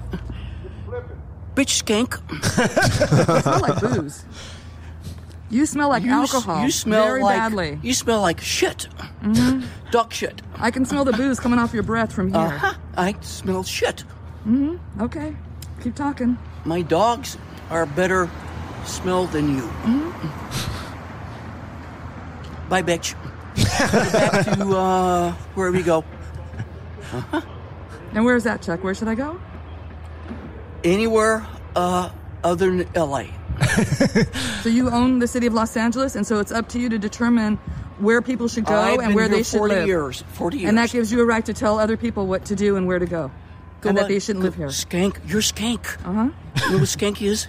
[1.55, 2.19] Bitch, skank.
[2.31, 4.25] You smell like booze.
[5.49, 6.63] You smell like You s- alcohol.
[6.63, 7.79] you smell very like- badly.
[7.83, 8.87] You smell like shit.
[9.21, 9.65] Mhm.
[9.91, 10.41] Dog shit.
[10.55, 12.39] I can smell the booze coming off your breath from here.
[12.39, 12.73] Uh-huh.
[12.95, 14.01] I smell shit.
[14.43, 15.35] hmm Okay.
[15.83, 16.37] Keep talking.
[16.63, 17.37] My dogs
[17.69, 18.29] are better
[18.85, 19.67] smell than you.
[22.69, 23.15] Bye, bitch.
[23.91, 26.05] Back to uh, where we go.
[28.13, 28.83] And where's that, Chuck?
[28.83, 29.39] Where should I go?
[30.83, 32.09] Anywhere uh,
[32.43, 33.25] other than LA.
[34.63, 36.99] So you own the city of Los Angeles, and so it's up to you to
[36.99, 37.57] determine
[37.97, 39.87] where people should go I've and where they should 40 live.
[39.87, 42.75] years, 40 And that gives you a right to tell other people what to do
[42.75, 43.31] and where to go.
[43.81, 44.67] Go and that they shouldn't live here.
[44.67, 45.17] Skank.
[45.27, 45.97] You're skank.
[46.05, 46.29] Uh-huh.
[46.65, 47.47] You know what skank is?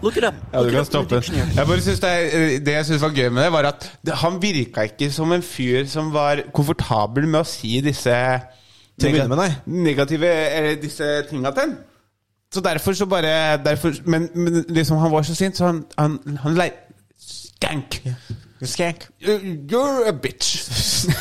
[0.00, 0.34] Look it up.
[0.52, 1.22] Ja, du kan stoppe.
[1.56, 4.14] Jeg bare synes det, er, det jeg syns var gøy med det, var at det,
[4.14, 8.16] han virka ikke som en fyr som var komfortabel med å si disse
[9.02, 9.50] nei.
[9.66, 10.32] negative
[10.80, 11.76] disse tinga til en.
[12.56, 16.38] Så derfor så bare derfor, men, men liksom han var så sint, så han, han,
[16.42, 16.70] han lei
[17.20, 17.98] Skank.
[18.62, 19.08] Skank.
[19.20, 20.56] You're a bitch.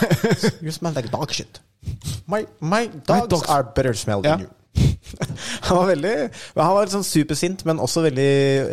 [0.63, 1.61] You smell like dog shit.
[2.27, 4.49] My, my dogs, dogs- are better smell than you.
[5.67, 6.13] Han var veldig
[6.57, 8.29] Han var sånn supersint, men også veldig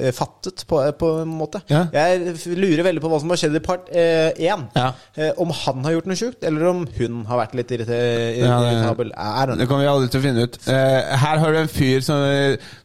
[0.09, 1.63] eh, fattet, på, på en måte.
[1.71, 1.85] Ja.
[1.95, 4.67] Jeg lurer veldig på hva som har skjedd i part én.
[4.77, 4.89] Ja.
[5.17, 9.15] Eh, om han har gjort noe sjukt, eller om hun har vært litt irritabel.
[9.15, 9.59] Ja, det-.
[9.63, 10.61] Det kommer vi aldri til å finne ut.
[10.67, 12.23] Eh, her har du en fyr som,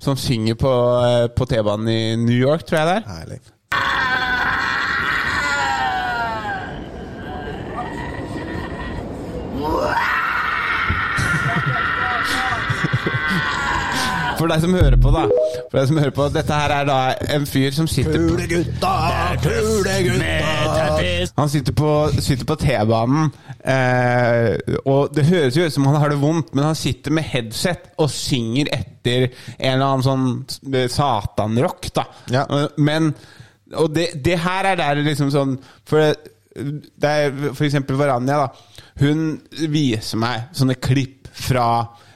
[0.04, 3.08] som synger på, eh, på T-banen i New York, tror jeg det er.
[3.18, 3.44] Herlig.
[14.38, 15.24] For deg som hører på, da.
[15.72, 16.98] For deg som hører på Dette her er da
[17.36, 18.36] en fyr som sitter på
[21.38, 23.32] Han sitter på, sitter på T-banen,
[23.62, 24.54] eh,
[24.86, 27.92] og det høres jo ut som han har det vondt, men han sitter med headset
[27.98, 29.28] og synger etter
[29.58, 32.08] en eller annen sånn satanrock, da.
[32.34, 32.46] Ja.
[32.78, 33.14] Men
[33.78, 35.58] Og det, det her er der liksom sånn
[35.88, 36.14] For
[36.58, 38.84] det er for eksempel Varanja, da.
[39.02, 41.68] Hun viser meg sånne klipp fra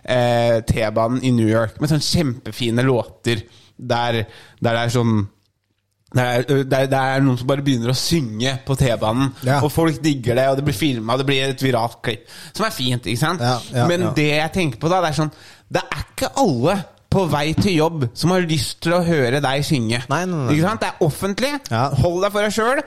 [0.04, 3.44] eh, T-banen i New York med sånne kjempefine låter
[3.82, 4.24] der,
[4.62, 5.22] der det er sånn
[6.12, 9.30] det er, det, er, det er noen som bare begynner å synge på T-banen,
[9.62, 12.26] og folk digger det, og det blir filma, det blir et viralt klipp.
[12.52, 13.40] Som er fint, ikke sant?
[13.72, 14.12] ja, Men ja.
[14.18, 15.32] det jeg tenker på da, det er sånn
[15.72, 16.76] Det er ikke alle
[17.12, 20.02] på vei til jobb som har lyst til å høre deg synge.
[20.54, 20.84] Ikke sant?
[20.84, 21.52] Det er offentlig.
[22.02, 22.84] Hold deg for deg sjøl.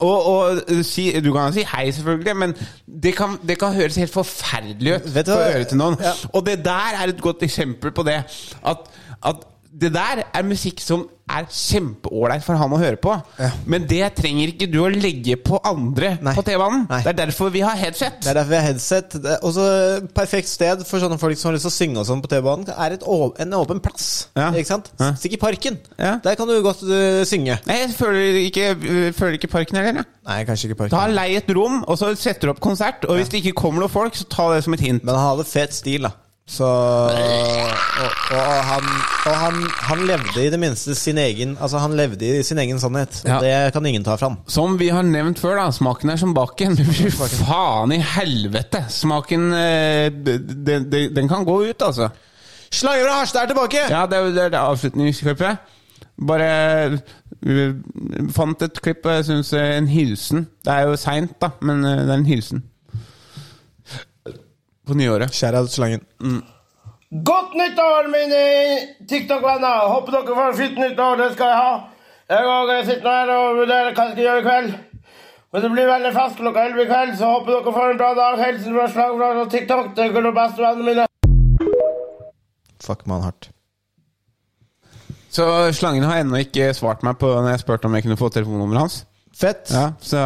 [0.00, 2.54] Og, og uh, si, du kan si hei, selvfølgelig, men
[3.06, 5.98] det kan, det kan høres helt forferdelig ut du på øret til noen.
[6.32, 8.22] Og det der er et godt eksempel på det.
[8.66, 8.88] At,
[9.26, 9.44] at
[9.76, 13.12] det der er musikk som er kjempeålreit for han å høre på.
[13.66, 16.86] Men det trenger ikke du å legge på andre på T-banen.
[16.88, 18.20] Det er derfor vi har headset.
[18.22, 19.16] Det er derfor vi har headset.
[19.42, 22.08] Og så også perfekt sted for sånne folk som har lyst til å synge og
[22.08, 22.68] sånn på T-banen.
[22.72, 24.28] Er en åpen plass.
[24.36, 24.90] Ikke sant?
[25.18, 25.78] Stikk i parken.
[25.98, 27.58] Der kan du godt uh, synge.
[27.68, 30.06] Nei, jeg føler ikke, øh, føler ikke parken heller.
[30.26, 30.96] Nei, kanskje ikke parken.
[30.96, 33.06] Da Lei et rom, og så setter du opp konsert.
[33.08, 35.04] Og hvis det ikke kommer noen folk, så ta det som et hint.
[35.04, 36.14] Men han hadde fet stil, da.
[36.46, 38.84] Så Og, og, han,
[39.26, 39.56] og han,
[39.88, 43.22] han levde i det minste sin egen Altså han levde i sin egen sannhet.
[43.24, 43.38] Og Ja.
[43.42, 44.36] det kan ingen ta fram.
[44.46, 45.70] Som vi har nevnt før, da.
[45.74, 46.76] Smaken er som baken.
[47.42, 48.84] Faen i helvete!
[48.88, 52.08] Smaken eh, den, den, kan gå ut, altså.
[52.70, 53.82] Slanger og Harstad er tilbake!
[53.90, 55.74] Ja, det er det, det avslutningsklippet.
[56.26, 57.00] Bare
[57.46, 57.66] vi
[58.32, 62.14] fant et klipp, jeg syns en hilsen Det er jo seint, da, men eh, det
[62.14, 62.62] er en hilsen.
[64.86, 65.34] På nyåret.
[65.34, 66.04] Kjære slangen.
[66.20, 66.42] Mm.
[67.26, 68.40] Godt nyttår, mine
[69.08, 69.86] TikTok-venner!
[69.92, 71.74] Håper dere får et fint nytt år, det skal jeg ha.
[72.26, 74.70] Jeg òg sitter her og vurderer hva jeg skal gjøre i kveld.
[75.54, 78.08] Men det blir veldig fest klokka 11 i kveld, så håper dere får en bra
[78.18, 78.40] dag.
[78.42, 79.92] Hilsen fra Slagblad og TikTok.
[79.96, 81.06] Det er de beste vennene mine.
[82.82, 83.50] Fuck man hardt.
[85.30, 85.44] Så
[85.76, 88.82] slangen har ennå ikke svart meg på når jeg spurte om jeg kunne få telefonnummeret
[88.86, 88.98] hans.
[89.36, 89.68] Fett.
[89.68, 90.20] Ja, så,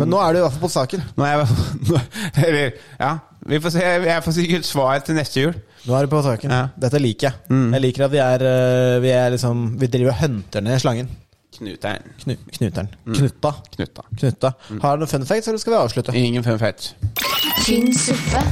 [0.00, 1.02] Men nå er du i hvert fall på saken.
[1.18, 1.56] Nå er jeg,
[1.90, 1.98] nå,
[2.46, 3.10] eller, ja,
[3.46, 3.80] vi får se.
[3.84, 5.54] Jeg får sikkert svar til neste jul.
[5.84, 6.54] Nå er du på saken.
[6.80, 7.58] Dette liker jeg.
[7.74, 11.10] Jeg liker at vi er, øh, vi er liksom Vi driver og hunter ned slangen.
[11.54, 12.02] Knuteren.
[12.24, 12.88] Knu, knuteren.
[13.06, 13.52] Knutta.
[13.76, 14.02] Knutta.
[14.18, 14.50] Knutta.
[14.82, 16.16] Har du noen fun facts, eller skal vi avslutte?
[16.18, 16.94] Ingen fun facts.
[17.64, 18.42] Tynn suppe.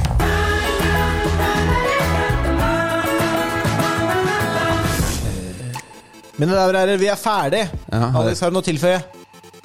[6.39, 7.65] Mine damer og herrer, vi er ferdig.
[7.91, 9.01] Ja, Alex, har du noe å tilføye?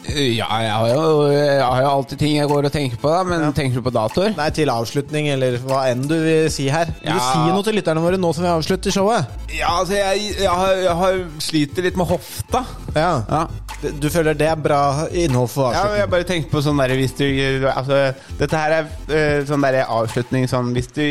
[0.07, 3.25] Ja, jeg har, jo, jeg har jo alltid ting jeg går og tenker på, da,
[3.27, 4.31] men tenker du på datoer?
[4.39, 6.93] Nei, til avslutning, eller hva enn du vil si her.
[7.03, 9.27] Vil du si noe til lytterne våre nå som vi avslutter showet?
[9.51, 12.63] Ja, altså, jeg, jeg, har, jeg har sliter litt med hofta.
[12.95, 13.11] Ja.
[13.27, 16.81] Du, du føler det er bra innhold for Ja, men jeg bare tenkte på sånn
[16.83, 17.25] der Hvis du
[17.71, 17.99] Altså,
[18.41, 21.05] dette her er uh, sånn der avslutning sånn Hvis du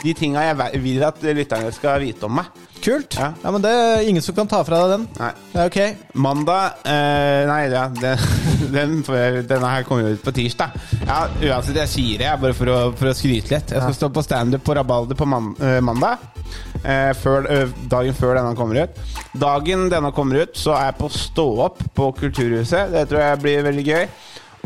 [0.00, 2.48] De tinga jeg vil at lytterne skal vite om meg.
[2.84, 3.16] Kult.
[3.18, 3.30] Ja.
[3.42, 5.04] Ja, men det er ingen som kan ta fra deg den.
[5.18, 5.30] Nei.
[5.52, 6.02] Det er ok.
[6.24, 8.24] Mandag uh, Nei, ja, den,
[8.72, 8.96] den,
[9.48, 10.76] denne her kommer jo ut på tirsdag.
[11.06, 13.72] Ja, Uansett, jeg sier det bare for å, for å skryte litt.
[13.72, 13.98] Jeg skal Ja.
[14.00, 16.20] stå på standup på Rabalder på man, uh, mandag.
[16.84, 19.00] Eh, før, eh, dagen før denne kommer ut.
[19.38, 22.92] Dagen denne kommer ut, så er jeg på Stå opp på Kulturhuset.
[22.92, 24.06] Det tror jeg blir veldig gøy.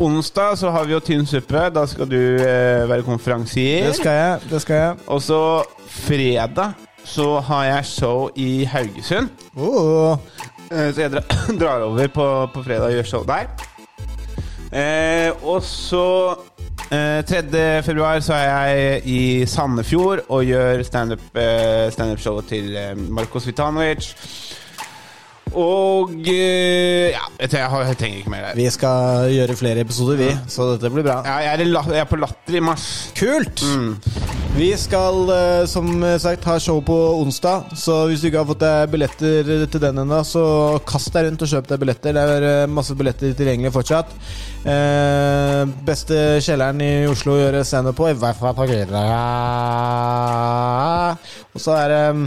[0.00, 1.66] Onsdag så har vi jo Tynn suppe.
[1.74, 3.86] Da skal du eh, være konferansier.
[3.90, 4.46] Det skal jeg.
[4.50, 5.40] det skal jeg Og så
[5.86, 9.28] fredag så har jeg show i Haugesund.
[9.56, 10.16] Oh.
[10.70, 11.22] Eh, Så jeg dra,
[11.60, 13.50] drar over på, på fredag og gjør show der.
[14.70, 16.36] Eh, og så
[16.88, 17.82] 3.
[17.82, 24.14] februar så er jeg i Sandefjord og gjør standup-showet stand-up-showet til eh, Marcos Vitanovic.
[25.58, 28.58] Og eh, Ja, jeg, trenger ikke mer der.
[28.58, 30.30] Vi skal gjøre flere episoder, vi.
[30.50, 31.20] Så dette blir bra.
[31.26, 32.86] Ja, jeg, er, jeg er på Latter i mars.
[33.18, 33.64] Kult!
[34.56, 35.86] Vi skal eh, som
[36.20, 40.02] sagt ha show på onsdag, så hvis du ikke har fått deg billetter til den
[40.02, 40.42] ennå, så
[40.86, 42.16] kast deg rundt og kjøp deg billetter.
[42.16, 44.10] Det er eh, masse billetter tilgjengelig fortsatt.
[44.66, 49.22] Eh, beste kjelleren i Oslo å gjøre standup på, i hvert fall på Grünerløkka.
[51.54, 52.26] Og så er det mm,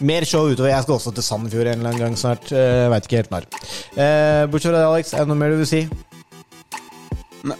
[0.00, 0.70] mer show utover.
[0.72, 2.50] Jeg skal også til Sandefjord en eller annen gang snart.
[2.52, 3.48] Uh, Veit ikke helt når.
[3.96, 5.82] Uh, bortsett fra det, Alex, er det noe mer du vil si?
[7.46, 7.58] Nei.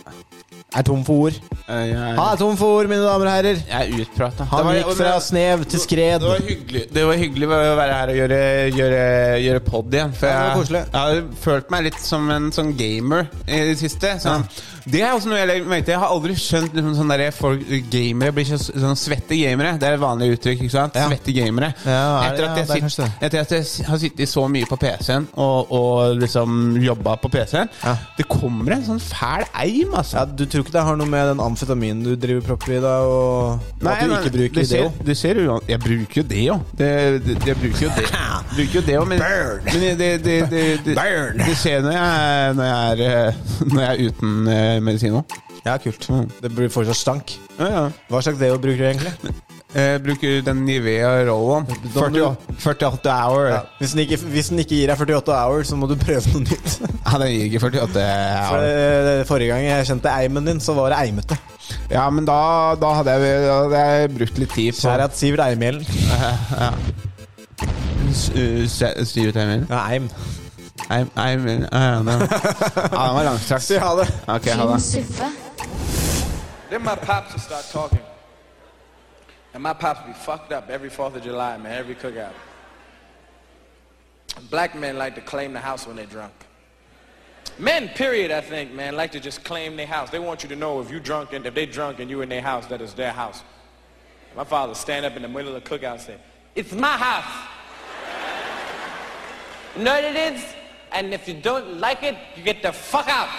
[0.76, 1.36] Er tom for ord.
[1.66, 3.60] Eh, jeg, Han er tom for ord, mine damer og herrer.
[3.70, 4.44] jeg er utprata.
[4.52, 6.20] Han gikk fra snev til skred.
[6.20, 8.40] Det var hyggelig Det var hyggelig å være her og gjøre,
[8.76, 9.02] gjøre,
[9.46, 10.12] gjøre pod igjen.
[10.20, 13.78] For Ja, var jeg, jeg har følt meg litt som en sånn gamer i det
[13.80, 14.12] siste.
[14.22, 14.44] Sånn,
[14.86, 15.90] Det er også noe jeg mente.
[15.90, 19.72] Jeg har aldri skjønt liksom, sånn der folk, gamere blir så, sånn svette gamere.
[19.80, 20.60] Det er et vanlig uttrykk.
[20.66, 20.94] ikke sant?
[21.00, 21.08] Ja.
[21.10, 21.72] Svette gamere.
[21.88, 24.44] Ja, er etter, at ja, jeg det er sitt, etter at jeg har sittet så
[24.52, 27.72] mye på PC-en og, og liksom jobba på PC-en
[28.18, 30.20] Det kommer en sånn fæl eim, altså.
[30.20, 33.10] Ja, du tror ikke det har noe med den amfetaminen du driver propper i deg,
[33.16, 35.00] og, Nei, at du ikke bruker det òg?
[35.06, 36.82] Du ser jo Jeg bruker jo det òg.
[36.82, 38.06] Jeg bruker jo det.
[38.52, 39.24] bruker jo det men,
[39.70, 43.42] men det, det, det, det, skjer når jeg, når jeg, er, eh,
[43.72, 45.36] når jeg er uten eh, medisin òg.
[45.66, 46.06] Ja, kult.
[46.42, 47.38] Det blir fortsatt stank.
[47.58, 47.84] Ja, ja.
[48.10, 49.36] Hva slags deo bruker du egentlig?
[49.74, 51.64] Jeg bruker den Nivea Roll-On.
[51.94, 53.46] Da må du- 40 48 hour.
[53.50, 53.58] Ja.
[53.78, 56.40] Hvis, den ikke, hvis den ikke gir deg 48 hour, så må du prøve noe
[56.46, 56.76] nytt.
[57.06, 58.62] Ja, den gir ikke 48 For, hour.
[58.62, 61.36] eh, forrige gang jeg kjente eimen din, så var det eimete.
[61.90, 62.38] Ja, men da,
[62.80, 65.86] da, hadde jeg, da hadde jeg brukt litt tid på Kjære at Sivert Eimhjellen.
[66.62, 66.70] ja.
[68.14, 69.66] S- uh, se- Sier du til Emil?
[69.70, 70.08] Ja, eim.
[70.90, 73.62] Eim, Eim, ja, den ja, den var langstrakt.
[73.68, 74.08] Si ha det.
[74.28, 74.82] Ok, ha det.
[74.82, 75.30] suppe.
[76.70, 78.00] Then my som starter start talking.
[79.56, 82.34] And my pops be fucked up every 4th of July, man, every cookout.
[84.50, 86.34] black men like to claim the house when they're drunk.
[87.58, 90.10] Men, period, I think, man, like to just claim their house.
[90.10, 92.28] They want you to know if you drunk and if they drunk and you in
[92.28, 93.42] their house, that is their house.
[94.36, 96.18] My father stand up in the middle of the cookout and say,
[96.54, 97.48] it's my house.
[99.74, 100.44] You know what it is?
[100.92, 103.30] And if you don't like it, you get the fuck out.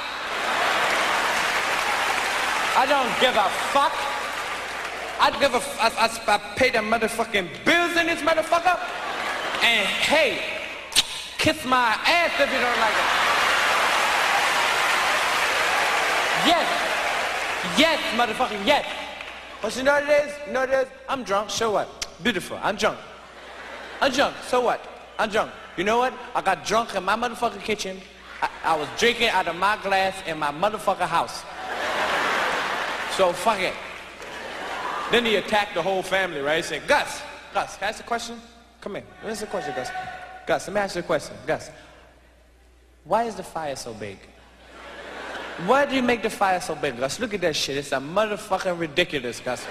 [2.76, 4.17] I don't give a fuck.
[5.20, 8.78] I give I pay the motherfucking bills in this motherfucker.
[9.64, 10.40] And hey,
[11.38, 13.28] kiss my ass if you don't like it.
[16.46, 16.88] Yes.
[17.78, 18.86] Yes, motherfucking yes.
[19.62, 20.34] But you know what it is?
[20.46, 20.88] You know what it is?
[21.10, 21.50] I'm drunk.
[21.50, 22.08] So what?
[22.22, 22.60] Beautiful.
[22.62, 23.00] I'm drunk.
[24.02, 24.36] I'm drunk.
[24.48, 24.80] So what?
[25.18, 25.52] I'm drunk.
[25.78, 26.14] You know what?
[26.36, 28.00] I got drunk in my motherfucking kitchen.
[28.42, 31.44] I, I was drinking out of my glass in my motherfucking house.
[33.18, 33.74] So fuck it.
[35.12, 36.58] Then he attacked the whole family, right?
[36.58, 37.22] He said, Gus,
[37.54, 38.42] Gus, ask a question?
[38.82, 39.04] Come here.
[39.24, 39.90] You a question, Gus.
[40.46, 41.36] Gus, let me ask you a question.
[41.46, 41.72] Gus,
[43.04, 44.18] why is the fire so big?
[45.66, 47.20] Why do you make the fire so big, Gus?
[47.20, 47.78] Look at that shit.
[47.78, 49.66] It's a motherfucking ridiculous, Gus.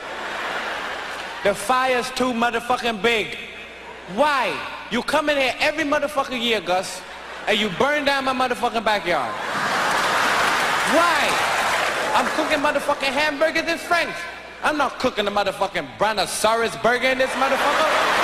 [1.44, 3.36] The fire's too motherfucking big.
[4.14, 4.58] Why?
[4.90, 7.00] You come in here every motherfucking year, Gus,
[7.46, 9.32] and you burn down my motherfucking backyard.
[10.92, 11.30] Why?
[12.14, 14.18] I'm cooking motherfucking hamburgers and franks.
[14.62, 18.16] I'm not cooking a motherfucking brontosaurus burger in this motherfucker.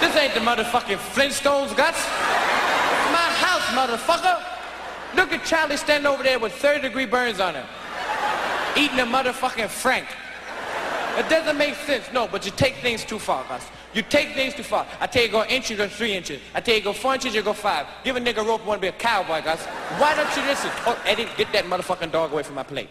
[0.00, 1.96] This ain't the motherfucking Flintstones, Gus.
[1.96, 4.42] It's my house, motherfucker.
[5.14, 7.66] Look at Charlie standing over there with third degree burns on him.
[8.76, 10.06] Eating a motherfucking frank.
[11.16, 13.66] It doesn't make sense, no, but you take things too far, Gus.
[13.92, 14.86] You take things too far.
[15.00, 16.40] I tell you go inch, you go three inches.
[16.54, 17.86] I tell you go four inches, you go five.
[18.04, 19.60] Give a nigga rope, wanna be a cowboy, guys.
[19.98, 20.70] Why don't you listen?
[20.86, 22.88] Oh, Eddie, get that motherfucking dog away from my plate.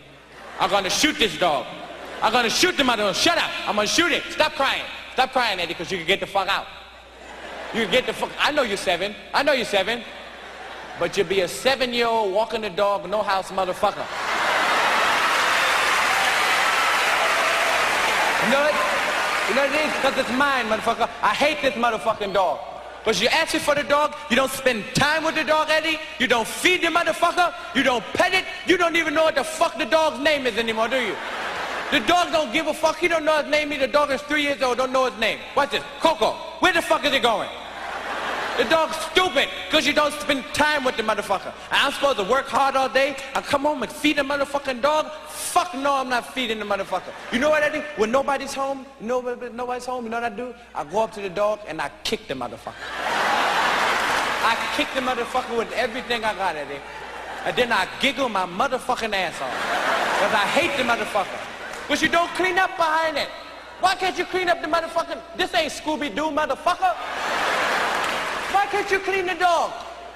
[0.60, 1.66] I'm gonna shoot this dog.
[2.22, 3.14] I'm gonna shoot the mother.
[3.14, 3.50] Shut up.
[3.66, 4.24] I'm gonna shoot it.
[4.30, 4.84] Stop crying.
[5.14, 6.68] Stop crying, Eddie, because you can get the fuck out.
[7.74, 8.32] You can get the fuck.
[8.38, 9.16] I know you're seven.
[9.34, 10.04] I know you're seven.
[11.00, 14.06] But you'll be a seven-year-old walking the dog, no house motherfucker.
[18.46, 18.89] You know what?
[19.50, 19.94] You know what it is?
[19.96, 21.10] Because it's mine, motherfucker.
[21.24, 22.60] I hate this motherfucking dog.
[23.00, 25.98] Because you ask it for the dog, you don't spend time with the dog, Eddie.
[26.20, 27.52] You don't feed the motherfucker.
[27.74, 28.46] You don't pet it.
[28.68, 31.16] You don't even know what the fuck the dog's name is anymore, do you?
[31.92, 32.98] The dog don't give a fuck.
[32.98, 33.70] He don't know his name.
[33.70, 35.40] The dog is three years old, don't know his name.
[35.56, 35.84] Watch this.
[36.00, 36.34] Coco.
[36.60, 37.50] Where the fuck is he going?
[38.60, 41.54] The dog's stupid because you don't spend time with the motherfucker.
[41.72, 43.16] I'm supposed to work hard all day.
[43.34, 45.10] I come home and feed the motherfucking dog.
[45.30, 47.14] Fuck no, I'm not feeding the motherfucker.
[47.32, 47.80] You know what I do?
[47.96, 50.54] When nobody's home, nobody, nobody's home, you know what I do?
[50.76, 52.74] I go up to the dog and I kick the motherfucker.
[54.44, 56.82] I kick the motherfucker with everything I got, at it.
[57.46, 59.54] And then I giggle my motherfucking ass off.
[59.54, 61.40] Because I hate the motherfucker.
[61.88, 63.30] Because you don't clean up behind it.
[63.80, 65.22] Why can't you clean up the motherfucking...
[65.38, 67.69] This ain't Scooby-Doo, motherfucker.
[68.52, 69.72] Why can't you clean the dog?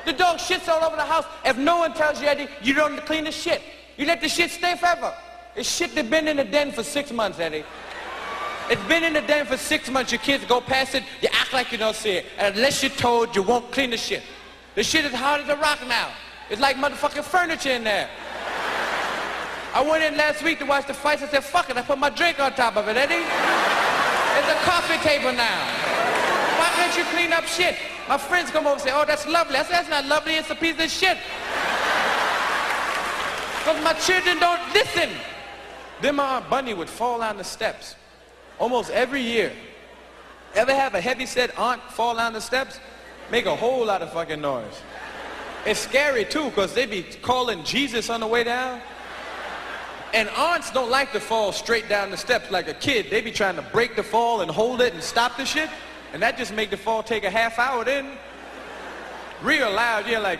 [0.05, 1.25] The dog shits all over the house.
[1.45, 3.61] If no one tells you, Eddie, you don't clean the shit.
[3.97, 5.13] You let the shit stay forever.
[5.55, 7.63] It's shit that's been in the den for six months, Eddie.
[8.69, 10.11] It's been in the den for six months.
[10.11, 12.25] Your kids go past it, you act like you don't see it.
[12.37, 14.23] And unless you're told, you won't clean the shit.
[14.75, 16.11] The shit is hard as a rock now.
[16.49, 18.09] It's like motherfucking furniture in there.
[19.73, 21.23] I went in last week to watch the fights.
[21.23, 23.15] I said, fuck it, I put my drink on top of it, Eddie.
[23.15, 25.65] It's a coffee table now.
[26.57, 27.75] Why can't you clean up shit?
[28.07, 29.55] My friends come over and say, oh, that's lovely.
[29.55, 31.17] I said, that's not lovely, it's a piece of shit.
[33.59, 35.09] Because my children don't listen.
[36.01, 37.95] Then my Aunt Bunny would fall down the steps
[38.59, 39.53] almost every year.
[40.53, 42.79] Ever have a heavy set aunt fall down the steps?
[43.31, 44.81] Make a whole lot of fucking noise.
[45.65, 48.81] It's scary too, because they be calling Jesus on the way down.
[50.13, 53.09] And aunts don't like to fall straight down the steps like a kid.
[53.09, 55.69] They be trying to break the fall and hold it and stop the shit.
[56.13, 58.05] And that just make the fall take a half hour then.
[59.41, 60.39] Real loud, you're like,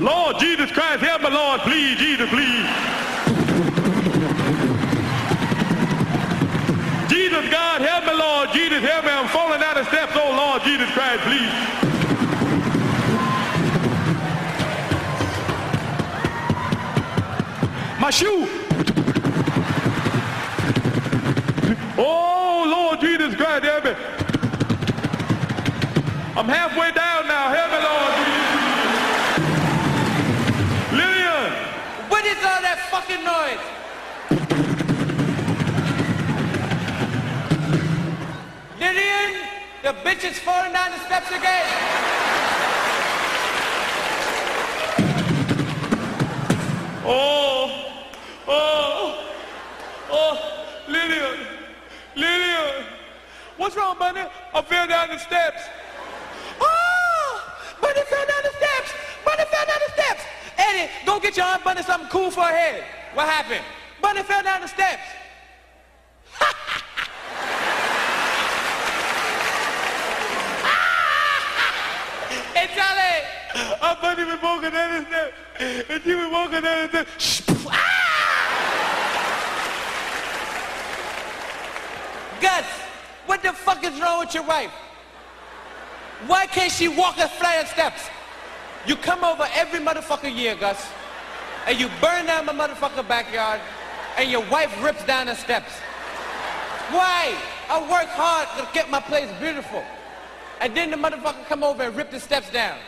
[0.00, 2.64] Lord Jesus Christ, help me, Lord, please, Jesus, please.
[7.10, 9.10] Jesus, God, help me, Lord, Jesus, help me.
[9.10, 11.50] I'm falling down the steps, oh Lord, Jesus Christ, please.
[18.00, 18.55] My shoe.
[38.96, 39.46] Lillian,
[39.82, 41.66] the bitch is falling down the steps again.
[47.04, 47.92] Oh,
[48.48, 49.32] oh,
[50.10, 51.46] oh, Lillian,
[52.16, 52.86] Lillian.
[53.58, 54.22] What's wrong, Bunny?
[54.54, 55.62] I fell down the steps.
[56.58, 58.92] Oh, Bunny fell down the steps.
[59.26, 60.22] Bunny fell down the steps.
[60.56, 62.84] Eddie, go get your Aunt Bunny something cool for her head.
[63.12, 63.64] What happened?
[64.00, 65.02] Bunny fell down the steps.
[72.54, 75.34] hey, Charlie, Aunt Bunny the steps.
[75.58, 76.62] And walking
[77.68, 78.06] ah!
[82.40, 82.64] Gus,
[83.26, 84.72] what the fuck is wrong with your wife?
[86.26, 88.08] Why can't she walk a flight of steps?
[88.86, 90.86] You come over every motherfucking year, Gus,
[91.66, 93.60] and you burn down my motherfucking backyard,
[94.16, 95.72] and your wife rips down the steps.
[96.90, 97.34] Why?
[97.68, 99.82] I work hard to get my place beautiful.
[100.60, 102.78] And then the motherfucker come over and rip the steps down.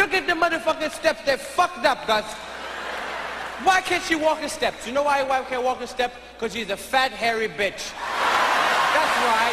[0.00, 2.24] Look at the motherfucking steps, they're fucked up, Gus.
[3.64, 4.86] Why can't she walk the steps?
[4.86, 6.16] You know why your wife can't walk the steps?
[6.32, 7.92] Because she's a fat, hairy bitch.
[8.96, 9.46] That's why.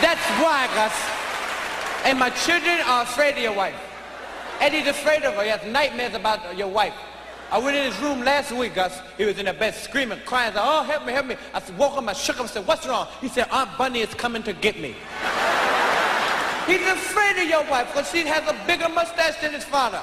[0.00, 0.94] That's why, Gus.
[2.04, 3.74] And my children are afraid of your wife.
[4.60, 5.42] Eddie's afraid of her.
[5.42, 6.94] He has nightmares about your wife.
[7.50, 8.96] I went in his room last week, Gus.
[9.18, 10.52] He was in the bed screaming, crying.
[10.52, 11.34] Said, oh, help me, help me.
[11.52, 13.08] I woke him, I shook him, I said, what's wrong?
[13.20, 14.94] He said, Aunt Bunny is coming to get me.
[16.66, 20.02] He's afraid of your wife because she has a bigger mustache than his father.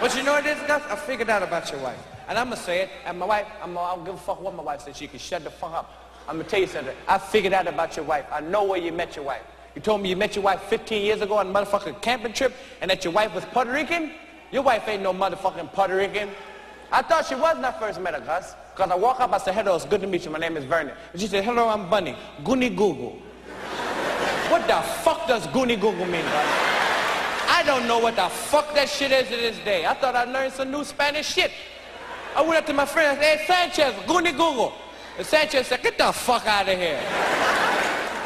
[0.00, 0.82] But you know what it is, Gus?
[0.90, 1.98] I figured out about your wife.
[2.26, 2.90] And I'm going to say it.
[3.04, 4.96] And my wife, I'm, I don't give a fuck what my wife says.
[4.96, 6.10] She can shut the fuck up.
[6.28, 6.96] I'm going to tell you something.
[7.06, 8.24] I figured out about your wife.
[8.32, 9.42] I know where you met your wife.
[9.74, 12.54] You told me you met your wife 15 years ago on a motherfucking camping trip
[12.80, 14.12] and that your wife was Puerto Rican?
[14.52, 16.30] Your wife ain't no motherfucking Puerto Rican.
[16.90, 18.54] I thought she was when I first met her, Gus.
[18.74, 20.30] Because I walk up, I said, hello, it's good to meet you.
[20.30, 20.94] My name is Vernon.
[21.12, 22.16] And she said, hello, I'm Bunny.
[22.42, 23.18] Goonie Google.
[24.50, 29.12] What the fuck does Goonie Google mean, I don't know what the fuck that shit
[29.12, 29.86] is to this day.
[29.86, 31.52] I thought I learned some new Spanish shit.
[32.34, 34.72] I went up to my friend and said, hey, Sanchez, Goonie Google.
[35.16, 37.00] And Sanchez said, get the fuck out of here.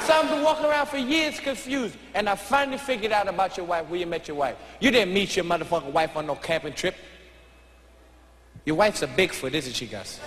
[0.06, 1.96] So I've been walking around for years confused.
[2.14, 4.56] And I finally figured out about your wife, where you met your wife.
[4.80, 6.94] You didn't meet your motherfucking wife on no camping trip.
[8.64, 10.20] Your wife's a Bigfoot, isn't she, Gus?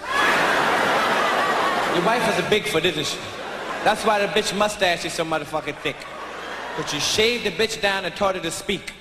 [1.96, 3.18] Your wife is a Bigfoot, isn't she?
[3.88, 5.96] That's why the bitch mustache is so motherfucking thick.
[6.76, 8.92] But you shaved the bitch down and taught her to speak.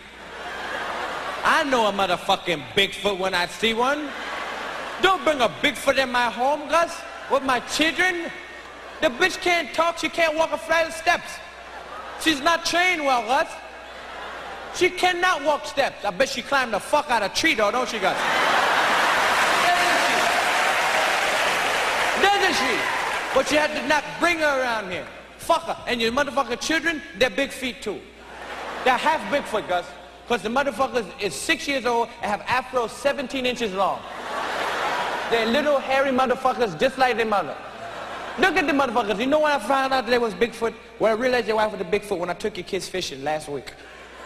[1.42, 4.08] I know a motherfucking Bigfoot when I see one.
[5.02, 7.00] Don't bring a Bigfoot in my home, Gus,
[7.32, 8.30] with my children.
[9.00, 11.32] The bitch can't talk, she can't walk a flight of steps.
[12.20, 13.50] She's not trained well, Gus.
[14.76, 16.04] She cannot walk steps.
[16.04, 18.16] I bet she climbed the fuck out of a tree though, don't she, Gus?
[22.22, 22.95] Doesn't she?
[23.36, 25.06] But you had to not bring her around here.
[25.36, 25.76] Fuck her.
[25.86, 28.00] And your motherfucking children, they're big feet too.
[28.82, 29.84] They're half Bigfoot, Gus.
[30.22, 34.00] Because the motherfucker is six years old and have afros 17 inches long.
[35.30, 37.54] They're little hairy motherfuckers just like their mother.
[38.38, 39.20] Look at the motherfuckers.
[39.20, 40.72] You know when I found out they was Bigfoot?
[40.98, 43.50] When I realized your wife was a Bigfoot when I took your kids fishing last
[43.50, 43.74] week.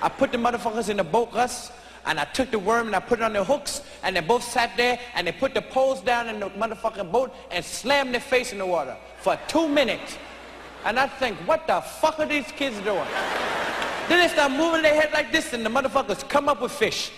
[0.00, 1.72] I put the motherfuckers in the boat, Gus,
[2.06, 4.42] and I took the worm and I put it on their hooks, and they both
[4.42, 8.20] sat there and they put the poles down in the motherfucking boat and slammed their
[8.20, 10.16] face in the water for two minutes.
[10.84, 13.06] And I think, what the fuck are these kids doing?
[14.08, 17.12] Then they start moving their head like this and the motherfuckers come up with fish.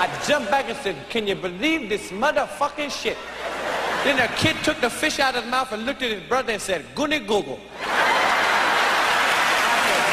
[0.00, 3.16] I jumped back and said, can you believe this motherfucking shit?
[4.04, 6.52] Then a kid took the fish out of his mouth and looked at his brother
[6.52, 7.58] and said, Goonie Google.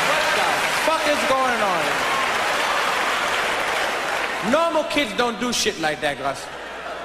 [0.09, 0.47] What the
[0.87, 1.85] fuck is going on?
[4.51, 6.45] Normal kids don't do shit like that, Gus.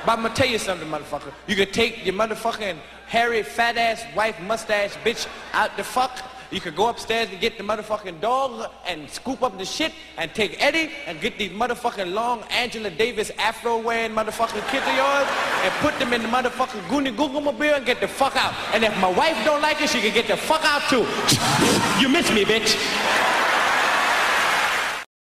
[0.05, 1.33] But I'm gonna tell you something, motherfucker.
[1.47, 2.77] You could take your motherfucking
[3.07, 6.19] hairy, fat ass, wife, mustache, bitch out the fuck.
[6.51, 10.35] You could go upstairs and get the motherfucking dog and scoop up the shit and
[10.35, 15.29] take Eddie and get these motherfucking long Angela Davis afro wearing motherfucking kids of yours
[15.63, 18.53] and put them in the motherfucking Goonie Google mobile and get the fuck out.
[18.75, 21.07] And if my wife don't like it, she can get the fuck out too.
[22.01, 22.75] You miss me, bitch.